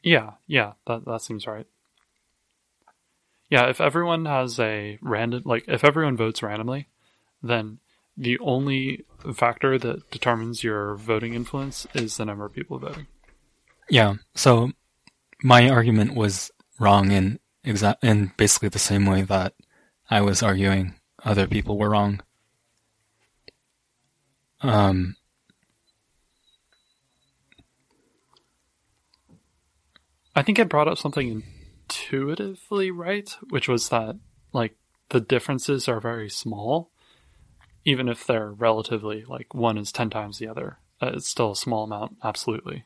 [0.05, 1.67] Yeah, yeah, that that seems right.
[3.49, 6.89] Yeah, if everyone has a random, like if everyone votes randomly,
[7.43, 7.79] then
[8.17, 9.05] the only
[9.35, 13.07] factor that determines your voting influence is the number of people voting.
[13.89, 14.15] Yeah.
[14.35, 14.73] So
[15.43, 19.55] my argument was wrong in exa- in basically the same way that
[20.11, 20.95] I was arguing
[21.25, 22.21] other people were wrong.
[24.61, 25.17] Um,
[30.37, 31.43] I think it brought up something
[31.89, 34.17] intuitively right, which was that
[34.53, 34.77] like
[35.11, 36.91] the differences are very small,
[37.85, 40.79] even if they're relatively like one is ten times the other.
[41.01, 42.85] Uh, it's still a small amount, absolutely.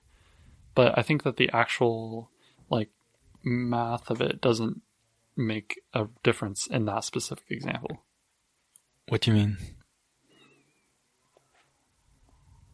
[0.75, 2.31] But I think that the actual
[2.71, 2.91] like
[3.43, 4.83] math of it doesn't
[5.37, 8.03] make a difference in that specific example.
[9.09, 9.57] what do you mean?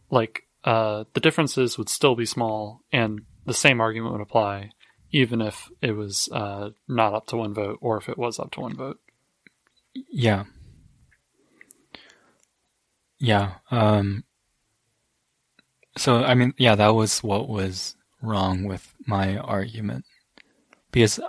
[0.09, 4.71] Like uh, the differences would still be small, and the same argument would apply,
[5.11, 8.51] even if it was uh, not up to one vote, or if it was up
[8.51, 8.99] to one vote.
[10.11, 10.45] Yeah.
[13.17, 13.53] Yeah.
[13.71, 14.23] Um,
[15.97, 20.05] so, I mean, yeah, that was what was wrong with my argument.
[20.91, 21.19] Because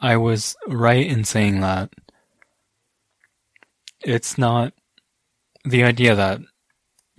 [0.00, 1.90] I was right in saying that
[4.00, 4.74] it's not
[5.64, 6.40] the idea that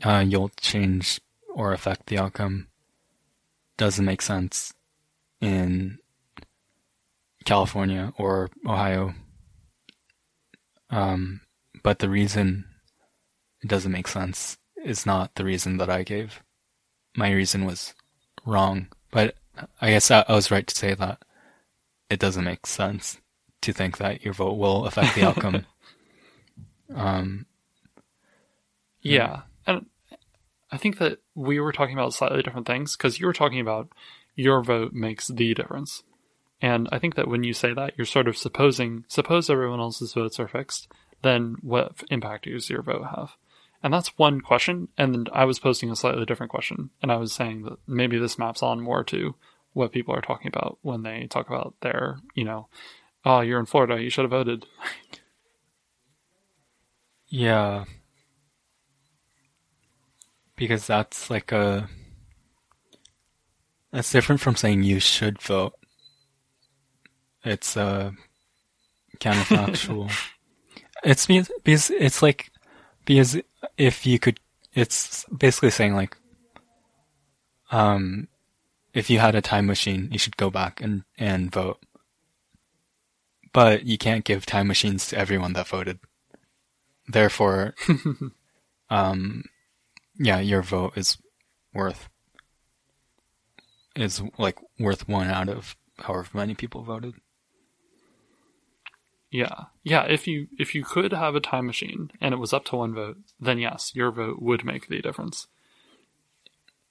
[0.03, 1.19] uh, you'll change
[1.53, 2.68] or affect the outcome
[3.80, 4.73] doesn't make sense
[5.41, 5.97] in
[7.45, 9.15] California or Ohio.
[10.89, 11.41] Um,
[11.81, 12.65] but the reason
[13.64, 16.43] it doesn't make sense is not the reason that I gave.
[17.15, 17.93] My reason was
[18.45, 19.35] wrong, but
[19.81, 21.23] I guess I, I was right to say that
[22.10, 23.18] it doesn't make sense
[23.61, 25.65] to think that your vote will affect the outcome.
[26.95, 27.45] um,
[29.01, 29.85] Yeah, and
[30.69, 33.87] I think that we were talking about slightly different things because you were talking about
[34.35, 36.03] your vote makes the difference,
[36.61, 40.13] and I think that when you say that, you're sort of supposing suppose everyone else's
[40.13, 40.91] votes are fixed,
[41.21, 43.37] then what impact does your vote have?
[43.81, 44.89] And that's one question.
[44.97, 48.37] And I was posing a slightly different question, and I was saying that maybe this
[48.37, 49.35] maps on more to
[49.71, 52.67] what people are talking about when they talk about their, you know,
[53.23, 54.65] oh, you're in Florida, you should have voted.
[57.27, 57.85] yeah.
[60.60, 61.90] Because that's like a.
[63.91, 65.73] That's different from saying you should vote.
[67.45, 68.11] It's uh,
[69.19, 70.11] counterfactual.
[71.03, 72.52] it's because, because it's like
[73.06, 73.38] because
[73.77, 74.40] if you could,
[74.73, 76.18] it's basically saying like,
[77.72, 78.27] um,
[78.94, 81.80] if you had a time machine, you should go back and and vote.
[83.53, 85.99] But you can't give time machines to everyone that voted.
[87.07, 87.73] Therefore,
[88.90, 89.45] um,
[90.19, 91.17] yeah, your vote is
[91.73, 92.09] worth
[93.95, 97.15] is like worth one out of however many people voted.
[99.31, 99.65] Yeah.
[99.83, 102.75] Yeah, if you if you could have a time machine and it was up to
[102.75, 105.47] one vote, then yes, your vote would make the difference.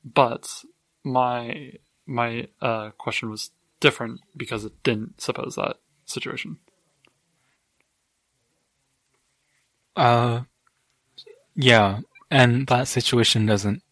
[0.05, 0.65] But
[1.05, 1.73] my
[2.07, 3.51] my uh, question was
[3.81, 5.77] different because it didn't suppose that
[6.07, 6.59] situation.
[9.97, 10.43] Uh,
[11.57, 12.01] yeah,
[12.31, 13.83] and that situation doesn't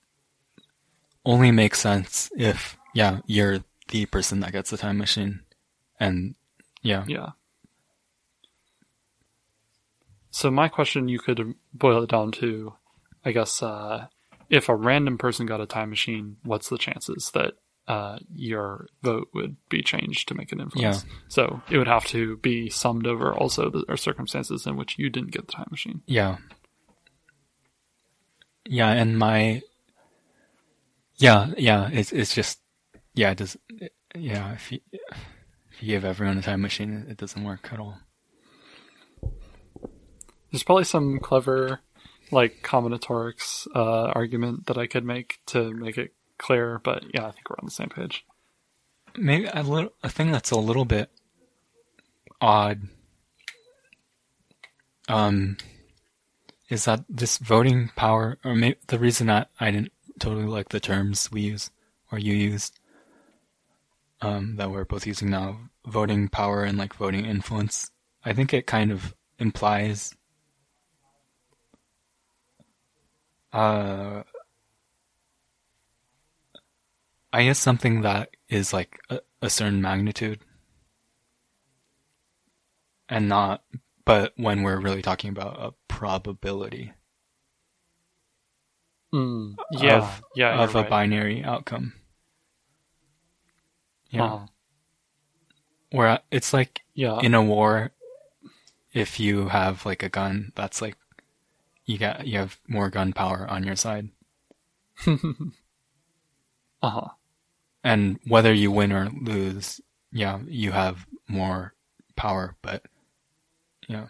[1.24, 5.40] only make sense if yeah you're the person that gets the time machine,
[5.98, 6.34] and
[6.82, 7.30] yeah, Yeah.
[10.30, 12.74] So my question, you could boil it down to,
[13.24, 14.08] I guess, uh,
[14.50, 17.54] if a random person got a time machine, what's the chances that
[17.88, 21.04] uh, your vote would be changed to make an influence?
[21.04, 21.10] Yeah.
[21.28, 25.30] So it would have to be summed over also the circumstances in which you didn't
[25.30, 26.02] get the time machine.
[26.06, 26.36] yeah,
[28.68, 29.62] yeah, and my
[31.16, 32.60] yeah yeah it's it's just
[33.14, 33.56] yeah it does
[34.14, 37.98] yeah if you if you give everyone a time machine it doesn't work at all.
[40.51, 41.80] There's probably some clever,
[42.30, 47.30] like combinatorics uh, argument that I could make to make it clear, but yeah, I
[47.32, 48.24] think we're on the same page.
[49.18, 51.10] maybe a little a thing that's a little bit
[52.40, 52.82] odd
[55.09, 55.56] um
[56.68, 60.80] is that this voting power or maybe the reason that I didn't totally like the
[60.80, 61.70] terms we use
[62.10, 62.78] or you used
[64.20, 67.90] um that we're both using now voting power and like voting influence
[68.24, 70.14] I think it kind of implies
[73.52, 74.22] uh
[77.32, 80.40] I guess something that is like a, a certain magnitude
[83.09, 83.62] and not
[84.06, 86.94] but when we're really talking about a probability
[89.12, 90.90] Mm, yeah, of, yeah, of a right.
[90.90, 91.94] binary outcome.
[94.10, 94.32] Yeah.
[94.34, 94.46] Uh-huh.
[95.90, 97.22] Where it's like Yeah.
[97.22, 97.90] in a war,
[98.92, 100.96] if you have like a gun, that's like
[101.86, 104.10] you got you have more gun power on your side,
[106.82, 107.10] uh huh.
[107.84, 109.80] and whether you win or lose,
[110.12, 111.74] yeah, you have more
[112.16, 112.56] power.
[112.62, 112.84] But
[113.88, 114.06] yeah,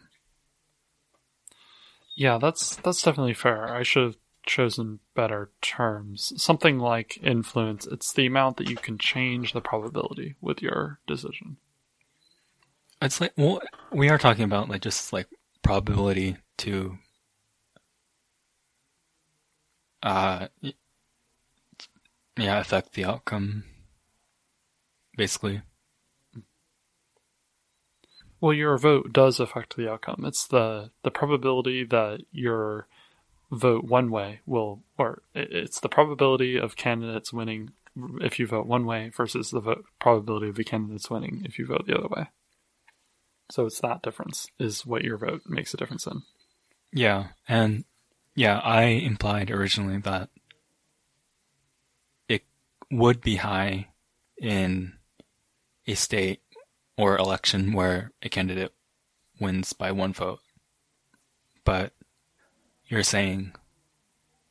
[2.14, 3.68] Yeah, that's that's definitely fair.
[3.74, 4.16] I should have
[4.46, 6.32] chosen better terms.
[6.42, 7.86] Something like influence.
[7.86, 11.58] It's the amount that you can change the probability with your decision.
[13.02, 13.60] it's like well,
[13.92, 15.28] we are talking about like just like
[15.62, 16.96] probability to
[20.02, 20.46] uh
[22.36, 23.64] yeah affect the outcome
[25.16, 25.62] basically
[28.40, 30.24] Well, your vote does affect the outcome.
[30.26, 32.86] It's the the probability that your
[33.50, 37.70] vote one way will, or it's the probability of candidates winning
[38.20, 41.66] if you vote one way versus the vote probability of the candidates winning if you
[41.66, 42.26] vote the other way.
[43.50, 46.22] So it's that difference is what your vote makes a difference in.
[46.92, 47.84] Yeah, and
[48.34, 50.28] yeah, I implied originally that
[52.28, 52.42] it
[52.90, 53.88] would be high
[54.40, 54.94] in
[55.86, 56.42] a state
[56.96, 58.72] or election where a candidate
[59.40, 60.40] wins by one vote.
[61.64, 61.92] But
[62.88, 63.52] you're saying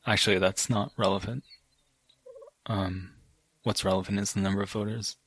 [0.06, 1.44] actually that's not relevant.
[2.68, 3.12] Um,
[3.64, 5.18] what's relevant is the number of voters.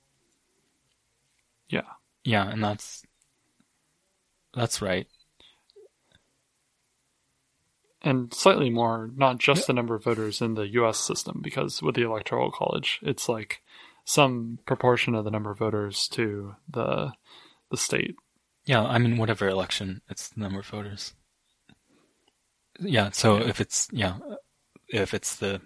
[1.68, 1.82] Yeah.
[2.24, 3.02] Yeah, and that's
[4.54, 5.06] that's right.
[8.00, 11.96] And slightly more, not just the number of voters in the US system, because with
[11.96, 13.60] the Electoral College, it's like
[14.08, 17.12] some proportion of the number of voters to the
[17.70, 18.16] the state.
[18.64, 21.12] Yeah, I mean, whatever election, it's the number of voters.
[22.80, 23.48] Yeah, so Yeah.
[23.48, 24.18] if it's, yeah,
[24.88, 25.60] if it's the,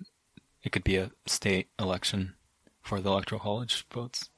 [0.64, 2.34] it could be a state election
[2.82, 4.28] for the electoral college votes.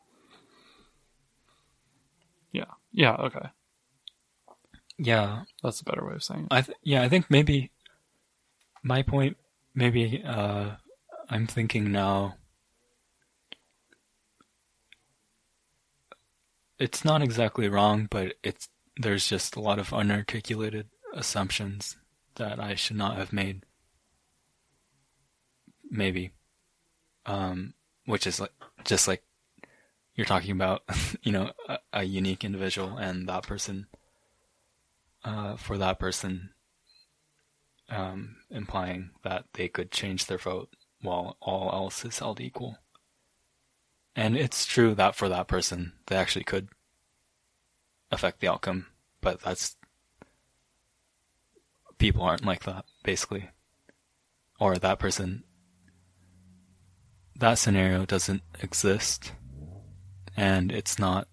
[2.52, 2.72] Yeah.
[2.92, 3.48] Yeah, okay.
[4.98, 6.52] Yeah, That's a better way of saying it.
[6.52, 7.70] I, th- yeah, I think maybe
[8.82, 9.36] my point,
[9.74, 10.72] maybe, uh,
[11.30, 12.36] I'm thinking now,
[16.78, 21.96] it's not exactly wrong, but it's, there's just a lot of unarticulated assumptions
[22.36, 23.64] that I should not have made.
[25.90, 26.32] Maybe.
[27.26, 27.74] Um,
[28.06, 28.52] which is like,
[28.84, 29.22] just like
[30.14, 30.82] you're talking about,
[31.22, 33.86] you know, a, a unique individual and that person,
[35.24, 36.50] uh, for that person,
[37.88, 40.70] um, implying that they could change their vote
[41.00, 42.78] while all else is held equal.
[44.16, 46.68] And it's true that for that person, they actually could
[48.10, 48.86] affect the outcome,
[49.20, 49.76] but that's
[51.98, 53.50] people aren't like that, basically.
[54.60, 55.42] Or that person,
[57.34, 59.32] that scenario doesn't exist,
[60.36, 61.26] and it's not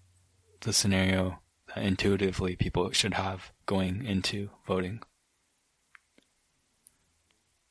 [0.62, 1.38] the scenario
[1.68, 5.00] that intuitively people should have going into voting.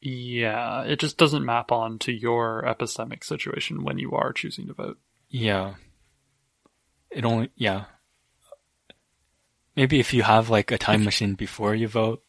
[0.02, 4.74] Yeah, it just doesn't map on to your epistemic situation when you are choosing to
[4.74, 4.98] vote.
[5.30, 5.76] Yeah.
[7.12, 7.86] It only, yeah.
[9.76, 12.24] Maybe if you have like a time machine before you vote,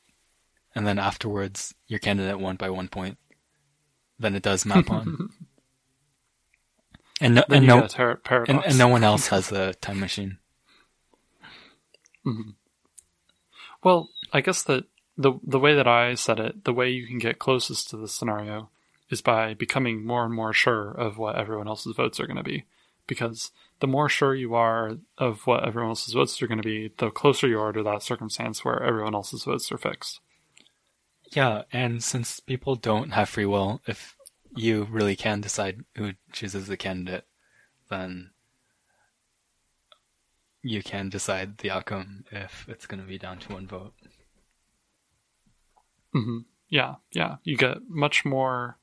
[0.74, 3.16] and then afterwards your candidate won by one point,
[4.18, 5.30] then it does map on.
[7.22, 10.38] and no, and no, ter- and, and no one else has a time machine.
[12.24, 12.50] Mm-hmm.
[13.82, 14.84] Well, I guess that
[15.16, 18.08] the the way that I said it, the way you can get closest to the
[18.08, 18.70] scenario
[19.10, 22.42] is by becoming more and more sure of what everyone else's votes are going to
[22.42, 22.64] be.
[23.06, 26.92] Because the more sure you are of what everyone else's votes are going to be,
[26.98, 30.20] the closer you are to that circumstance where everyone else's votes are fixed.
[31.32, 34.16] Yeah, and since people don't have free will, if
[34.54, 37.24] you really can decide who chooses the candidate,
[37.90, 38.30] then
[40.62, 43.94] you can decide the outcome if it's going to be down to one vote.
[46.12, 47.36] Hmm Yeah, yeah.
[47.44, 48.78] You get much more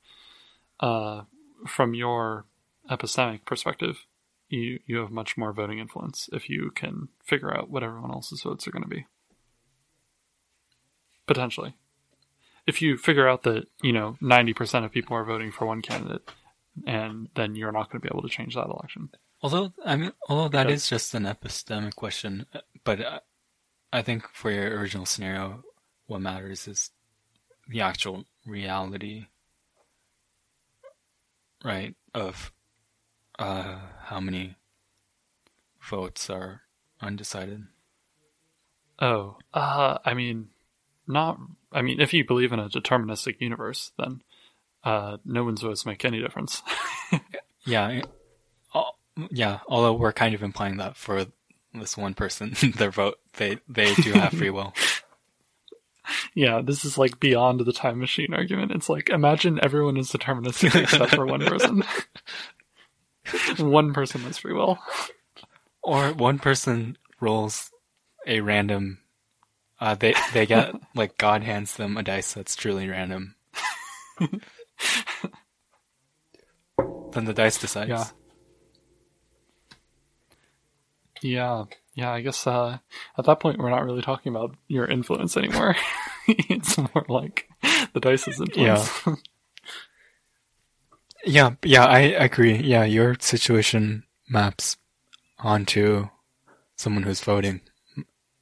[0.79, 1.23] uh,
[1.67, 2.45] from your
[2.89, 4.05] epistemic perspective.
[4.49, 8.41] You you have much more voting influence if you can figure out what everyone else's
[8.41, 9.05] votes are going to be.
[11.27, 11.75] Potentially,
[12.65, 15.83] if you figure out that you know ninety percent of people are voting for one
[15.83, 16.27] candidate,
[16.87, 19.09] and then you're not going to be able to change that election.
[19.43, 22.47] Although I mean, although that is just an epistemic question,
[22.83, 23.19] but uh,
[23.93, 25.63] I think for your original scenario,
[26.07, 26.89] what matters is
[27.69, 29.27] the actual reality,
[31.63, 31.95] right?
[32.13, 32.51] Of
[33.37, 34.57] uh, how many
[35.81, 36.63] votes are
[37.01, 37.63] undecided.
[38.99, 40.49] Oh, uh, I mean,
[41.07, 41.39] not.
[41.71, 44.21] I mean, if you believe in a deterministic universe, then
[44.83, 46.61] uh, no one's votes make any difference.
[47.65, 48.01] Yeah,
[49.29, 49.59] yeah.
[49.67, 51.25] Although we're kind of implying that for
[51.73, 53.19] this one person their vote.
[53.37, 54.73] They they do have free will.
[56.33, 58.71] Yeah, this is like beyond the time machine argument.
[58.71, 61.83] It's like imagine everyone is deterministic except for one person.
[63.57, 64.79] one person has free will.
[65.83, 67.71] Or one person rolls
[68.27, 68.99] a random.
[69.79, 73.35] Uh, they they get like God hands them a dice that's truly random.
[74.19, 74.41] then
[77.25, 77.89] the dice decides.
[77.89, 78.05] Yeah.
[81.21, 81.65] Yeah,
[81.99, 82.11] yeah.
[82.11, 82.79] I guess uh,
[83.17, 85.75] at that point we're not really talking about your influence anymore.
[86.27, 87.49] it's more like
[87.93, 89.01] the dice's influence.
[91.25, 92.55] Yeah, yeah, I agree.
[92.55, 94.77] Yeah, your situation maps
[95.39, 96.09] onto
[96.75, 97.61] someone who's voting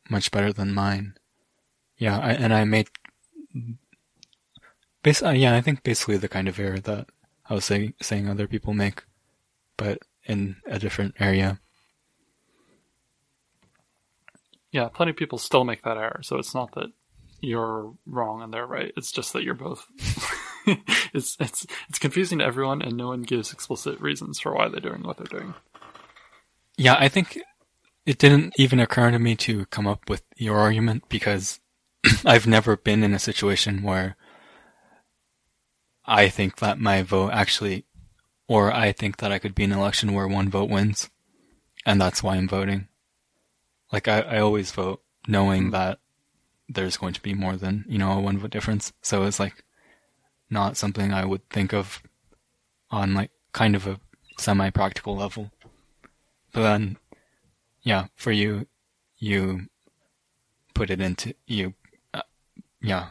[0.10, 1.16] much better than mine.
[1.98, 2.88] Yeah, I, and I made.
[5.24, 7.08] Uh, yeah, I think basically the kind of error that
[7.50, 9.04] I was saying other people make,
[9.78, 11.60] but in a different area.
[14.78, 16.20] Yeah, plenty of people still make that error.
[16.22, 16.92] So it's not that
[17.42, 18.94] you're wrong and they're right.
[18.96, 19.88] It's just that you're both.
[21.16, 24.80] it's it's it's confusing to everyone, and no one gives explicit reasons for why they're
[24.80, 25.56] doing what they're doing.
[26.78, 27.40] Yeah, I think
[28.06, 31.60] it didn't even occur to me to come up with your argument because
[32.24, 34.16] I've never been in a situation where
[36.06, 37.86] I think that my vote actually,
[38.48, 41.10] or I think that I could be in an election where one vote wins,
[41.84, 42.90] and that's why I'm voting.
[43.92, 46.00] Like I, I always vote knowing that
[46.70, 48.92] there's going to be more than, you know, a one vote difference.
[49.02, 49.64] So it's like
[50.50, 52.02] not something I would think of
[52.92, 54.00] on like kind of a
[54.38, 55.52] semi practical level.
[56.54, 56.98] But then,
[57.82, 58.68] yeah, for you,
[59.18, 59.68] you
[60.74, 61.74] put it into, you,
[62.14, 62.22] uh,
[62.82, 63.10] yeah,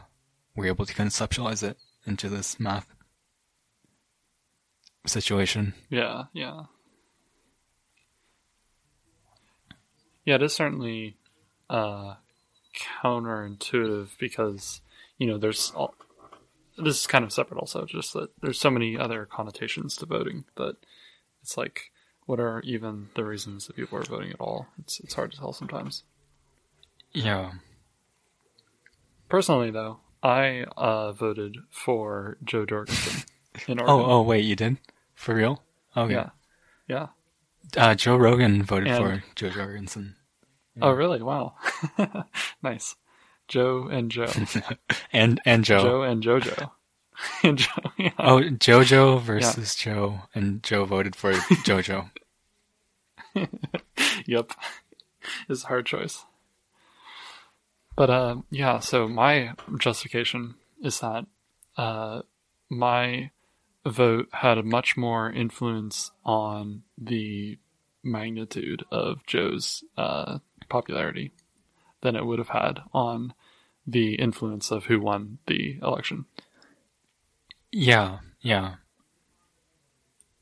[0.55, 2.87] were able to conceptualize it into this math
[5.05, 5.73] situation.
[5.89, 6.63] Yeah, yeah.
[10.27, 11.15] Yeah, it is certainly
[11.69, 12.15] uh,
[13.01, 14.81] counterintuitive because,
[15.17, 15.95] you know, there's all,
[16.77, 20.43] this is kind of separate also, just that there's so many other connotations to voting
[20.57, 20.75] that
[21.41, 21.91] it's like,
[22.25, 24.67] what are even the reasons that people are voting at all?
[24.79, 26.03] It's, it's hard to tell sometimes.
[27.13, 27.51] Yeah.
[29.29, 33.23] Personally, though, I uh, voted for Jo Jorgensen
[33.65, 34.05] in Oh, Oregon.
[34.11, 34.75] oh, wait, you did?
[35.15, 35.63] For real?
[35.95, 36.11] Okay.
[36.15, 36.29] yeah.
[36.89, 37.07] Yeah.
[37.75, 40.15] Uh, Joe Rogan voted And- for Jo Jorgensen.
[40.79, 41.23] Oh, really?
[41.23, 41.55] Wow.
[42.61, 42.95] nice.
[43.47, 44.31] Joe and Joe.
[45.11, 45.81] and, and Joe.
[45.81, 46.69] Joe and JoJo.
[47.43, 48.11] and Joe, yeah.
[48.19, 52.11] Oh, JoJo versus Joe, and Joe voted for JoJo.
[54.25, 54.51] Yep.
[55.49, 56.25] It's a hard choice.
[57.95, 61.25] But uh, yeah, so my justification is that
[61.75, 62.21] uh,
[62.69, 63.31] my
[63.85, 67.57] vote had a much more influence on the
[68.03, 70.39] magnitude of Jo's uh,
[70.69, 71.31] popularity
[72.01, 73.33] than it would have had on
[73.85, 76.25] the influence of who won the election.
[77.71, 78.75] Yeah, yeah.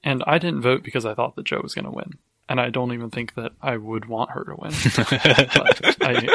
[0.04, 2.14] And I didn't vote because I thought that Jo was going to win.
[2.48, 4.72] And I don't even think that I would want her to win.
[4.96, 6.28] but, I,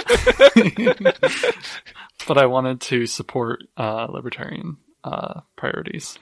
[2.27, 6.19] but I wanted to support uh, libertarian uh, priorities.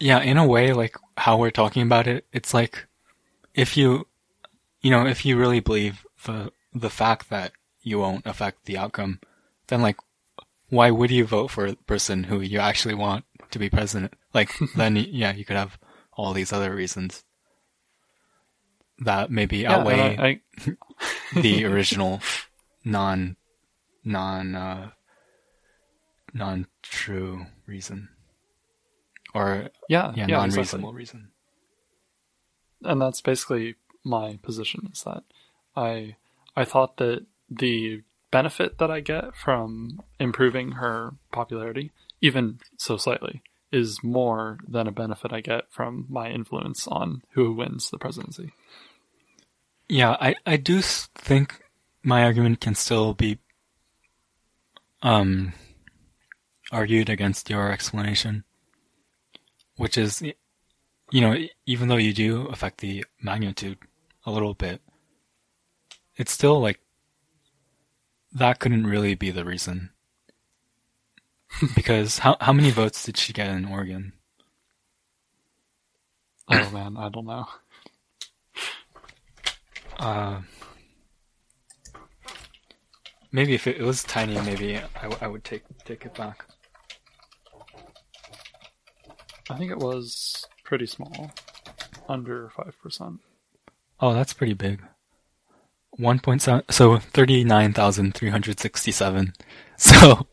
[0.00, 2.86] Yeah, in a way, like how we're talking about it, it's like
[3.54, 4.06] if you,
[4.82, 7.52] you know, if you really believe the the fact that
[7.82, 9.20] you won't affect the outcome,
[9.68, 9.96] then like,
[10.70, 14.14] why would you vote for a person who you actually want to be president?
[14.34, 15.78] Like, then yeah, you could have
[16.12, 17.24] all these other reasons
[18.98, 20.72] that maybe Yeah, outweigh I, I,
[21.40, 22.20] the original
[22.84, 23.36] non
[24.04, 24.90] non uh,
[26.32, 28.08] non true reason
[29.34, 30.60] or yeah, yeah, yeah, non exactly.
[30.60, 31.28] reasonable reason.
[32.82, 33.74] and that's basically
[34.04, 35.24] my position is that
[35.76, 36.16] I
[36.56, 43.42] I thought that the benefit that I get from improving her popularity, even so slightly,
[43.72, 48.52] is more than a benefit I get from my influence on who wins the presidency.
[49.88, 51.60] Yeah, I I do think
[52.02, 53.38] my argument can still be
[55.02, 55.52] um
[56.72, 58.44] argued against your explanation,
[59.76, 61.36] which is you know
[61.66, 63.78] even though you do affect the magnitude
[64.26, 64.80] a little bit,
[66.16, 66.80] it's still like
[68.32, 69.90] that couldn't really be the reason.
[71.74, 74.12] because how how many votes did she get in Oregon?
[76.48, 77.46] Oh man, I don't know.
[79.98, 80.40] Uh,
[83.30, 86.44] maybe if it, it was tiny, maybe I, w- I would take take it back.
[89.50, 91.32] I think it was pretty small,
[92.08, 93.20] under five percent.
[94.00, 94.82] Oh, that's pretty big.
[95.92, 99.32] one point seven, so thirty nine thousand three hundred sixty seven.
[99.76, 100.28] So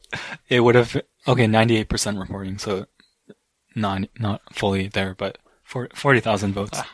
[0.49, 2.59] it would have okay ninety eight percent reporting.
[2.59, 2.85] So
[3.75, 6.77] not not fully there, but forty thousand votes.
[6.79, 6.87] Ah.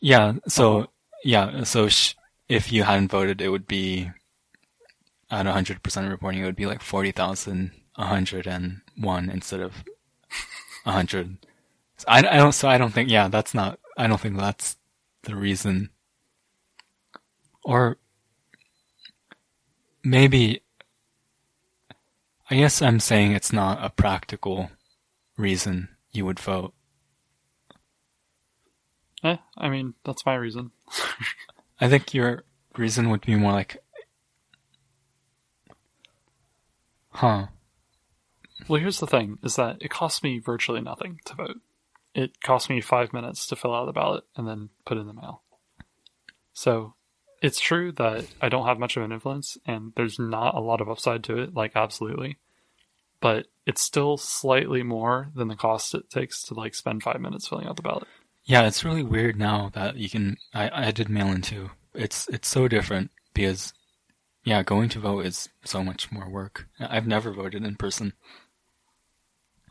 [0.00, 0.34] Yeah.
[0.48, 0.88] So
[1.24, 1.62] yeah.
[1.62, 2.14] So sh-
[2.48, 4.10] if you hadn't voted, it would be
[5.30, 6.42] at hundred percent reporting.
[6.42, 9.84] It would be like forty thousand one hundred and one instead of
[10.84, 11.38] hundred.
[12.08, 12.52] I, I don't.
[12.52, 13.10] So I don't think.
[13.10, 13.78] Yeah, that's not.
[13.96, 14.76] I don't think that's
[15.22, 15.90] the reason.
[17.64, 17.98] Or
[20.04, 20.62] maybe.
[22.50, 24.70] I guess I'm saying it's not a practical
[25.38, 26.74] reason you would vote.
[29.24, 30.72] Eh, I mean, that's my reason.
[31.80, 32.44] I think your
[32.76, 33.78] reason would be more like,
[37.10, 37.46] huh?
[38.68, 41.60] Well, here's the thing: is that it costs me virtually nothing to vote.
[42.14, 45.14] It costs me five minutes to fill out the ballot and then put in the
[45.14, 45.42] mail.
[46.52, 46.94] So,
[47.40, 50.80] it's true that I don't have much of an influence, and there's not a lot
[50.80, 51.54] of upside to it.
[51.54, 52.38] Like, absolutely,
[53.20, 57.48] but it's still slightly more than the cost it takes to like spend five minutes
[57.48, 58.08] filling out the ballot.
[58.44, 60.36] Yeah, it's really weird now that you can.
[60.52, 61.70] I I did mail in too.
[61.94, 63.72] It's it's so different because,
[64.44, 66.68] yeah, going to vote is so much more work.
[66.80, 68.14] I've never voted in person.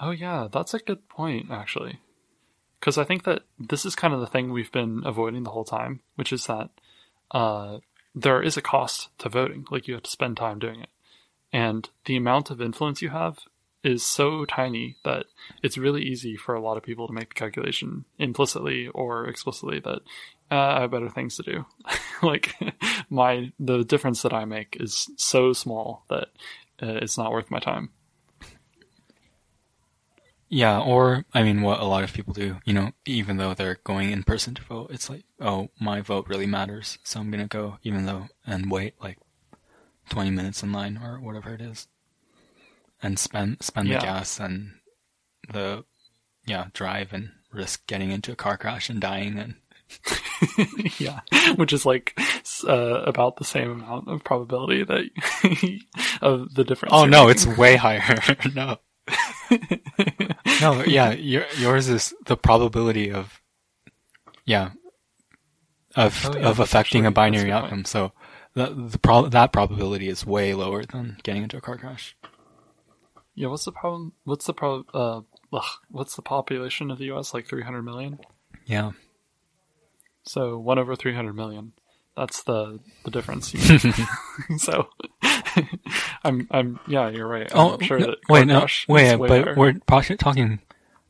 [0.01, 1.99] Oh yeah, that's a good point actually.
[2.79, 5.63] Because I think that this is kind of the thing we've been avoiding the whole
[5.63, 6.71] time, which is that
[7.29, 7.77] uh,
[8.15, 9.65] there is a cost to voting.
[9.69, 10.89] Like you have to spend time doing it,
[11.53, 13.37] and the amount of influence you have
[13.83, 15.25] is so tiny that
[15.63, 19.79] it's really easy for a lot of people to make the calculation implicitly or explicitly
[19.79, 20.01] that
[20.51, 21.65] uh, I have better things to do.
[22.23, 22.55] like
[23.11, 26.29] my the difference that I make is so small that
[26.81, 27.91] uh, it's not worth my time.
[30.53, 33.79] Yeah, or I mean, what a lot of people do, you know, even though they're
[33.85, 37.47] going in person to vote, it's like, oh, my vote really matters, so I'm gonna
[37.47, 39.17] go, even though, and wait like
[40.09, 41.87] 20 minutes in line or whatever it is,
[43.01, 43.99] and spend spend Yeah.
[43.99, 44.73] the gas and
[45.49, 45.85] the
[46.45, 49.55] yeah drive and risk getting into a car crash and dying and
[50.99, 51.21] yeah,
[51.55, 52.17] which is like
[52.67, 55.79] uh, about the same amount of probability that
[56.21, 56.91] of the difference.
[56.93, 57.31] oh no, making.
[57.31, 58.19] it's way higher.
[58.55, 58.77] no,
[60.61, 63.41] no, yeah, your, yours is the probability of
[64.45, 64.71] yeah
[65.95, 67.63] of Oh, yeah, of affecting a binary good point.
[67.65, 67.85] outcome.
[67.85, 68.11] So
[68.53, 72.15] the the pro- that probability is way lower than getting into a car crash.
[73.35, 73.47] yeah.
[73.47, 74.13] What's the problem?
[74.23, 74.83] What's the pro?
[74.93, 75.21] Uh,
[75.53, 77.33] ugh, what's the population of the U.S.
[77.33, 78.19] Like 300 million.
[78.65, 78.91] Yeah.
[80.23, 81.73] So one over 300 million.
[82.15, 83.51] That's the the difference.
[84.57, 84.87] so
[86.23, 87.09] I'm I'm yeah.
[87.09, 87.51] You're right.
[87.51, 89.55] I'm Oh, sure no, wait, no, wait, but better.
[89.55, 89.73] we're
[90.17, 90.59] talking.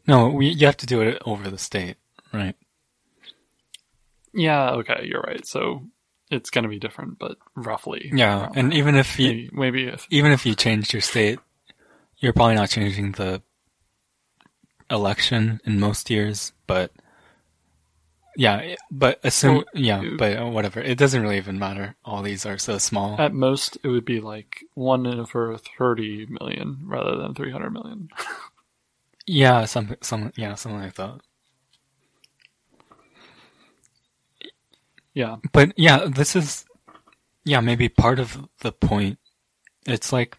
[0.07, 1.97] No, we you have to do it over the state,
[2.34, 2.55] right?
[4.34, 4.72] yeah.
[4.72, 5.45] Okay, you're right.
[5.45, 5.84] So
[6.30, 8.09] it's gonna be different, but roughly.
[8.13, 11.39] Yeah, and even if you maybe, maybe if even if you changed your state,
[12.18, 13.41] you're probably not changing the
[14.89, 16.91] election in most years, but
[18.38, 20.82] yeah, but assume yeah, but uh, whatever.
[20.82, 21.95] It doesn't really even matter.
[22.06, 23.18] All these are so small.
[23.18, 27.72] At most, it would be like one in over thirty million rather than three hundred
[27.72, 28.10] million.
[29.28, 31.22] yeah, something, some, yeah, something like that.
[35.14, 36.66] Yeah, But yeah, this is
[37.45, 39.20] yeah, maybe part of the point.
[39.88, 40.38] It's like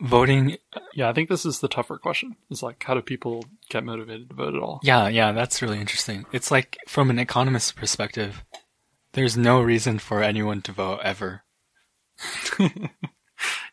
[0.00, 0.58] voting
[0.94, 1.08] yeah.
[1.08, 2.36] I think this is the tougher question.
[2.50, 4.80] Is like, how do people get motivated to vote at all?
[4.82, 6.26] Yeah, yeah, that's really interesting.
[6.32, 8.44] It's like from an economist's perspective,
[9.12, 11.42] there's no reason for anyone to vote ever.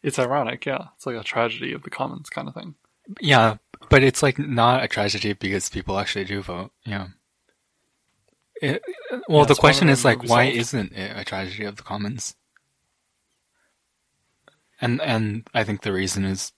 [0.02, 0.66] It's ironic.
[0.66, 2.76] Yeah, it's like a tragedy of the commons kind of thing.
[3.22, 3.56] Yeah,
[3.90, 6.72] but it's like not a tragedy because people actually do vote.
[6.86, 7.08] Yeah.
[8.62, 8.84] It,
[9.28, 12.36] well, Yeah, the question is like, why isn't it a tragedy of the commons?
[14.84, 16.51] And and I think the reason is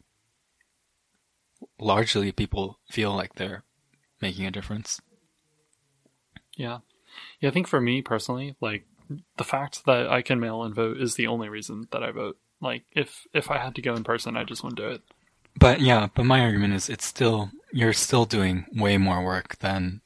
[1.79, 3.63] largely people feel like they're
[4.19, 4.99] making a difference.
[6.57, 6.79] Yeah,
[7.39, 7.49] yeah.
[7.49, 8.87] I think for me personally, like
[9.37, 12.39] the fact that I can mail and vote is the only reason that I vote.
[12.59, 15.03] Like, if if I had to go in person, I just wouldn't do it.
[15.59, 20.01] But yeah, but my argument is it's still you're still doing way more work than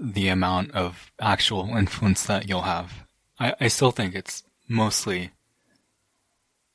[0.00, 3.06] the amount of actual influence that you'll have.
[3.38, 5.30] I, I still think it's mostly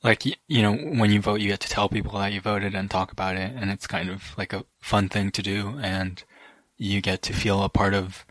[0.04, 2.92] like you know when you vote you get to tell people that you voted and
[2.92, 6.24] talk about it and it's kind of like a fun thing to do and
[6.78, 8.26] you get to feel a part of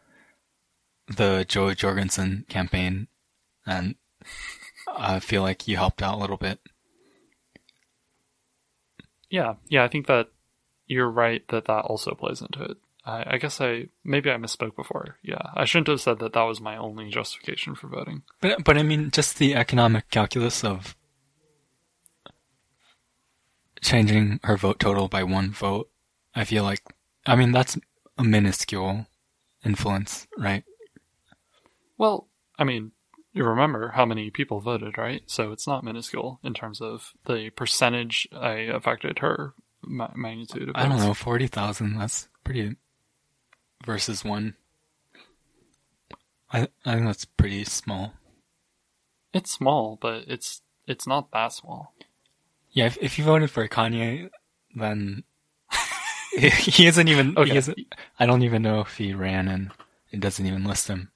[1.08, 3.08] the Jo Jorgensen campaign
[3.66, 3.94] and
[4.94, 6.60] I feel like you helped out a little bit.
[9.30, 9.84] Yeah, yeah.
[9.84, 10.28] I think that
[10.86, 12.76] you're right that that also plays into it.
[13.04, 15.16] I, I guess I maybe I misspoke before.
[15.22, 18.22] Yeah, I shouldn't have said that that was my only justification for voting.
[18.40, 20.96] But but I mean, just the economic calculus of
[23.82, 25.90] changing her vote total by one vote.
[26.34, 26.82] I feel like,
[27.26, 27.76] I mean, that's
[28.16, 29.06] a minuscule
[29.64, 30.64] influence, right?
[31.98, 32.28] Well,
[32.58, 32.92] I mean,
[33.32, 35.22] you remember how many people voted, right?
[35.26, 40.70] So it's not minuscule in terms of the percentage I affected her ma- magnitude.
[40.70, 41.98] Of I don't know, forty thousand.
[41.98, 42.76] That's pretty.
[43.84, 44.54] Versus one.
[46.52, 48.14] I I think that's pretty small.
[49.32, 51.94] It's small, but it's it's not that small.
[52.72, 54.30] Yeah, if if you voted for Kanye,
[54.74, 55.24] then
[56.32, 57.36] he isn't even.
[57.36, 57.50] Okay.
[57.52, 57.78] He isn't,
[58.18, 59.70] I don't even know if he ran, and
[60.10, 61.10] it doesn't even list him.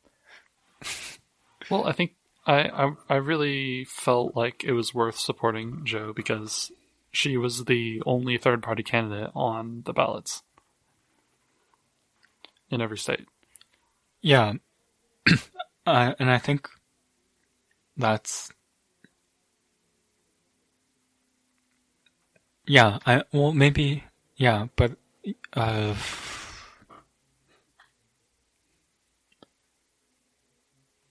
[1.70, 2.15] Well, I think
[2.47, 6.70] I, I I really felt like it was worth supporting Jo because
[7.11, 10.43] she was the only third party candidate on the ballots
[12.70, 13.27] in every state.
[14.20, 14.55] Yeah,
[15.87, 16.69] uh, and I think
[17.97, 18.51] that's
[22.66, 22.98] yeah.
[23.06, 24.05] I well maybe
[24.36, 24.93] yeah, but
[25.55, 25.94] uh,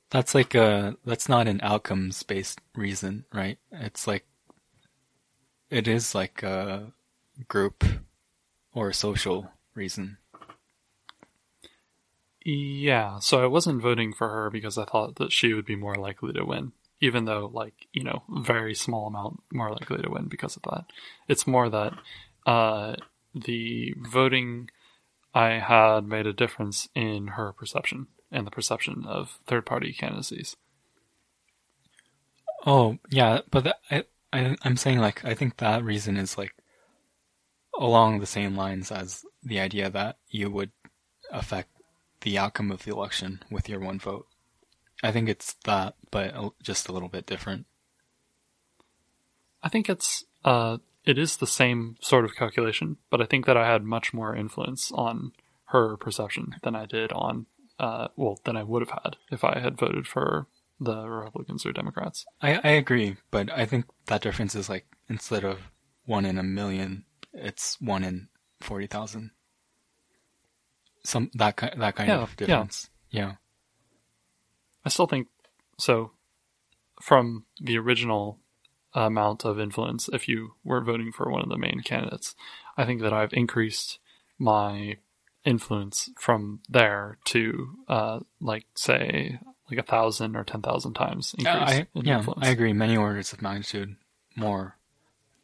[0.10, 3.58] that's like a that's not an outcomes based reason, right?
[3.72, 4.26] It's like
[5.70, 6.92] it is like a
[7.48, 7.84] group
[8.74, 10.18] or social reason.
[12.46, 15.96] Yeah, so I wasn't voting for her because I thought that she would be more
[15.96, 20.28] likely to win, even though, like, you know, very small amount more likely to win
[20.28, 20.86] because of that.
[21.28, 21.94] It's more that
[22.46, 22.96] uh,
[23.34, 24.70] the voting
[25.34, 30.56] I had made a difference in her perception and the perception of third party candidacies.
[32.66, 36.54] Oh yeah, but I, I I'm saying like I think that reason is like
[37.78, 40.72] along the same lines as the idea that you would
[41.32, 41.70] affect
[42.22, 44.28] the outcome of the election with your one vote.
[45.04, 47.66] I think it's that, but just a little bit different.
[49.62, 53.58] I think it's uh it is the same sort of calculation, but I think that
[53.58, 55.34] I had much more influence on
[55.66, 57.46] her perception than I did on
[57.80, 60.48] uh well than I would have had if I had voted for
[60.80, 62.26] the Republicans or Democrats.
[62.42, 65.60] I I agree, but I think that difference is like instead of
[66.06, 68.28] one in a million, it's one in
[68.62, 69.32] forty thousand.
[71.04, 72.46] Some that kind that kind Yeah, of yeah.
[72.46, 72.90] difference.
[73.10, 73.36] Yeah.
[74.86, 75.28] I still think
[75.78, 76.12] so
[77.02, 78.40] from the original
[78.94, 82.36] amount of influence if you were voting for one of the main candidates.
[82.78, 84.00] I think that I've increased
[84.40, 84.98] my
[85.44, 89.40] influence from there to uh like say
[89.70, 92.46] like a thousand or ten thousand times increase I, in yeah, influence.
[92.46, 92.74] I agree.
[92.74, 93.96] Many orders of magnitude
[94.36, 94.78] more.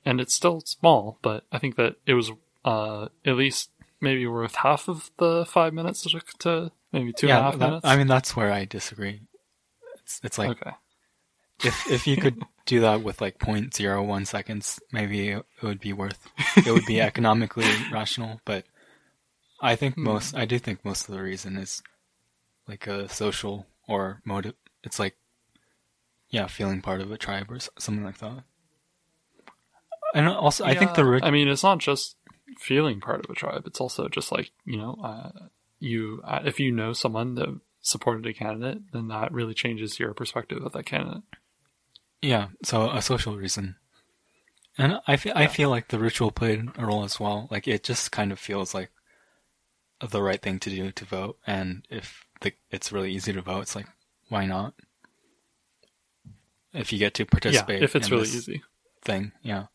[0.06, 2.32] and it's still small, but I think that it was
[2.66, 3.70] uh, at least
[4.00, 7.58] maybe worth half of the five minutes it to maybe two and a yeah, half
[7.60, 7.86] that- minutes.
[7.86, 9.22] I mean that's where I disagree.
[10.24, 10.72] It's it's like okay,
[11.64, 16.28] if if you could do that with like 0.01 seconds, maybe it would be worth.
[16.66, 18.66] It would be economically rational, but
[19.62, 20.04] I think Hmm.
[20.06, 20.36] most.
[20.36, 21.82] I do think most of the reason is
[22.68, 24.56] like a social or motive.
[24.84, 25.18] It's like
[26.30, 28.44] yeah, feeling part of a tribe or something like that.
[30.14, 31.24] And also, I think the Yeah, root.
[31.24, 32.18] I mean, it's not just
[32.60, 33.64] feeling part of a tribe.
[33.66, 35.48] It's also just like you know, uh,
[35.80, 40.14] you uh, if you know someone that supported a candidate, then that really changes your
[40.14, 41.24] perspective of that candidate.
[42.22, 43.76] Yeah, so a social reason.
[44.78, 47.48] And I feel, I feel like the ritual played a role as well.
[47.52, 48.92] Like it just kind of feels like
[50.08, 51.38] the right thing to do to vote.
[51.46, 53.88] And if the, it's really easy to vote, it's like,
[54.30, 54.74] why not?
[56.74, 58.64] If you get to participate yeah, if it's really easy.
[59.04, 59.66] thing, yeah.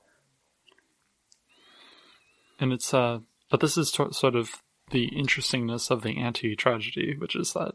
[2.58, 3.20] and it's uh
[3.50, 7.72] but this is to- sort of the interestingness of the anti-tragedy which is that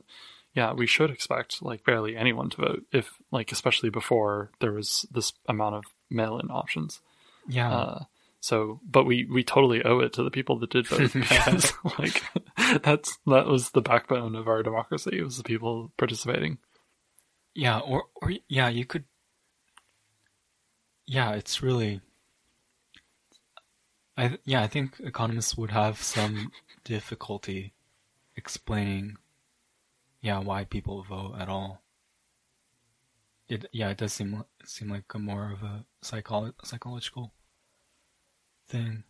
[0.53, 5.05] yeah we should expect like barely anyone to vote if like especially before there was
[5.11, 7.01] this amount of mail-in options
[7.47, 7.71] Yeah.
[7.71, 8.03] uh
[8.39, 12.23] so but we we totally owe it to the people that did vote because like
[12.83, 16.57] that's that was the backbone of our democracy it was the people participating
[17.53, 19.03] Yeah, or or yeah, you could.
[21.05, 21.99] Yeah, it's really.
[24.17, 26.51] I yeah, I think economists would have some
[26.83, 27.73] difficulty
[28.35, 29.17] explaining,
[30.21, 31.81] yeah, why people vote at all.
[33.47, 37.33] It yeah, it does seem seem like a more of a psycholo- psychological
[38.67, 39.03] thing.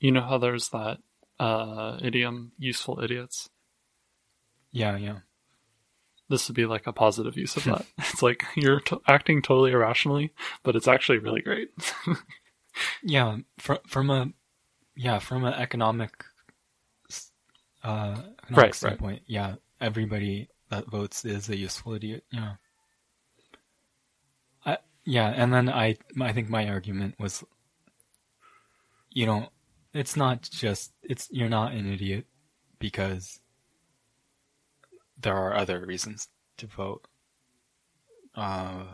[0.00, 0.98] you know how there's that
[1.40, 3.48] uh idiom useful idiots
[4.70, 5.18] Yeah, yeah,
[6.28, 7.86] this would be like a positive use of that.
[7.98, 10.32] it's like you're t- acting totally irrationally,
[10.62, 11.70] but it's actually really great.
[13.02, 13.38] yeah.
[13.58, 14.32] From from a
[14.98, 16.12] yeah from an economic
[17.82, 19.00] uh, economic Right, right.
[19.00, 22.24] standpoint, yeah, everybody that votes is a useful idiot.
[22.32, 22.56] Yeah.
[24.64, 27.44] I, yeah, and then I, I think my argument was,
[29.10, 29.48] you know,
[29.94, 32.26] it's not just it's you're not an idiot
[32.78, 33.40] because
[35.20, 37.06] there are other reasons to vote.
[38.34, 38.84] Uh,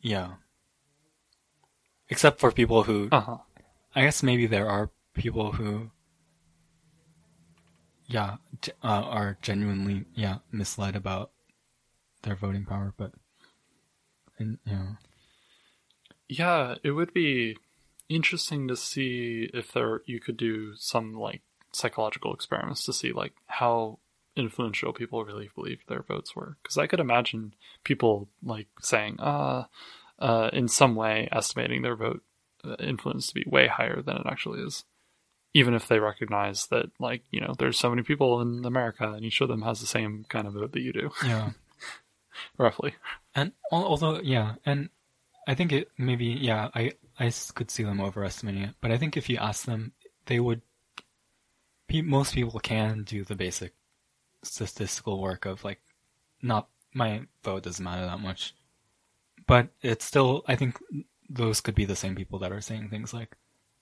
[0.00, 0.36] yeah.
[2.10, 3.38] Except for people who Uh huh.
[3.98, 5.90] I guess maybe there are people who,
[8.06, 8.36] yeah,
[8.80, 11.32] uh, are genuinely yeah misled about
[12.22, 13.10] their voting power, but
[14.38, 14.86] and yeah,
[16.28, 17.56] Yeah, it would be
[18.08, 21.42] interesting to see if there you could do some like
[21.72, 23.98] psychological experiments to see like how
[24.36, 26.56] influential people really believe their votes were.
[26.62, 27.52] Because I could imagine
[27.82, 29.64] people like saying, uh,
[30.20, 32.22] uh, in some way estimating their vote
[32.80, 34.84] influence to be way higher than it actually is.
[35.54, 39.24] Even if they recognize that, like, you know, there's so many people in America and
[39.24, 41.50] each of them has the same kind of vote that you do, yeah,
[42.58, 42.94] roughly.
[43.34, 44.90] and al- although yeah, and
[45.46, 49.16] I think it maybe yeah i i could see them overestimating it, but I think
[49.16, 49.92] if you ask them,
[50.26, 50.60] they would.
[51.88, 53.72] Pe- most people can do the basic
[54.42, 55.80] statistical work of like,
[56.42, 58.54] not my vote doesn't matter that much,
[59.46, 60.78] but it's still I think
[61.28, 63.36] those could be the same people that are saying things like,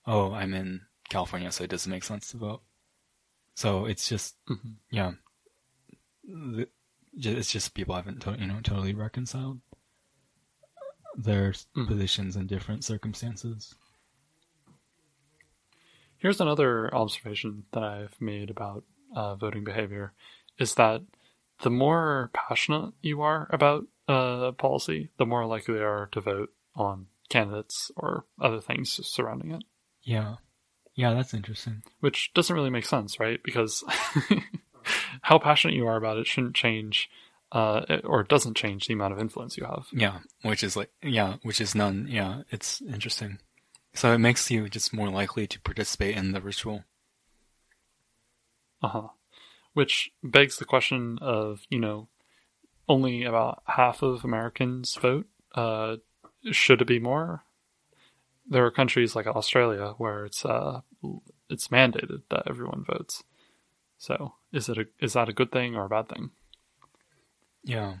[0.05, 2.63] "Oh, I'm in California, so it doesn't make sense to vote."
[3.55, 4.75] So it's just Mhm.
[4.91, 5.13] yeah,
[7.13, 9.61] it's just people haven't to, you know totally reconciled
[11.15, 11.87] their Mhm.
[11.87, 13.75] positions in different circumstances.
[16.17, 18.83] Here's another observation that I've made about
[19.15, 20.13] uh, voting behavior
[20.57, 21.01] is that
[21.59, 26.53] the more passionate you are about uh, policy, the more likely you are to vote
[26.75, 29.63] on candidates or other things surrounding it,
[30.03, 30.35] Yeah,
[30.95, 31.83] yeah, that's interesting.
[31.99, 33.41] which doesn't really make sense, right?
[33.43, 33.83] Because
[35.21, 37.09] how passionate you are about it shouldn't change,
[37.51, 39.87] uh, or doesn't change the amount of influence you have.
[39.91, 42.07] Yeah, which is like yeah, which is none.
[42.09, 43.39] Yeah, it's interesting.
[43.93, 46.83] So it makes you just more likely to participate in the ritual.
[48.81, 49.07] Uh huh.
[49.73, 52.07] Which begs the question of, you know,
[52.89, 55.27] only about half of Americans vote.
[55.53, 55.97] Uh,
[56.51, 57.43] should it be more?
[58.49, 60.81] There are countries like Australia where it's uh,
[61.49, 63.23] it's mandated that everyone votes.
[63.97, 66.31] So is it a, is that a good thing or a bad thing?
[67.63, 67.95] Yeah,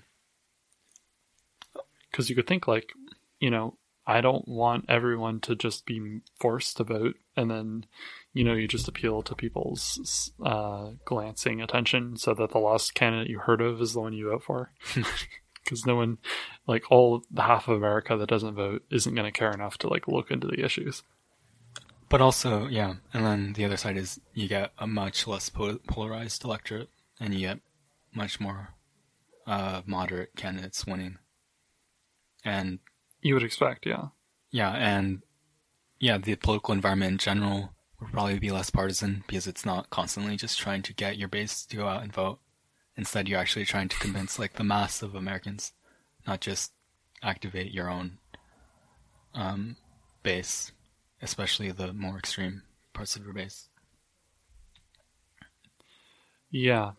[2.09, 2.93] Because you could think like,
[3.39, 7.85] you know, I don't want everyone to just be forced to vote, and then,
[8.33, 13.29] you know, you just appeal to people's uh, glancing attention so that the last candidate
[13.29, 14.71] you heard of is the one you vote for.
[15.67, 16.17] Because no one,
[16.65, 19.89] like all the half of America that doesn't vote, isn't going to care enough to
[19.89, 21.03] like look into the issues.
[22.09, 25.79] but also yeah, and then the other side is you get a much less po-
[25.87, 26.89] polarized electorate,
[27.19, 27.59] and you get
[28.13, 28.69] much more
[29.45, 31.17] uh, moderate candidates winning.
[32.45, 32.79] And
[33.21, 34.07] You would expect, yeah.
[34.51, 35.21] Yeah, and
[35.99, 40.37] yeah, the political environment in general would probably be less partisan because it's not constantly
[40.37, 42.39] just trying to get your base to go out and vote.
[42.97, 45.71] Instead, you're actually trying to convince like the mass of Americans,
[46.25, 46.71] not just
[47.21, 48.17] activate your own
[49.35, 49.75] um,
[50.23, 50.71] base,
[51.21, 52.63] especially the more extreme
[52.93, 53.69] parts of your base.
[56.49, 56.91] Yeah,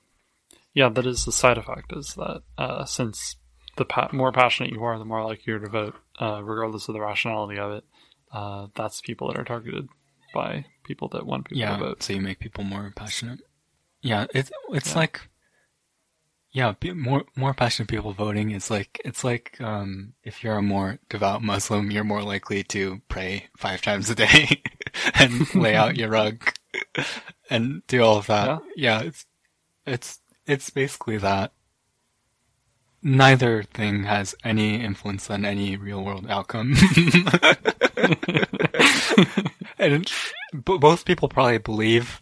[0.75, 0.89] yeah.
[0.89, 1.93] That is the side effect.
[1.97, 3.37] Is that uh, since
[3.77, 6.95] the pa- more passionate you are, the more likely you're to vote, uh, regardless of
[6.95, 7.85] the rationality of it.
[8.31, 9.89] Uh, that's people that are targeted
[10.35, 12.03] by people that want people yeah, to vote.
[12.03, 13.41] so you make people more passionate.
[14.03, 14.99] Yeah, it's it's Yeah.
[14.99, 15.29] like
[16.53, 20.63] yeah, be- more more passionate people voting is like it's like um, if you're a
[20.63, 24.63] more devout Muslim, you're more likely to pray five times a day
[25.15, 26.53] and lay out your rug
[27.51, 28.61] and do all of that.
[28.77, 29.01] Yeah.
[29.03, 29.27] it's
[29.87, 31.53] it's it's basically that.
[33.01, 36.75] Neither thing has any influence on any real world outcome.
[39.79, 40.11] and
[40.53, 42.21] b- both people probably believe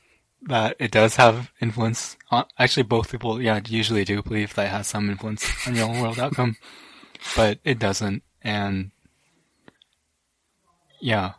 [0.48, 2.16] that it does have influence.
[2.30, 5.90] On, actually, both people, yeah, usually do believe that it has some influence on real
[6.02, 6.56] world outcome,
[7.36, 8.22] but it doesn't.
[8.42, 8.92] And
[11.00, 11.32] yeah,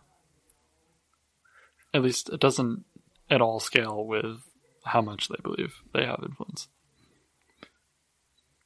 [1.93, 2.85] At least it doesn't
[3.29, 4.41] at all scale with
[4.85, 6.67] how much they believe they have influence.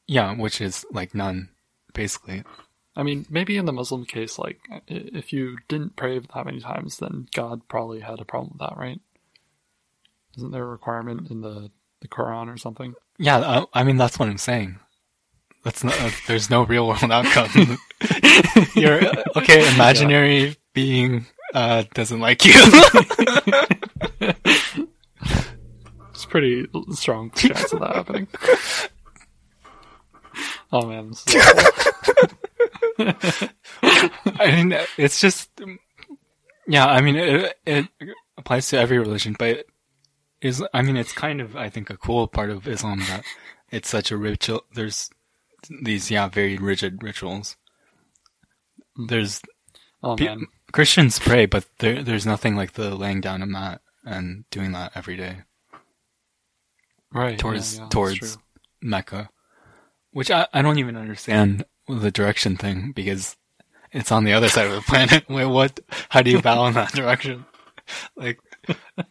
[0.07, 1.49] yeah, which is like none,
[1.93, 2.43] basically.
[2.95, 6.97] I mean, maybe in the Muslim case, like if you didn't pray that many times,
[6.97, 8.99] then God probably had a problem with that, right?
[10.37, 11.71] Isn't there a requirement in the
[12.01, 12.93] the Quran or something?
[13.17, 14.79] Yeah, uh, I mean that's what I'm saying.
[15.63, 15.99] That's not.
[15.99, 17.77] Uh, there's no real world outcome.
[18.75, 22.53] Your uh, okay, imaginary being uh, doesn't like you.
[26.21, 28.27] It's pretty strong chance of that happening.
[30.71, 31.13] Oh man.
[34.39, 35.49] I mean, it's just,
[36.67, 36.85] yeah.
[36.85, 37.87] I mean, it, it
[38.37, 39.65] applies to every religion, but
[40.41, 43.23] is I mean, it's kind of I think a cool part of Islam that
[43.69, 44.63] it's such a ritual.
[44.73, 45.09] There's
[45.83, 47.57] these yeah very rigid rituals.
[49.07, 49.41] There's
[50.03, 50.35] oh Pe-
[50.71, 54.91] Christians pray, but there there's nothing like the laying down a mat and doing that
[54.95, 55.43] every day
[57.13, 57.37] right?
[57.37, 58.37] towards yeah, yeah, towards.
[58.81, 59.29] Mecca,
[60.11, 63.37] which I I don't even understand the direction thing because
[63.91, 65.29] it's on the other side of the planet.
[65.29, 65.79] Wait, what?
[66.09, 67.45] How do you bow in that direction?
[68.15, 68.39] Like,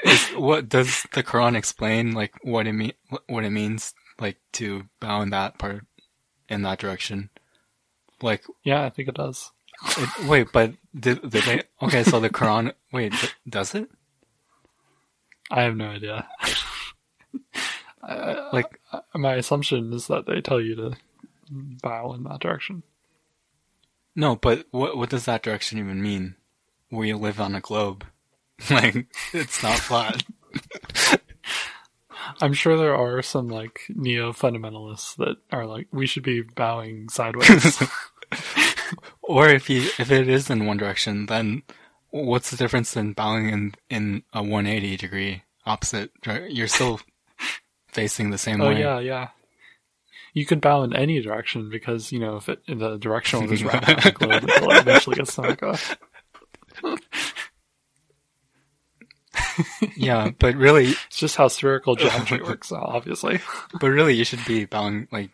[0.04, 2.12] is, what does the Quran explain?
[2.12, 2.92] Like, what it mean?
[3.26, 3.94] What it means?
[4.20, 5.84] Like to bow in that part,
[6.48, 7.30] in that direction?
[8.22, 9.50] Like, Yeah, I think it does.
[9.96, 11.62] it, wait, but did, did they?
[11.82, 12.72] Okay, so the Quran.
[12.92, 13.14] Wait,
[13.48, 13.88] does it?
[15.50, 16.28] I have no idea.
[18.02, 18.80] I- Like,
[19.14, 20.96] my assumption is that they tell you to
[21.50, 22.82] bow in that direction.
[24.14, 26.36] no, but what what does that direction even mean?
[26.90, 28.04] We live on a globe.
[28.70, 30.22] Like, it's not flat.
[32.40, 37.08] I'm sure there are some like neo fundamentalists that are like, we should be bowing
[37.08, 37.82] sideways.
[39.22, 41.62] Or if you if it is in one direction, then
[42.10, 46.10] what's the difference in bowing in in a 180 degree opposite?
[46.48, 47.00] You're still
[47.88, 48.80] facing the same oh way.
[48.80, 49.28] yeah, yeah.
[50.34, 53.62] You could bow in any direction because you know if it the direction will just
[53.62, 55.78] wrap around the globe eventually gets to Mecca.
[59.96, 63.40] Yeah, but really, It's just how spherical geometry works, obviously.
[63.80, 65.30] but really, you should be bowing like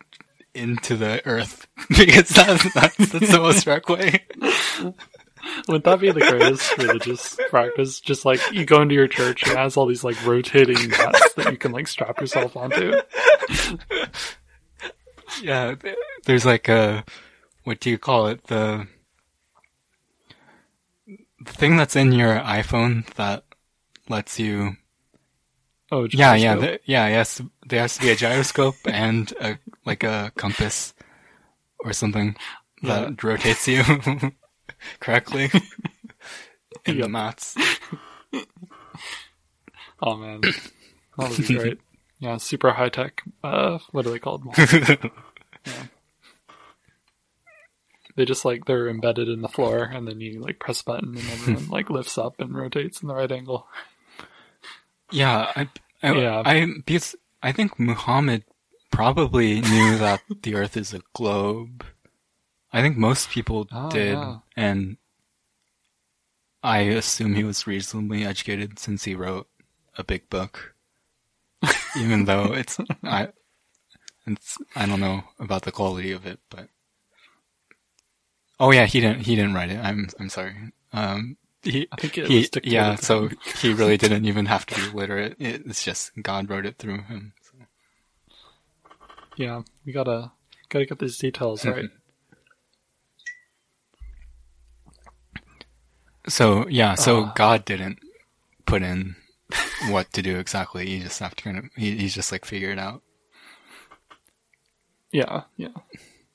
[0.53, 4.25] into the earth because that's that's, that's the most direct way.
[5.67, 7.99] Wouldn't that be the greatest religious practice?
[7.99, 11.33] Just like you go into your church and it has all these like rotating mats
[11.35, 12.93] that you can like strap yourself onto.
[15.41, 15.75] Yeah,
[16.25, 17.05] there's like a
[17.63, 18.45] what do you call it?
[18.47, 18.87] The
[21.05, 23.43] the thing that's in your iPhone that
[24.09, 24.77] lets you
[25.91, 27.07] Oh, just Yeah, yeah, the, yeah.
[27.07, 30.93] Yes, there has to be a gyroscope and a like a compass
[31.79, 32.35] or something
[32.83, 33.83] that rotates you
[34.99, 35.49] correctly
[36.85, 37.55] in the mats.
[40.01, 41.79] Oh man, that would be great.
[42.19, 43.23] Yeah, super high tech.
[43.43, 44.43] Uh, what are they called?
[48.15, 51.15] They just like they're embedded in the floor, and then you like press a button,
[51.15, 53.67] and everyone like lifts up and rotates in the right angle.
[55.11, 55.69] Yeah, I,
[56.03, 56.41] I, Yeah.
[56.45, 58.43] I because I think Muhammad
[58.91, 61.85] probably knew that the Earth is a globe.
[62.73, 64.37] I think most people Oh, did, yeah.
[64.55, 64.97] and
[66.63, 69.47] I assume he was reasonably educated since he wrote
[69.97, 70.73] a big book.
[71.97, 73.29] Even though it's I,
[74.27, 76.67] it's I don't know about the quality of it, but
[78.59, 79.79] oh yeah, he didn't he didn't write it.
[79.79, 80.53] I'm I'm sorry.
[80.93, 81.37] Um,
[81.71, 83.29] he I think it he was dictated yeah, so
[83.61, 85.35] he really didn't even have to be literate.
[85.39, 87.33] It's just God wrote it through him.
[87.41, 87.53] So.
[89.35, 90.31] yeah, we gotta
[90.69, 91.89] gotta get these details right.
[96.27, 97.33] So yeah, so Ah.
[97.35, 97.99] God didn't
[98.65, 99.15] put in
[99.89, 100.89] what to do exactly.
[100.89, 103.01] You just have to kind of he, he's just like figure it out.
[105.11, 105.69] Yeah, yeah.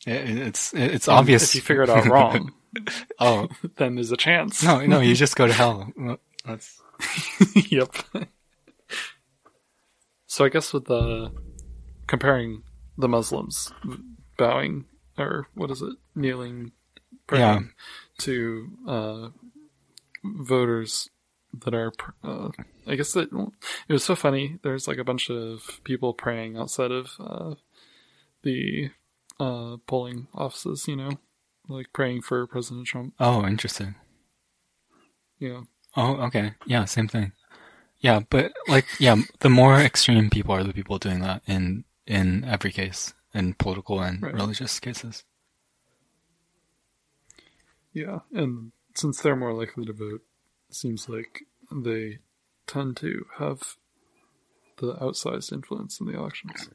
[0.07, 2.53] It, it's it's And obvious If you figure it out wrong,
[3.20, 4.62] oh then there's a chance.
[4.62, 5.93] no no you just go to hell.
[6.45, 6.81] That's
[7.70, 7.95] yep.
[10.27, 11.33] so I guess with the
[12.07, 12.62] comparing
[12.99, 13.73] the Muslims
[14.37, 14.87] bowing
[15.19, 16.73] or what is it, kneeling,
[17.27, 17.61] praying Yeah.
[18.19, 19.29] to uh,
[20.24, 21.11] voters
[21.65, 21.93] that are.
[22.24, 22.49] Uh,
[22.87, 23.29] I guess that
[23.89, 24.59] it was so funny.
[24.62, 27.55] There's like a bunch of people praying outside of uh,
[28.43, 28.91] the
[29.41, 30.87] uh, polling offices.
[30.89, 31.11] You know,
[31.69, 33.15] like praying for President Trump.
[33.21, 33.95] oh interesting.
[35.39, 35.63] Yeah.
[35.97, 37.33] Oh okay yeah same thing.
[37.99, 42.45] Yeah, but like yeah, the more extreme people are the people doing that in in
[42.45, 44.35] every case in political and Right.
[44.35, 45.25] religious cases.
[47.93, 50.23] Yeah, and since they're more likely to vote,
[50.69, 52.19] it seems like they
[52.67, 53.77] tend to have
[54.79, 56.71] the outsized influence in the elections.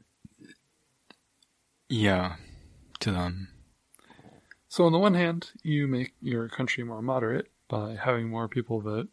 [1.88, 2.36] Yeah,
[3.00, 3.48] to them.
[4.68, 8.80] So, on the one hand, you make your country more moderate by having more people
[8.80, 9.08] vote,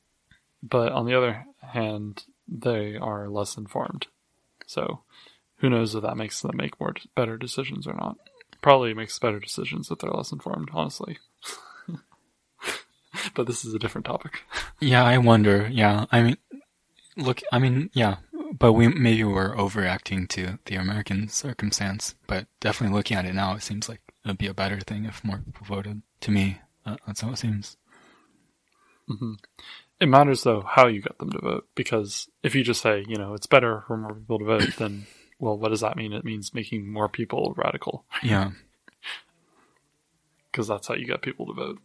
[0.61, 4.07] but on the other hand, they are less informed.
[4.65, 5.03] So,
[5.57, 8.17] who knows if that makes them make more better decisions or not?
[8.61, 11.19] Probably makes better decisions if they're less informed, honestly.
[13.33, 14.41] but this is a different topic.
[14.81, 15.69] Yeah, I wonder.
[15.71, 16.37] Yeah, I mean,
[17.15, 18.17] look, I mean, yeah,
[18.53, 22.15] but we maybe we're overreacting to the American circumstance.
[22.27, 25.23] But definitely looking at it now, it seems like it'd be a better thing if
[25.23, 26.01] more people voted.
[26.21, 27.77] To me, uh, that's how it seems.
[29.07, 29.33] hmm
[29.99, 33.17] It matters though how you get them to vote because if you just say, you
[33.17, 35.07] know, it's better for more people to vote, then
[35.39, 36.13] well, what does that mean?
[36.13, 38.51] It means making more people radical Yeah.
[40.51, 41.79] because that's how you get people to vote.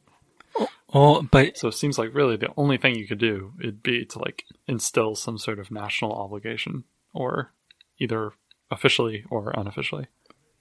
[0.92, 4.04] Well, but So it seems like really the only thing you could do would be
[4.06, 6.84] to like instill some sort of national obligation
[7.14, 7.52] or
[7.98, 8.32] either
[8.70, 10.06] officially or unofficially.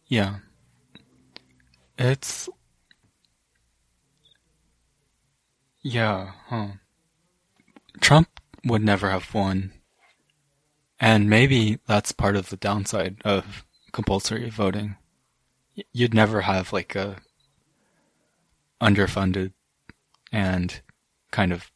[0.08, 0.38] yeah,
[1.98, 2.50] it's
[5.82, 6.68] yeah, huh?
[8.02, 8.30] Trump
[8.66, 9.72] would never have won,
[11.00, 14.96] and maybe that's part of the downside of compulsory voting.
[15.94, 17.18] You'd never have like a
[18.82, 19.54] underfunded
[20.32, 20.82] and
[21.32, 21.72] kind of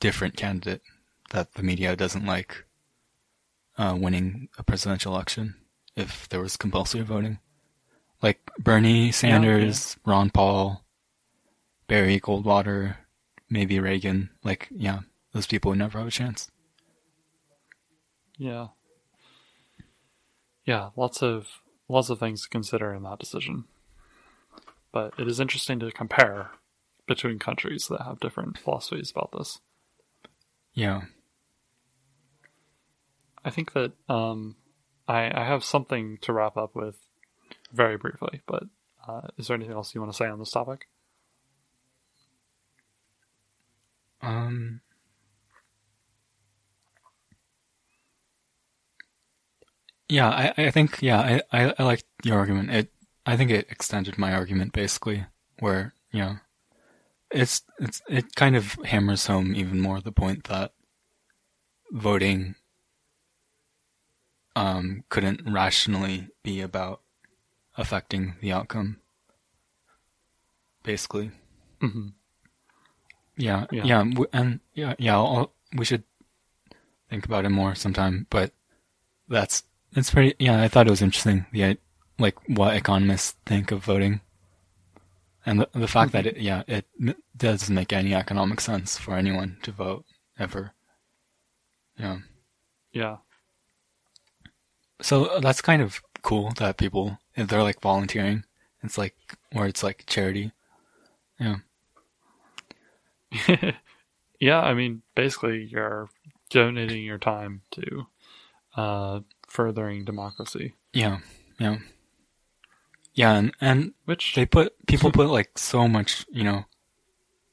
[0.00, 0.82] different candidate
[1.30, 2.64] that the media doesn't like
[3.78, 5.54] uh, winning a presidential election
[5.96, 7.38] if there was compulsory voting.
[8.22, 10.84] Like Bernie Sanders, Ron Paul,
[11.86, 12.96] Barry Goldwater,
[13.50, 14.30] maybe Reagan.
[14.42, 15.00] Like, yeah,
[15.32, 16.50] those people would never have a chance.
[18.38, 18.68] Yeah.
[20.64, 21.48] Yeah, lots of
[21.88, 23.64] lots of things to consider in that decision.
[24.92, 26.50] But it is interesting to compare
[27.06, 29.60] between countries that have different philosophies about this.
[30.72, 31.02] Yeah.
[33.44, 34.56] I think that um,
[35.06, 36.96] I, I have something to wrap up with
[37.72, 38.64] very briefly, but
[39.06, 40.88] uh, is there anything else you want to say on this topic?
[44.22, 44.80] Um.
[50.08, 52.70] Yeah, I, I think yeah I, I, I like your argument.
[52.70, 52.92] It
[53.26, 55.26] I think it extended my argument basically,
[55.58, 56.36] where you know,
[57.34, 60.72] it's it's it kind of hammers home even more the point that
[61.92, 62.54] voting
[64.56, 67.00] um couldn't rationally be about
[67.76, 69.00] affecting the outcome.
[70.82, 71.30] Basically.
[71.80, 72.08] hmm
[73.36, 73.84] Yeah, Yeah.
[73.84, 75.16] yeah, and yeah, yeah.
[75.16, 76.04] I'll, we should
[77.10, 78.26] think about it more sometime.
[78.30, 78.52] But
[79.28, 79.64] that's
[79.96, 80.34] it's pretty.
[80.38, 81.46] Yeah, I thought it was interesting.
[81.52, 81.78] The
[82.18, 84.20] like what economists think of voting,
[85.46, 86.86] and the the fact that it yeah it
[87.36, 90.04] doesn't make any economic sense for anyone to vote
[90.38, 90.72] ever.
[91.96, 92.18] Yeah,
[92.92, 93.18] Yeah.
[95.02, 98.44] so that's kind of cool that people if they're like volunteering.
[98.82, 99.14] It's like
[99.52, 100.52] where it's like charity.
[101.40, 101.56] Yeah.
[104.40, 106.08] yeah, I mean, basically, you're
[106.50, 108.06] donating your time to
[108.76, 111.18] uh, furthering democracy, Yeah,
[111.58, 111.78] yeah,
[113.14, 116.64] yeah, and and which they put people put like so much, you know,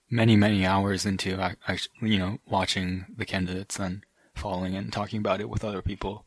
[0.09, 4.03] many many hours into actually, you know, watching the candidates and
[4.35, 6.25] following it and talking about it with other people.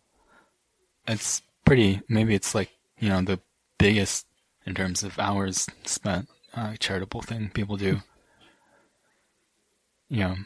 [1.06, 2.00] It's pretty.
[2.08, 3.40] Maybe it's like you know the
[3.78, 4.26] biggest
[4.66, 8.00] in terms of hours spent uh, charitable thing people do.
[10.08, 10.36] Yeah,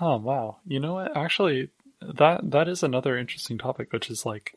[0.00, 0.58] Oh wow!
[0.66, 1.16] You know what?
[1.16, 4.54] Actually, that that is another interesting topic, which is like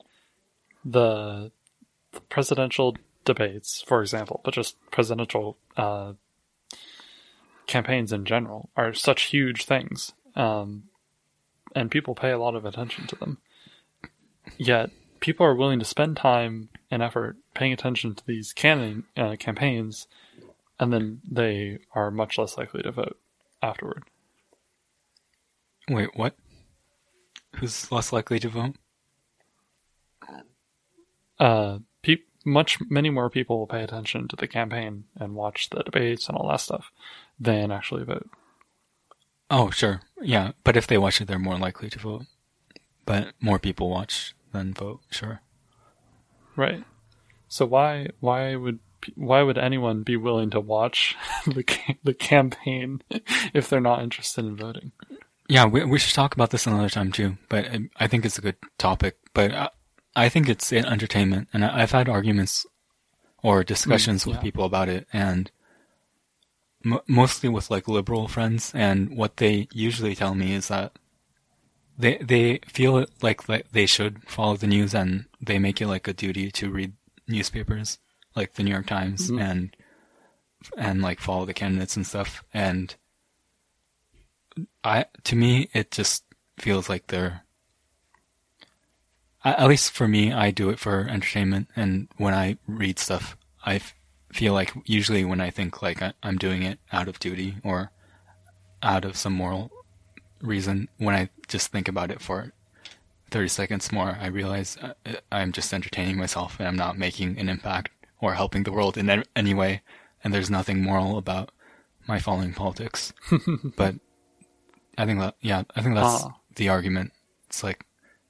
[0.84, 1.52] the
[2.30, 6.14] presidential debates, for example, but just presidential uh,
[7.68, 10.84] campaigns in general are such huge things, um,
[11.76, 13.40] and people pay a lot of attention to them.
[14.58, 19.36] Yet people are willing to spend time and effort paying attention to these canon, uh,
[19.38, 20.08] campaigns,
[20.80, 23.18] and then they are much less likely to vote
[23.62, 24.04] afterward.
[25.90, 26.36] Wait, what?
[27.56, 28.76] Who's less likely to vote?
[31.40, 31.80] uh,
[32.46, 36.38] much many more people will pay attention to the campaign and watch the debates and
[36.38, 36.92] all that stuff
[37.40, 38.30] than actually vote.
[39.50, 40.02] Oh, sure.
[40.22, 42.24] Yeah, but if they watch it, they're more likely to vote.
[43.06, 45.42] But more people watch than vote, sure.
[46.56, 46.84] Right.
[47.48, 48.80] So why why would
[49.16, 51.16] why would anyone be willing to watch
[51.46, 51.64] the
[52.04, 53.02] the campaign
[53.54, 54.92] if they're not interested in voting?
[55.48, 57.38] Yeah, we we should talk about this another time too.
[57.50, 59.18] But I, I think it's a good topic.
[59.34, 59.70] But I,
[60.16, 62.66] I think it's an entertainment, and I've had arguments
[63.44, 64.42] or discussions Mm, with yeah.
[64.42, 65.52] people about it, and
[66.86, 68.72] m- mostly with like liberal friends.
[68.74, 70.94] And what they usually tell me is that
[71.98, 76.08] they they feel like like they should follow the news, and they make it like
[76.08, 76.94] a duty to read
[77.28, 78.00] newspapers,
[78.36, 79.42] like the New York Times, Mhm.
[79.42, 79.76] and
[80.78, 82.44] and like follow the candidates and stuff.
[82.54, 82.96] And
[84.84, 86.24] I to me it just
[86.58, 87.42] feels like they're
[89.52, 93.76] at least for me I do it for entertainment and when I read stuff I
[93.76, 93.96] f-
[94.34, 97.92] feel like usually when I think like I, I'm doing it out of duty or
[98.84, 99.72] out of some moral
[100.42, 102.52] reason when I just think about it for
[103.32, 104.94] 30 seconds more, I realize uh,
[105.32, 107.90] I'm just entertaining myself and I'm not making an impact
[108.22, 109.82] or helping the world in any way.
[110.24, 111.52] And there's nothing moral about
[112.08, 113.12] my following politics.
[113.76, 113.96] but
[114.98, 116.36] I think that, yeah, I think that's Ah.
[116.56, 117.12] the argument.
[117.48, 117.86] It's like,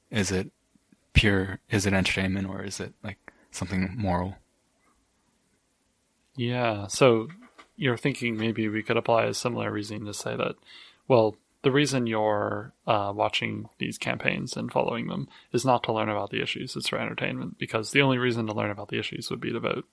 [0.10, 0.50] is it
[1.16, 3.18] pure, is it entertainment or is it like
[3.52, 4.36] something moral?
[6.36, 7.30] Yeah, so
[7.78, 10.56] you're thinking maybe we could apply a similar reasoning to say that,
[11.08, 16.10] well, the reason you're uh, watching these campaigns and following them is not to learn
[16.10, 19.30] about the issues, it's for entertainment, because the only reason to learn about the issues
[19.30, 19.86] would be to vote.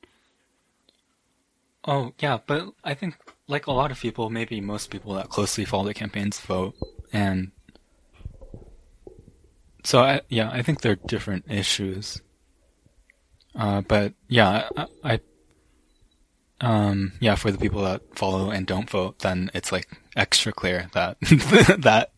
[1.84, 3.17] Oh, yeah, but I think,
[3.49, 6.75] like a lot of people, maybe most people that closely follow the campaigns vote,
[7.12, 7.52] and
[9.85, 12.20] so I, yeah, I think they're different issues.
[13.55, 15.20] Uh, but yeah, I, I,
[16.61, 20.89] um, yeah, for the people that follow and don't vote, then it's like extra clear
[20.94, 21.19] that
[21.83, 22.11] that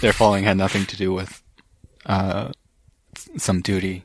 [0.00, 1.42] their following had nothing to do with
[2.06, 2.50] uh
[3.36, 4.04] some duty.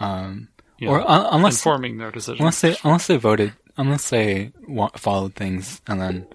[0.00, 2.40] Um, Yeah, or uh, unless informing their decision.
[2.40, 6.26] Unless they unless they voted, unless they wa- followed things, and then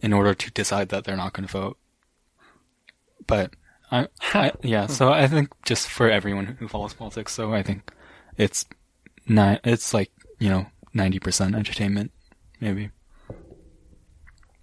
[0.00, 1.78] in order to decide that they're not going to vote.
[3.26, 3.54] But
[3.92, 4.86] I, I, yeah.
[4.86, 7.92] So I think just for everyone who follows politics, so I think
[8.38, 8.64] it's
[9.28, 9.60] not.
[9.64, 12.10] It's like you know ninety percent entertainment,
[12.58, 12.90] maybe.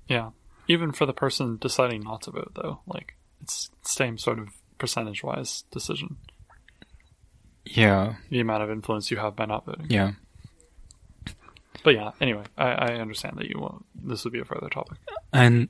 [0.08, 0.32] Yeah,
[0.68, 4.48] even for the person deciding not to vote, though, like it's same sort of
[4.80, 6.18] percentage-wise decision.
[7.66, 9.86] Yeah, The amount of influence you have by not voting.
[9.90, 10.14] yeah,
[11.84, 13.86] But yeah, anyway, I, I understand that you won't.
[13.94, 14.98] This would be a further topic.
[15.32, 15.70] and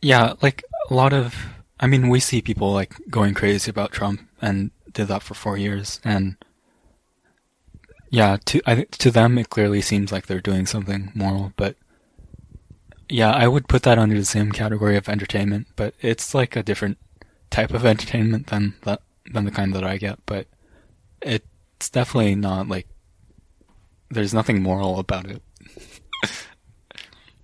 [0.00, 1.34] yeah, like a lot of.
[1.80, 5.56] I mean, we see people like going crazy about Trump and did that for four
[5.58, 6.36] years, and
[8.10, 11.76] yeah, to I think to them it clearly seems like they're doing something moral, but
[13.08, 16.62] yeah, I would put that under the same category of entertainment, but it's like a
[16.62, 16.98] different
[17.50, 20.46] type of entertainment than that than the kind that I get, but
[21.20, 22.86] it's definitely not like
[24.10, 25.42] there's nothing moral about it.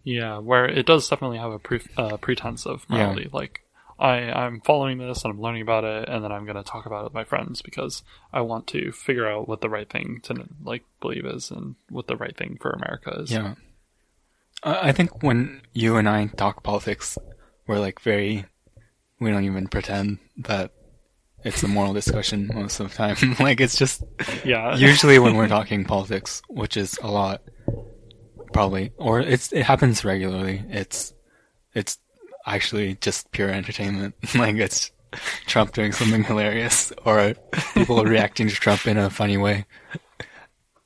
[0.03, 2.97] Yeah, where it does definitely have a pre- uh, pretense of Yeah.
[2.97, 3.29] morality.
[3.33, 3.61] Like,
[4.01, 6.87] I, I'm following this and I'm learning about it, and then I'm going to talk
[6.87, 10.21] about it with my friends because I want to figure out what the right thing
[10.25, 13.31] to like believe is and what the right thing for America is.
[13.31, 13.55] Yeah.
[14.63, 17.19] I I think when you and I talk politics,
[17.67, 18.47] we're like very,
[19.21, 20.73] we don't even pretend that
[21.45, 23.37] it's a moral discussion most of the time.
[23.41, 24.03] like it's just,
[24.45, 27.43] yeah, usually when we're talking politics, which is a lot,
[28.55, 31.13] probably, or it's, it happens regularly, it's,
[31.75, 31.99] it's
[32.55, 34.15] actually just pure entertainment.
[34.35, 34.91] like it's
[35.47, 37.35] Trump doing something hilarious or
[37.75, 39.67] people reacting to Trump in a funny way.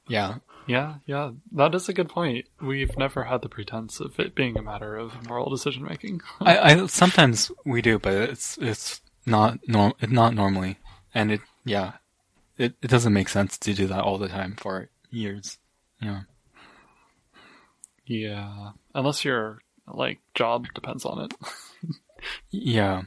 [0.09, 0.37] Yeah.
[0.67, 1.33] yeah, yeah.
[1.53, 2.47] That is a good point.
[2.61, 6.21] We've never had the pretense of it being a matter of moral decision making.
[6.41, 10.79] I, I sometimes we do, but it's it's not norm not normally,
[11.15, 11.93] and it yeah,
[12.59, 15.59] it it doesn't make sense to do that all the time for years.
[16.03, 16.23] Yeah,
[18.07, 19.61] yeah, unless your
[19.93, 21.35] like job depends on it.
[22.51, 23.03] yeah,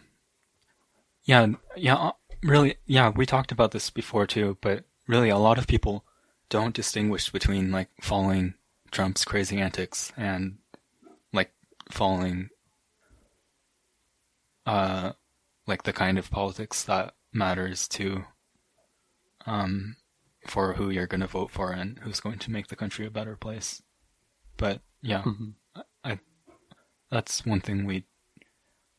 [1.24, 1.96] yeah, yeah.
[1.96, 2.12] uh,
[2.44, 3.10] Really, yeah.
[3.10, 6.06] We talked about this before too, but really, a lot of people
[6.50, 8.54] don't distinguish between like following
[8.92, 10.60] Trump's crazy antics and
[11.34, 11.52] like
[11.90, 12.50] following
[14.66, 15.14] uh
[15.66, 18.24] like the kind of politics that matters to
[19.46, 19.96] um
[20.46, 23.12] for who you're going to vote for and who's going to make the country a
[23.12, 23.82] better place.
[24.56, 25.54] But yeah, Mhm.
[27.12, 28.04] That's one thing we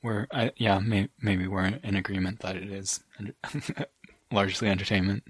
[0.03, 3.01] we're I, yeah may, maybe we're in agreement that it is
[4.33, 5.25] largely entertainment.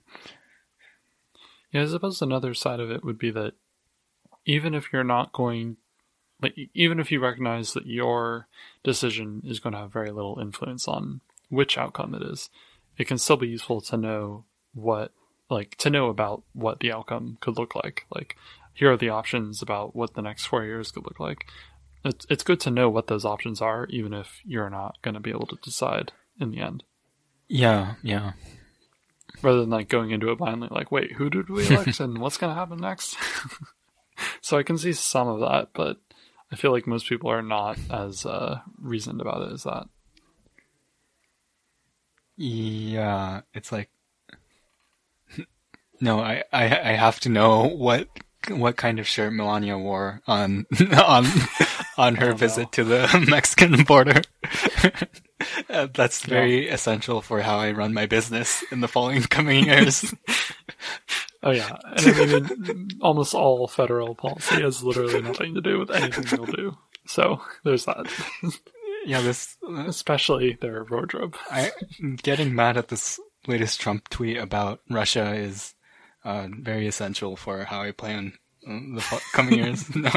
[1.72, 3.54] Yeah, I suppose another side of it would be that
[4.46, 5.76] even if you're not going,
[6.40, 8.48] like, even if you recognize that your
[8.82, 12.48] decision is going to have very little influence on which outcome it is,
[12.96, 15.12] it can still be useful to know what,
[15.50, 18.06] like, to know about what the outcome could look like.
[18.14, 18.36] Like,
[18.72, 21.46] here are the options about what the next four years could look like.
[22.04, 25.20] It's, it's good to know what those options are, even if you're not going to
[25.20, 26.84] be able to decide in the end.
[27.48, 28.32] Yeah, yeah.
[29.42, 32.36] rather than like going into it blindly like wait who did we elect and what's
[32.36, 33.16] going to happen next
[34.40, 35.98] so i can see some of that but
[36.50, 39.86] i feel like most people are not as uh, reasoned about it as that
[42.40, 43.90] Yeah, it's like
[46.00, 48.08] no, I, I I have to know what
[48.50, 51.26] what kind of shirt Melania wore on on
[51.96, 54.22] on her visit to the Mexican border.
[55.70, 60.12] Uh, That's very essential for how I run my business in the following coming years.
[61.44, 65.92] oh yeah and i mean almost all federal policy has literally nothing to do with
[65.92, 66.76] anything you'll do
[67.06, 68.06] so there's that
[69.08, 71.36] yeah, this especially their wardrobe.
[71.50, 71.70] I
[72.22, 75.74] getting mad at this latest Trump tweet about Russia is
[76.24, 78.32] uh, very essential for how I plan
[78.66, 79.94] uh, the coming years.
[79.96, 80.10] no,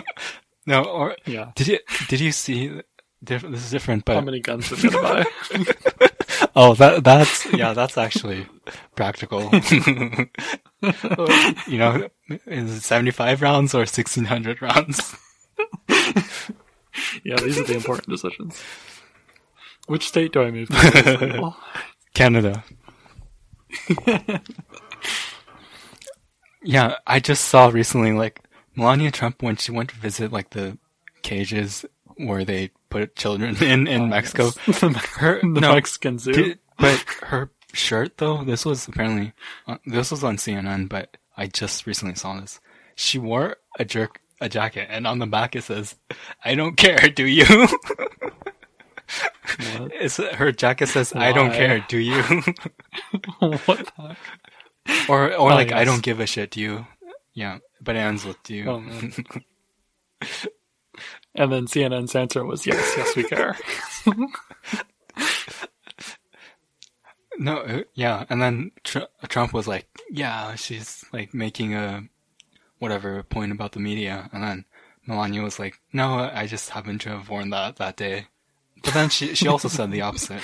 [0.66, 1.52] no, or Yeah.
[1.56, 2.82] did you did you see?
[3.24, 5.26] Diff- this is different, but How many guns are gonna buy?
[6.56, 8.48] Oh, that that's yeah, that's actually
[8.96, 9.50] practical.
[11.68, 12.10] you know,
[12.48, 15.16] is it seventy five rounds or sixteen hundred rounds?
[17.24, 18.60] yeah, these are the important decisions.
[19.88, 21.54] Which state do I move to?
[22.16, 22.64] Canada.
[26.64, 28.42] Yeah, I just saw recently like
[28.76, 30.78] Melania Trump when she went to visit like the
[31.22, 31.86] cages
[32.18, 34.52] where they put children in in Mexico.
[35.18, 36.34] Her the no, Mexican zoo.
[36.34, 39.34] Did- but her shirt though, this was apparently
[39.68, 42.60] uh, this was on CNN, but I just recently saw this.
[42.96, 45.96] She wore a jerk a jacket, and on the back it says,
[46.44, 47.46] "I don't care, do you?"
[50.34, 52.22] Her jacket says, "I don't care, do you?"
[53.40, 54.18] what the heck?
[55.10, 56.86] Or or Oh, like, "I don't give a shit, do you?"
[57.34, 59.14] Yeah, but it ends with "do you." Oh, man.
[61.34, 63.58] And then CNN's answer was yes, yes, we care.
[67.38, 72.04] No, uh, yeah, and then Tr- Trump was like, "Yeah, she's like making a
[72.78, 74.66] whatever point about the media," and then
[75.08, 78.28] Melania was like, "No, I just happened to have worn that that day."
[78.84, 80.44] But then she she also said the opposite.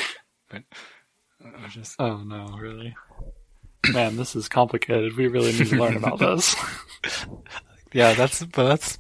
[0.50, 0.64] But
[1.44, 2.96] uh, I was just Oh no, really?
[3.94, 5.16] Man, this is complicated.
[5.18, 6.56] We really need to learn about this.
[7.94, 8.98] yeah, that's but that's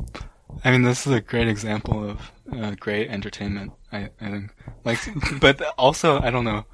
[0.63, 3.73] I mean this is a great example of uh, great entertainment.
[3.91, 4.51] I I think
[4.83, 4.99] like,
[5.41, 6.65] but also I don't know.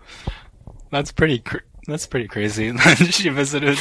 [0.92, 2.72] That's pretty cr- that's pretty crazy.
[2.72, 3.80] that she visited,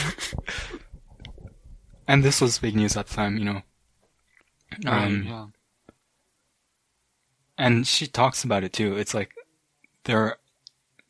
[2.09, 3.63] and this was big news at the time, you know.
[4.87, 5.47] Um, yeah.
[7.59, 8.97] and she talks about it too.
[8.97, 9.33] It's like
[10.05, 10.39] they're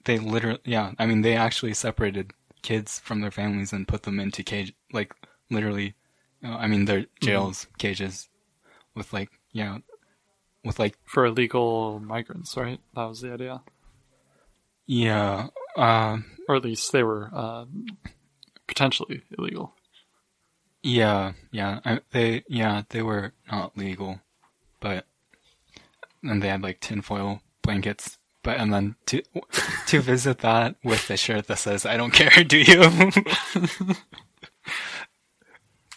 [0.05, 0.93] they literally yeah.
[0.99, 5.13] I mean they actually separated kids from their families and put them into cage like
[5.51, 5.95] literally.
[6.41, 8.29] You know, I mean their jails cages
[8.95, 9.79] with like yeah
[10.65, 12.81] with like For illegal migrants, right?
[12.95, 13.63] That was the idea.
[14.87, 17.65] yeah um Or at least they were uh,
[18.67, 19.75] potentially illegal.
[20.83, 24.21] yeah yeah I, they yeah they were not legal,
[24.81, 25.07] but
[26.23, 28.19] and they had like tinfoil blankets.
[28.43, 29.23] But and then to
[29.87, 32.83] to visit that with the shirt that says "I don't care, do you?"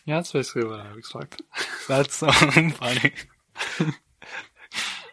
[0.07, 1.41] Yeah, that's basically what I would expect.
[1.87, 3.11] That's so funny.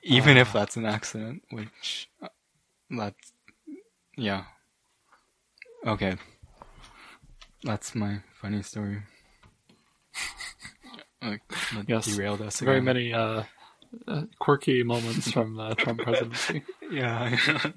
[0.02, 2.28] Even if that's an accident, which uh,
[2.90, 3.32] that's
[4.18, 4.44] yeah.
[5.86, 6.16] Okay,
[7.64, 9.02] that's my funny story.
[11.22, 11.40] Like,
[11.86, 12.60] Yes, derailed us.
[12.60, 13.44] Very many uh,
[14.06, 16.62] uh, quirky moments from the Trump presidency.
[16.90, 17.34] Yeah,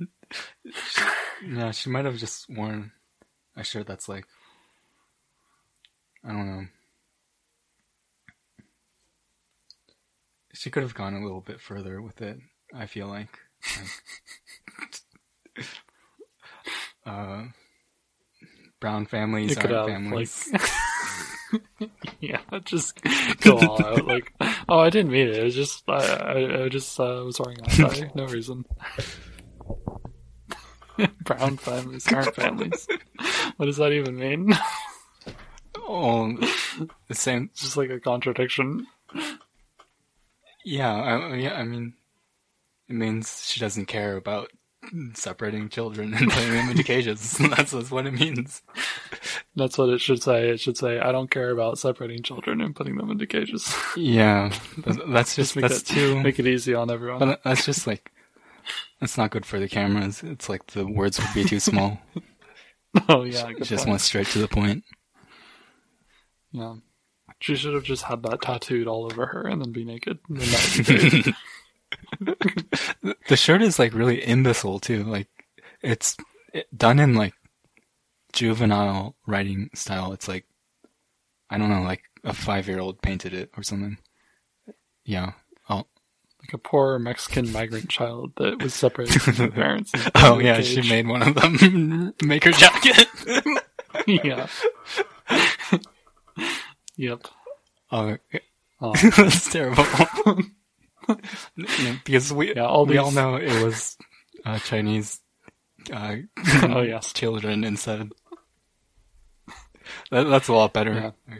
[1.47, 1.71] yeah.
[1.71, 2.91] She might have just worn
[3.55, 4.25] a shirt that's like,
[6.21, 6.65] I don't know.
[10.53, 12.39] She could have gone a little bit further with it.
[12.73, 13.39] I feel like.
[15.55, 15.65] Like,
[17.05, 17.43] uh,
[18.81, 20.51] brown families could have, families.
[22.19, 23.01] yeah, just
[23.39, 24.05] go all out.
[24.05, 24.33] Like,
[24.69, 25.37] oh, I didn't mean it.
[25.37, 28.11] It was just I, I, I just uh, was wearing a tie.
[28.15, 28.65] No reason.
[31.25, 32.87] Brown families aren't families.
[33.57, 34.53] What does that even mean?
[35.77, 36.37] oh,
[37.07, 37.49] the same.
[37.51, 38.87] It's just like a contradiction.
[40.63, 41.55] Yeah, I, yeah.
[41.55, 41.93] I mean,
[42.87, 44.51] it means she doesn't care about
[45.13, 47.37] separating children and putting them into cages.
[47.37, 48.61] that's, that's what it means.
[49.55, 50.49] That's what it should say.
[50.49, 54.51] It should say, "I don't care about separating children and putting them into cages." Yeah,
[55.07, 56.19] that's just, make that's it too.
[56.23, 57.19] make it easy on everyone.
[57.19, 58.11] But that's just like
[58.99, 60.21] that's not good for the cameras.
[60.23, 61.99] It's like the words would be too small.
[63.09, 63.89] oh yeah, good just point.
[63.89, 64.83] went straight to the point.
[66.51, 66.75] Yeah.
[67.39, 70.19] She should have just had that tattooed all over her and then be naked.
[73.27, 75.03] The shirt is like really imbecile too.
[75.03, 75.27] Like
[75.81, 76.15] it's
[76.75, 77.33] done in like
[78.33, 80.13] juvenile writing style.
[80.13, 80.45] It's like
[81.49, 83.97] I don't know, like a five year old painted it or something.
[85.03, 85.33] Yeah.
[85.69, 85.85] Oh,
[86.41, 89.91] like a poor Mexican migrant child that was separated from her parents.
[90.15, 93.07] oh yeah, she made one of them make her jacket.
[94.07, 94.47] yeah.
[96.95, 97.25] yep.
[97.91, 98.17] oh,
[98.81, 99.85] Oh, that's terrible.
[102.03, 103.97] Because we Yeah, all we all know it was
[104.45, 105.19] uh, Chinese
[105.91, 106.15] uh,
[106.63, 107.13] oh yes.
[107.13, 108.11] children instead.
[110.11, 111.39] That, that's a lot better Yeah.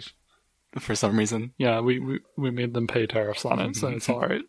[0.79, 1.53] for some reason.
[1.57, 4.43] Yeah, we, we we made them pay tariffs on it, so it's all right.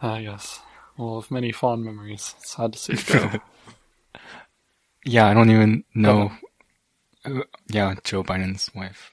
[0.00, 0.60] Ah, yes.
[0.98, 2.34] Well, of many fond memories.
[2.38, 3.40] It's sad to see it go.
[5.04, 6.32] Yeah, I don't even know.
[7.68, 9.12] Yeah, Joe Biden's wife.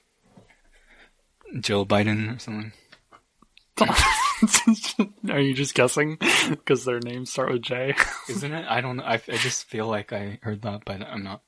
[1.60, 2.72] Jill Biden or something.
[5.30, 6.18] Are you just guessing
[6.50, 7.96] because their names start with J?
[8.30, 8.66] Isn't it?
[8.70, 9.04] I don't know.
[9.04, 11.42] I, I just feel like I heard that, but I'm not.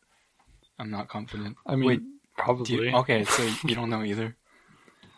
[0.79, 1.55] I'm not confident.
[1.65, 2.01] I mean, Wait,
[2.37, 2.89] probably.
[2.89, 4.35] you, okay, so you don't know either.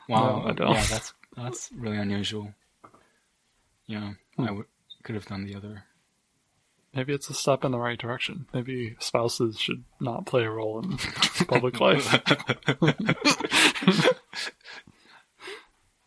[0.08, 0.72] Wow, No, I don't.
[0.74, 2.54] yeah, that's that's really unusual.
[3.88, 4.44] Yeah, Hmm.
[4.44, 4.58] I
[5.04, 5.84] could have done the other.
[6.94, 8.48] Maybe it's a step in the right direction.
[8.54, 10.98] Maybe spouses should not play a role in
[11.48, 12.08] public life.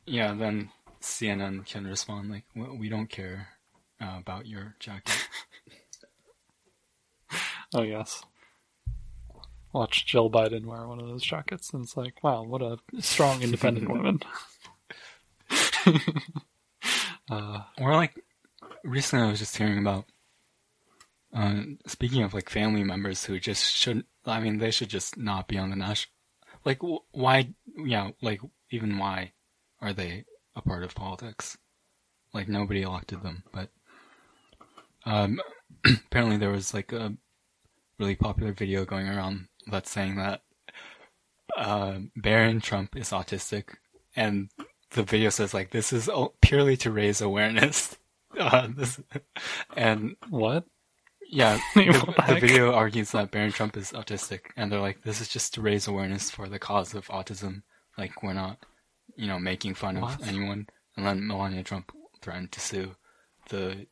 [0.07, 0.70] Yeah, then
[1.01, 3.49] CNN can respond like, "We we don't care
[4.01, 5.29] uh, about your jacket."
[7.73, 8.25] Oh yes.
[9.73, 13.41] Watch Jill Biden wear one of those jackets, and it's like, wow, what a strong,
[13.43, 14.19] independent woman.
[17.31, 18.19] uh, Or like
[18.83, 20.07] recently, I was just hearing about.
[21.33, 24.07] Uh, speaking of like family members who just shouldn't.
[24.27, 26.12] I mean, they should just not be on the national.
[26.65, 27.55] Like, wh- why?
[27.77, 29.33] Yeah, like even why
[29.81, 30.25] are they
[30.57, 31.57] a part of politics?
[32.33, 33.70] Like nobody elected them, but
[35.05, 35.41] um,
[36.07, 37.15] apparently there was like a
[37.99, 40.43] really popular video going around that's saying that
[41.57, 43.75] uh, Barron Trump is autistic,
[44.15, 44.49] and
[44.93, 46.09] the video says like this is
[46.41, 47.97] purely to raise awareness.
[48.39, 49.01] Uh, this,
[49.77, 50.65] and what?
[51.31, 55.20] yeah, the, the the video argues that Barron Trump is autistic, and they're like, this
[55.20, 57.62] is just to raise awareness for the cause of autism.
[57.97, 58.59] Like we're not,
[59.17, 60.21] you know, making fun What?
[60.21, 60.69] of anyone.
[60.97, 62.97] And then Melania Trump threatened to sue
[63.49, 63.87] the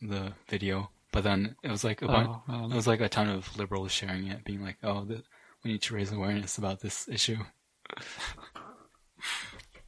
[0.00, 2.72] the video, but then it was like a bunch, Oh, man.
[2.72, 5.24] it was like a ton of liberals sharing it, being like, "Oh, th-
[5.62, 7.38] we need to raise awareness about this issue."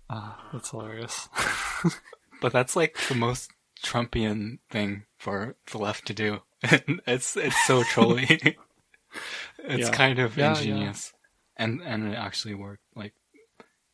[0.09, 1.29] Ah, that's hilarious.
[2.43, 3.51] But that's like the most
[3.83, 6.43] Trumpian thing for the left to do.
[6.63, 8.27] it's it's so trolly.
[9.59, 9.91] it's Yeah.
[9.91, 10.59] kind of Yeah, yeah.
[10.59, 11.13] ingenious,
[11.57, 12.83] and and it actually worked.
[12.95, 13.15] Like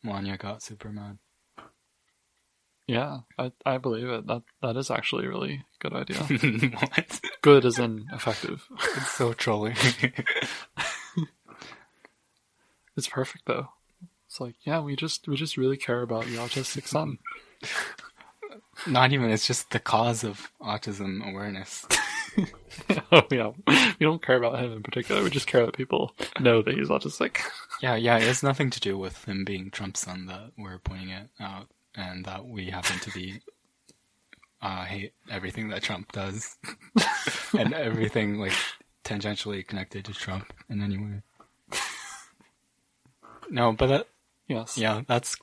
[0.03, 1.17] Melania got super mad.
[2.87, 4.27] yeah, I I believe it.
[4.27, 6.17] That that is actually a really good idea.
[6.79, 7.21] what?
[7.41, 8.67] good as in effective.
[8.97, 9.73] It's so trolly.
[12.95, 13.69] It's perfect though.
[14.27, 17.17] It's like, yeah, we just we just really care about the autistic son.
[18.87, 19.29] Not even.
[19.31, 21.85] It's just the cause of autism awareness.
[23.11, 25.23] oh yeah, we don't care about him in particular.
[25.23, 27.39] We just care that people know that he's autistic.
[27.81, 28.15] Yeah, yeah.
[28.15, 31.67] It has nothing to do with him being Trump's son that we're pointing it out,
[31.95, 33.41] and that we happen to be
[34.61, 36.55] uh, hate everything that Trump does,
[37.57, 38.53] and everything like
[39.03, 41.21] tangentially connected to Trump in any way.
[43.49, 44.07] No, but that,
[44.47, 44.77] Yes.
[44.77, 45.35] yeah, that's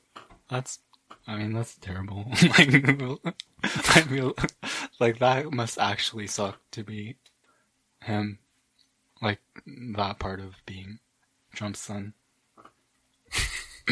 [0.49, 0.79] that's.
[1.27, 2.25] I mean, that's terrible.
[2.57, 2.73] like,
[3.63, 4.35] I feel
[4.99, 7.15] like that must actually suck to be
[8.01, 8.39] him,
[9.21, 9.39] like
[9.95, 10.99] that part of being
[11.53, 12.13] Trump's son.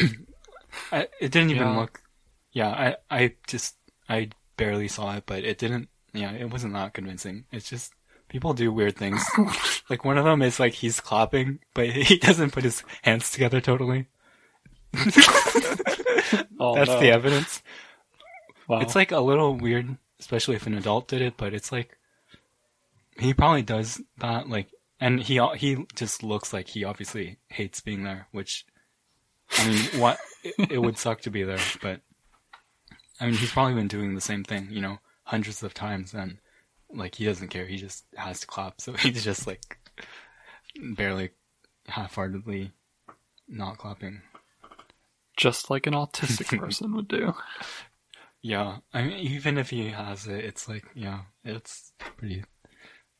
[0.92, 1.76] I, it didn't even Yeah.
[1.78, 2.02] look.
[2.52, 3.76] Yeah, I I just
[4.08, 5.88] I barely saw it, but it didn't.
[6.12, 7.44] Yeah, it wasn't that convincing.
[7.52, 7.92] It's just
[8.28, 9.24] people do weird things.
[9.90, 13.60] like one of them is like he's clapping, but he doesn't put his hands together
[13.60, 14.06] totally.
[16.62, 17.00] Oh, That's no.
[17.00, 17.62] the evidence.
[18.68, 18.80] Wow.
[18.80, 21.34] It's like a little weird, especially if an adult did it.
[21.38, 21.96] But it's like
[23.18, 24.48] he probably does that.
[24.48, 24.68] Like,
[25.00, 28.26] and he he just looks like he obviously hates being there.
[28.32, 28.66] Which,
[29.58, 32.02] I mean, what it, it would suck to be there, but
[33.20, 36.38] I mean, he's probably been doing the same thing, you know, hundreds of times, and
[36.92, 37.66] like he doesn't care.
[37.66, 39.78] He just has to clap, so he's just like
[40.94, 41.30] barely,
[41.88, 42.72] half-heartedly
[43.48, 44.20] not clapping.
[45.40, 47.34] Just like an autistic person would do.
[48.42, 52.44] Yeah, I mean, even if he has it, it's like, yeah, it's pretty,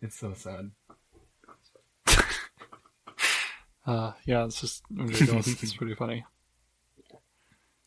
[0.02, 0.70] it's so sad.
[3.86, 5.47] Uh, yeah, it's just ridiculous.
[5.62, 6.24] it's pretty funny.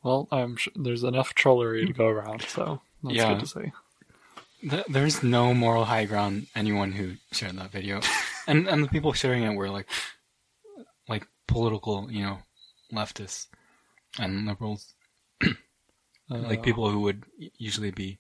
[0.03, 3.33] Well, I'm sh- there's enough trollery to go around, so that's Yeah.
[3.33, 3.71] good to see.
[4.69, 6.47] Th- There's no moral high ground.
[6.55, 8.01] Anyone who shared that video,
[8.47, 9.87] and and the people sharing it were like,
[11.07, 12.39] like political, you know,
[12.91, 13.47] leftists
[14.19, 14.93] and liberals,
[16.31, 17.25] Uh, like people who would
[17.57, 18.17] usually be,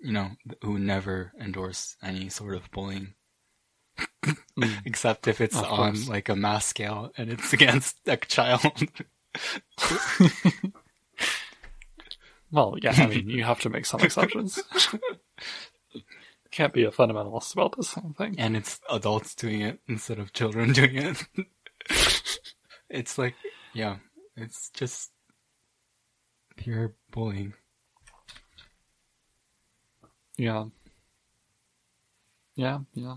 [0.00, 0.30] you know,
[0.62, 3.14] who never endorse any sort of bullying,
[4.24, 6.08] mm, except if it's Of on course.
[6.08, 8.62] like a mass scale and it's against a child.
[12.50, 14.58] well, yeah, I mean, you have to make some exceptions.
[16.50, 18.36] Can't be a fundamentalist about this same thing.
[18.38, 21.24] and it's adults doing it instead of children doing it.
[22.88, 23.34] it's like,
[23.74, 23.96] yeah,
[24.40, 25.10] it's just
[26.56, 27.54] pure bullying.
[30.36, 30.66] Yeah.
[32.54, 33.16] Yeah, yeah.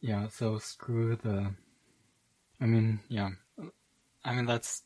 [0.00, 1.52] Yeah, so screw the.
[2.60, 3.30] I mean, yeah.
[4.24, 4.82] I mean, that's.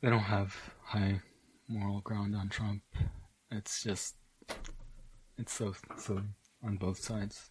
[0.00, 1.20] They don't have high
[1.68, 2.82] moral ground on Trump.
[3.50, 4.16] It's just.
[5.38, 6.22] It's so silly
[6.62, 7.50] on both sides.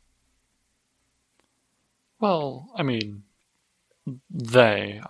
[2.20, 3.24] Well, I mean,
[4.30, 5.02] they.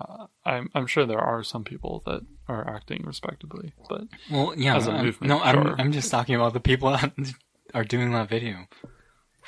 [0.46, 4.76] I'm I'm sure there are some people that are acting respectably, but Well, yeah.
[4.76, 5.68] As a I'm- movement, no, I'm.
[5.80, 7.14] I'm just talking about the people that
[7.74, 8.68] are doing that video.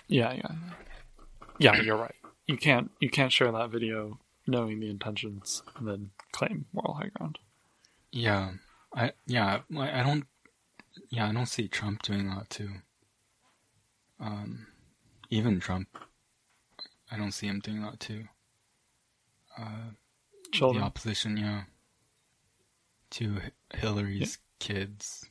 [0.07, 0.51] yeah, yeah,
[1.59, 1.81] yeah.
[1.81, 2.15] You're right.
[2.47, 7.09] You can't you can't share that video knowing the intentions and then claim moral high
[7.15, 7.39] ground.
[8.11, 8.51] Yeah,
[8.95, 10.25] I yeah I, I don't
[11.09, 12.69] yeah I don't see Trump doing that too.
[14.19, 14.67] Um,
[15.29, 15.87] even Trump,
[17.11, 18.25] I don't see him doing that too.
[19.57, 19.91] Uh,
[20.51, 20.81] Children.
[20.81, 21.63] the opposition, yeah,
[23.11, 23.37] to
[23.73, 25.25] Hillary's kids,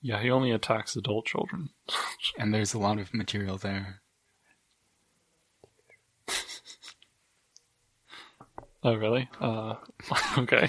[0.00, 1.70] Yeah, he only attacks adult children.
[2.38, 4.00] and there's a lot of material there.
[8.84, 9.28] Oh, really?
[9.40, 9.74] Uh,
[10.38, 10.68] okay.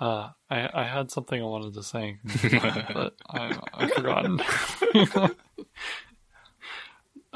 [0.00, 2.18] uh, I I had something I wanted to say,
[2.92, 4.40] but I I've forgotten.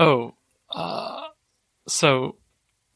[0.00, 0.34] Oh,
[0.70, 1.28] uh,
[1.86, 2.36] so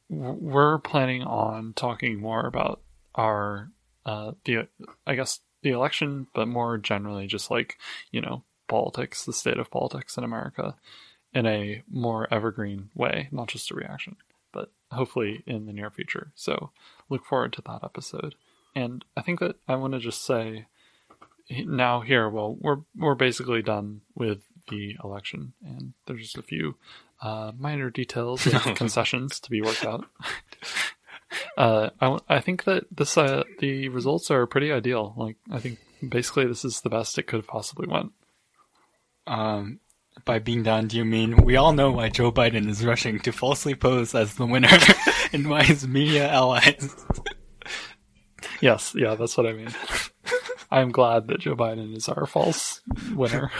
[0.08, 2.80] we're planning on talking more about
[3.14, 3.70] our
[4.06, 4.68] uh the
[5.06, 7.78] I guess the election, but more generally, just like
[8.10, 10.74] you know politics, the state of politics in America
[11.32, 14.16] in a more evergreen way, not just a reaction,
[14.52, 16.30] but hopefully in the near future.
[16.34, 16.70] So
[17.08, 18.36] look forward to that episode.
[18.76, 20.66] And I think that I want to just say
[21.48, 26.76] now here, well, we're we're basically done with the election, and there's just a few
[27.22, 30.06] uh, minor details and concessions to be worked out.
[31.56, 35.14] uh, I, I think that this uh, the results are pretty ideal.
[35.16, 38.12] Like I think basically this is the best it could have possibly went.
[39.26, 39.80] Um,
[40.24, 43.32] by being done, do you mean we all know why Joe Biden is rushing to
[43.32, 44.68] falsely pose as the winner
[45.32, 46.94] and why his media allies?
[48.60, 49.74] Yes, yeah, that's what I mean.
[50.70, 52.80] I'm glad that Joe Biden is our false
[53.14, 53.50] winner.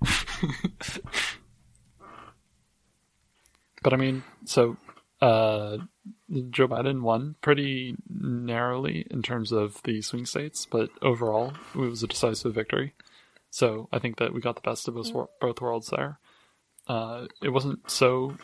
[3.82, 4.76] but I mean, so
[5.20, 5.78] uh,
[6.50, 12.02] Joe Biden won pretty narrowly in terms of the swing states, but overall it was
[12.02, 12.94] a decisive victory.
[13.50, 16.18] So I think that we got the best of both, both worlds there.
[16.86, 18.36] Uh, it wasn't so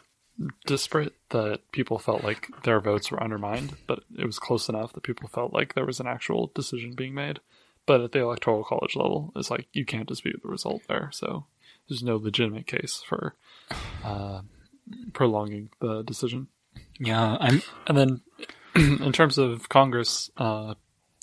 [0.67, 5.03] disparate that people felt like their votes were undermined, but it was close enough that
[5.03, 7.41] people felt like there was an actual decision being made.
[7.87, 11.47] But at the electoral college level, it's like you can't dispute the result there, so
[11.89, 13.35] there's no legitimate case for
[14.03, 14.41] uh,
[15.13, 16.49] prolonging the decision.
[16.99, 17.63] Yeah, I'm.
[17.87, 18.21] And then,
[18.75, 20.75] in terms of Congress, uh,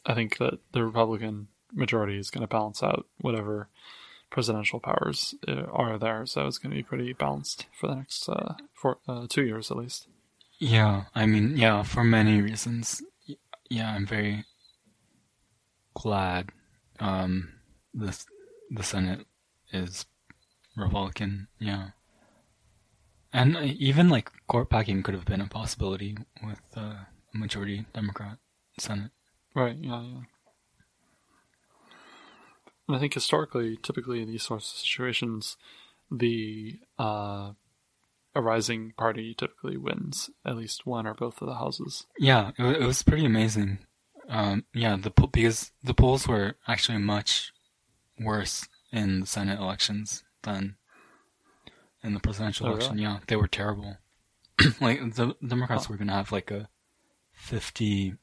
[0.05, 3.69] I think that the Republican majority is going to balance out whatever
[4.29, 6.25] presidential powers uh, are there.
[6.25, 9.71] So it's going to be pretty balanced for the next uh, for uh, two years
[9.71, 10.07] at least.
[10.59, 13.01] Yeah, I mean, yeah, for many reasons.
[13.69, 14.45] Yeah, I'm very
[15.93, 16.49] glad
[16.99, 17.53] um,
[17.93, 18.17] the
[18.69, 19.25] the Senate
[19.71, 20.05] is
[20.75, 21.47] Republican.
[21.59, 21.89] Yeah,
[23.33, 28.37] and even like court packing could have been a possibility with uh, a majority Democrat
[28.77, 29.11] Senate.
[29.55, 29.77] Right.
[29.79, 30.01] Yeah.
[30.01, 30.21] Yeah.
[32.87, 35.55] And I think historically, typically in these sorts of situations,
[36.09, 37.51] the uh,
[38.35, 42.05] a rising party typically wins at least one or both of the houses.
[42.17, 43.79] Yeah, it, it was pretty amazing.
[44.31, 47.51] Um, yeah, the because the polls were actually much
[48.17, 50.77] worse in the Senate elections than
[52.01, 52.97] in the presidential Oh, election.
[52.97, 53.03] really?
[53.03, 53.97] Yeah, they were terrible.
[54.81, 55.91] like the Democrats Huh.
[55.91, 56.69] were gonna have like a
[57.33, 58.15] fifty,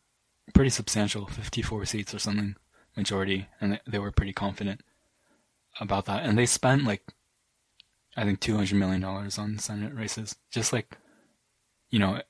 [0.55, 2.57] pretty substantial fifty-four seats or something
[2.97, 4.81] majority, and they, they were pretty confident
[5.79, 6.25] about that.
[6.25, 7.03] And they spent like,
[8.17, 10.97] I think two hundred million dollars on Senate races, just like,
[11.91, 12.23] you know,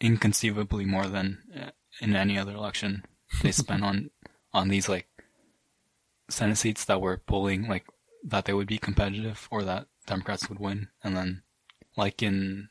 [0.00, 3.04] inconceivably more than uh, in any other election
[3.42, 4.10] they spent on
[4.52, 5.08] on these like
[6.28, 7.86] Senate seats that were polling like
[8.24, 11.42] that they would be competitive or that Democrats would win, and then
[11.96, 12.68] like in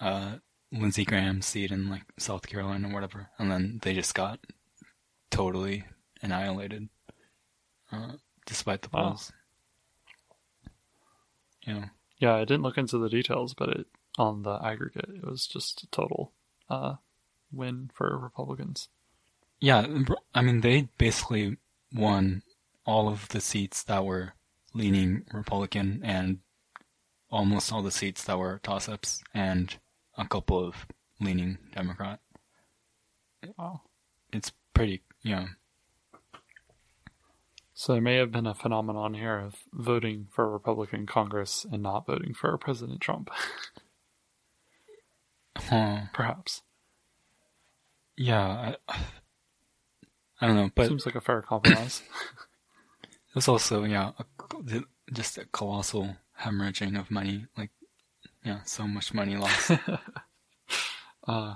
[0.00, 0.36] uh,
[0.72, 4.38] Lindsey Graham's seat in like South Carolina or whatever, and then they just got
[5.30, 5.84] totally
[6.22, 6.88] annihilated
[7.92, 8.12] uh,
[8.46, 9.08] despite the Wow.
[9.10, 9.32] polls.
[11.66, 11.86] Yeah.
[12.18, 13.86] Yeah, I didn't look into the details, but it
[14.16, 16.32] on the aggregate, it was just a total
[16.68, 16.96] uh,
[17.52, 18.88] win for Republicans.
[19.60, 20.04] Yeah,
[20.34, 21.56] I mean, they basically
[21.92, 22.42] won
[22.84, 24.34] all of the seats that were
[24.74, 26.38] leaning Republican and
[27.30, 29.76] almost all the seats that were toss ups and
[30.16, 30.86] a couple of
[31.20, 32.20] leaning Democrat.
[33.56, 33.82] Wow.
[34.32, 35.46] It's pretty, you know,
[37.74, 41.82] So there may have been a phenomenon here of voting for a Republican Congress and
[41.82, 43.30] not voting for President Trump.
[45.56, 46.06] Huh.
[46.12, 46.62] Perhaps.
[48.16, 48.74] Yeah.
[48.88, 48.98] I,
[50.40, 52.02] I don't know, but Seems like a fair compromise.
[53.02, 57.46] it was also yeah, a, just a colossal hemorrhaging of money.
[57.56, 57.70] Like,
[58.44, 59.72] yeah, so much money lost.
[61.28, 61.54] uh,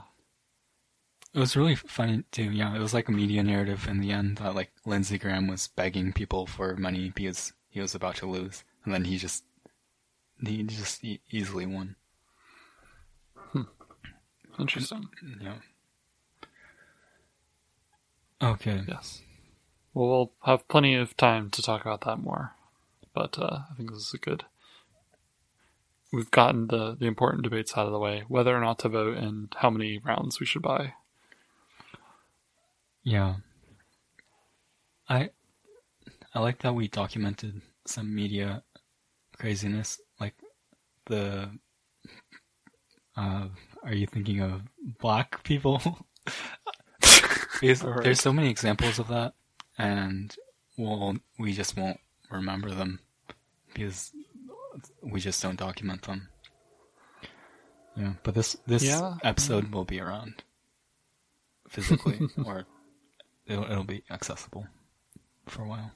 [1.34, 2.50] It was really funny too.
[2.50, 5.68] Yeah, it was like a media narrative in the end that like Lindsey Graham was
[5.68, 9.44] begging people for money because he was about to lose, and then he just
[10.44, 11.96] he just e- easily won.
[14.58, 15.08] interesting.
[15.40, 15.58] Yeah.
[18.42, 18.82] Okay.
[18.88, 19.22] Yes.
[19.94, 22.52] Well, we'll have plenty of time to talk about that more.
[23.14, 24.44] But uh, I think this is a good.
[26.12, 29.16] We've gotten the, the important debates out of the way whether or not to vote
[29.16, 30.94] and how many rounds we should buy.
[33.02, 33.36] Yeah.
[35.08, 35.30] I
[36.34, 38.62] I like that we documented some media
[39.38, 40.34] craziness, like
[41.06, 41.50] the.
[43.14, 43.48] Uh,
[43.84, 44.62] are you thinking of
[44.98, 45.82] black people?
[47.60, 49.34] there's so many examples of that,
[49.78, 50.34] and
[50.76, 53.00] well, we just won't remember them
[53.74, 54.10] because
[55.02, 56.28] we just don't document them.
[57.96, 59.16] Yeah, but this this Yeah.
[59.22, 60.42] episode will be around
[61.68, 62.64] physically, or
[63.46, 64.66] it'll, it'll be accessible
[65.46, 65.92] for a while.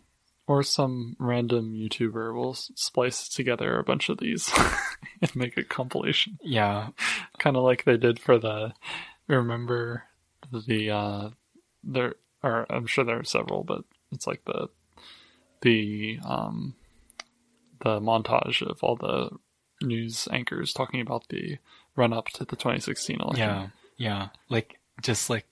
[0.48, 4.48] Or some random YouTuber will splice together a bunch of these
[5.22, 6.38] and make a compilation.
[6.40, 6.90] Yeah,
[7.38, 8.72] kind of like they did for the
[9.26, 10.04] remember
[10.52, 11.30] the uh
[11.84, 14.68] there are i'm sure there are several but it's like the
[15.62, 16.74] the um
[17.80, 19.30] the montage of all the
[19.82, 21.58] news anchors talking about the
[21.96, 24.28] run up to the 2016 election yeah, yeah.
[24.48, 25.46] Like just like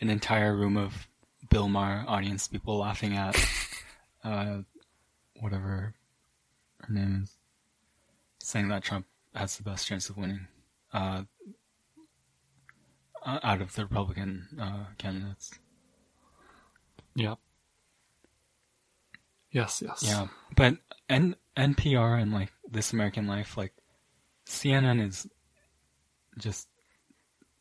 [0.00, 1.08] an entire room of
[1.50, 3.36] Bill Maher audience people laughing at
[4.24, 4.58] uh
[5.40, 5.94] whatever
[6.80, 7.36] her name is,
[8.38, 10.46] saying that Trump has the best chance of winning
[10.92, 11.22] uh uh,
[13.26, 15.52] out of the Republican uh, candidates.
[17.14, 17.38] yep
[19.50, 20.76] yes yes Yeah, but
[21.08, 23.72] N- NPR and like This American Life, like
[24.46, 25.26] CNN is
[26.38, 26.68] just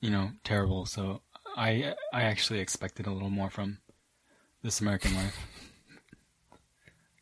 [0.02, 0.86] you know terrible.
[0.86, 1.22] So
[1.56, 3.80] I I actually expected a little more from
[4.64, 5.38] This American Life.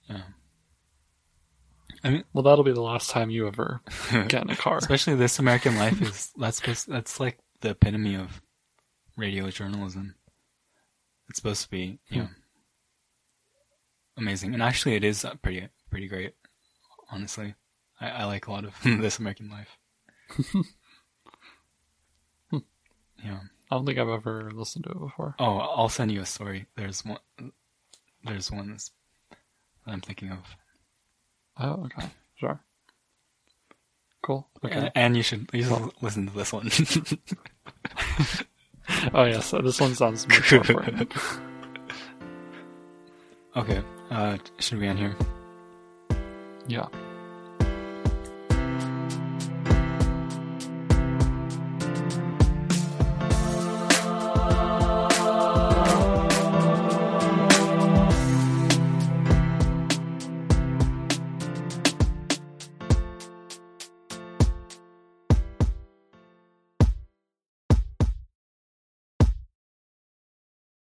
[0.07, 0.21] Yeah,
[2.03, 3.81] I mean, well that'll be the last time you ever
[4.27, 8.41] get in a car especially This American Life is that's that's like the epitome of
[9.17, 10.13] radio journalism.
[11.27, 12.33] It's supposed to be yeah hmm.
[14.17, 16.35] amazing, and actually it is pretty pretty great.
[17.09, 17.55] Honestly,
[17.99, 19.79] I, I like a lot of This American Life.
[23.23, 23.39] yeah.
[23.69, 26.65] i don't think i've ever listened to it before Oh, I'll send you a story.
[26.75, 27.19] There's one.
[28.23, 28.89] There's one that's,
[29.85, 30.55] that I'm thinking of.
[31.59, 32.59] oh okay sure
[34.25, 36.69] cool okay And, and you should you should listen to this one.
[39.13, 40.65] oh yes this one sounds much more
[43.57, 43.81] okay.
[44.09, 45.15] Uh, should we end here?
[46.67, 46.87] yeah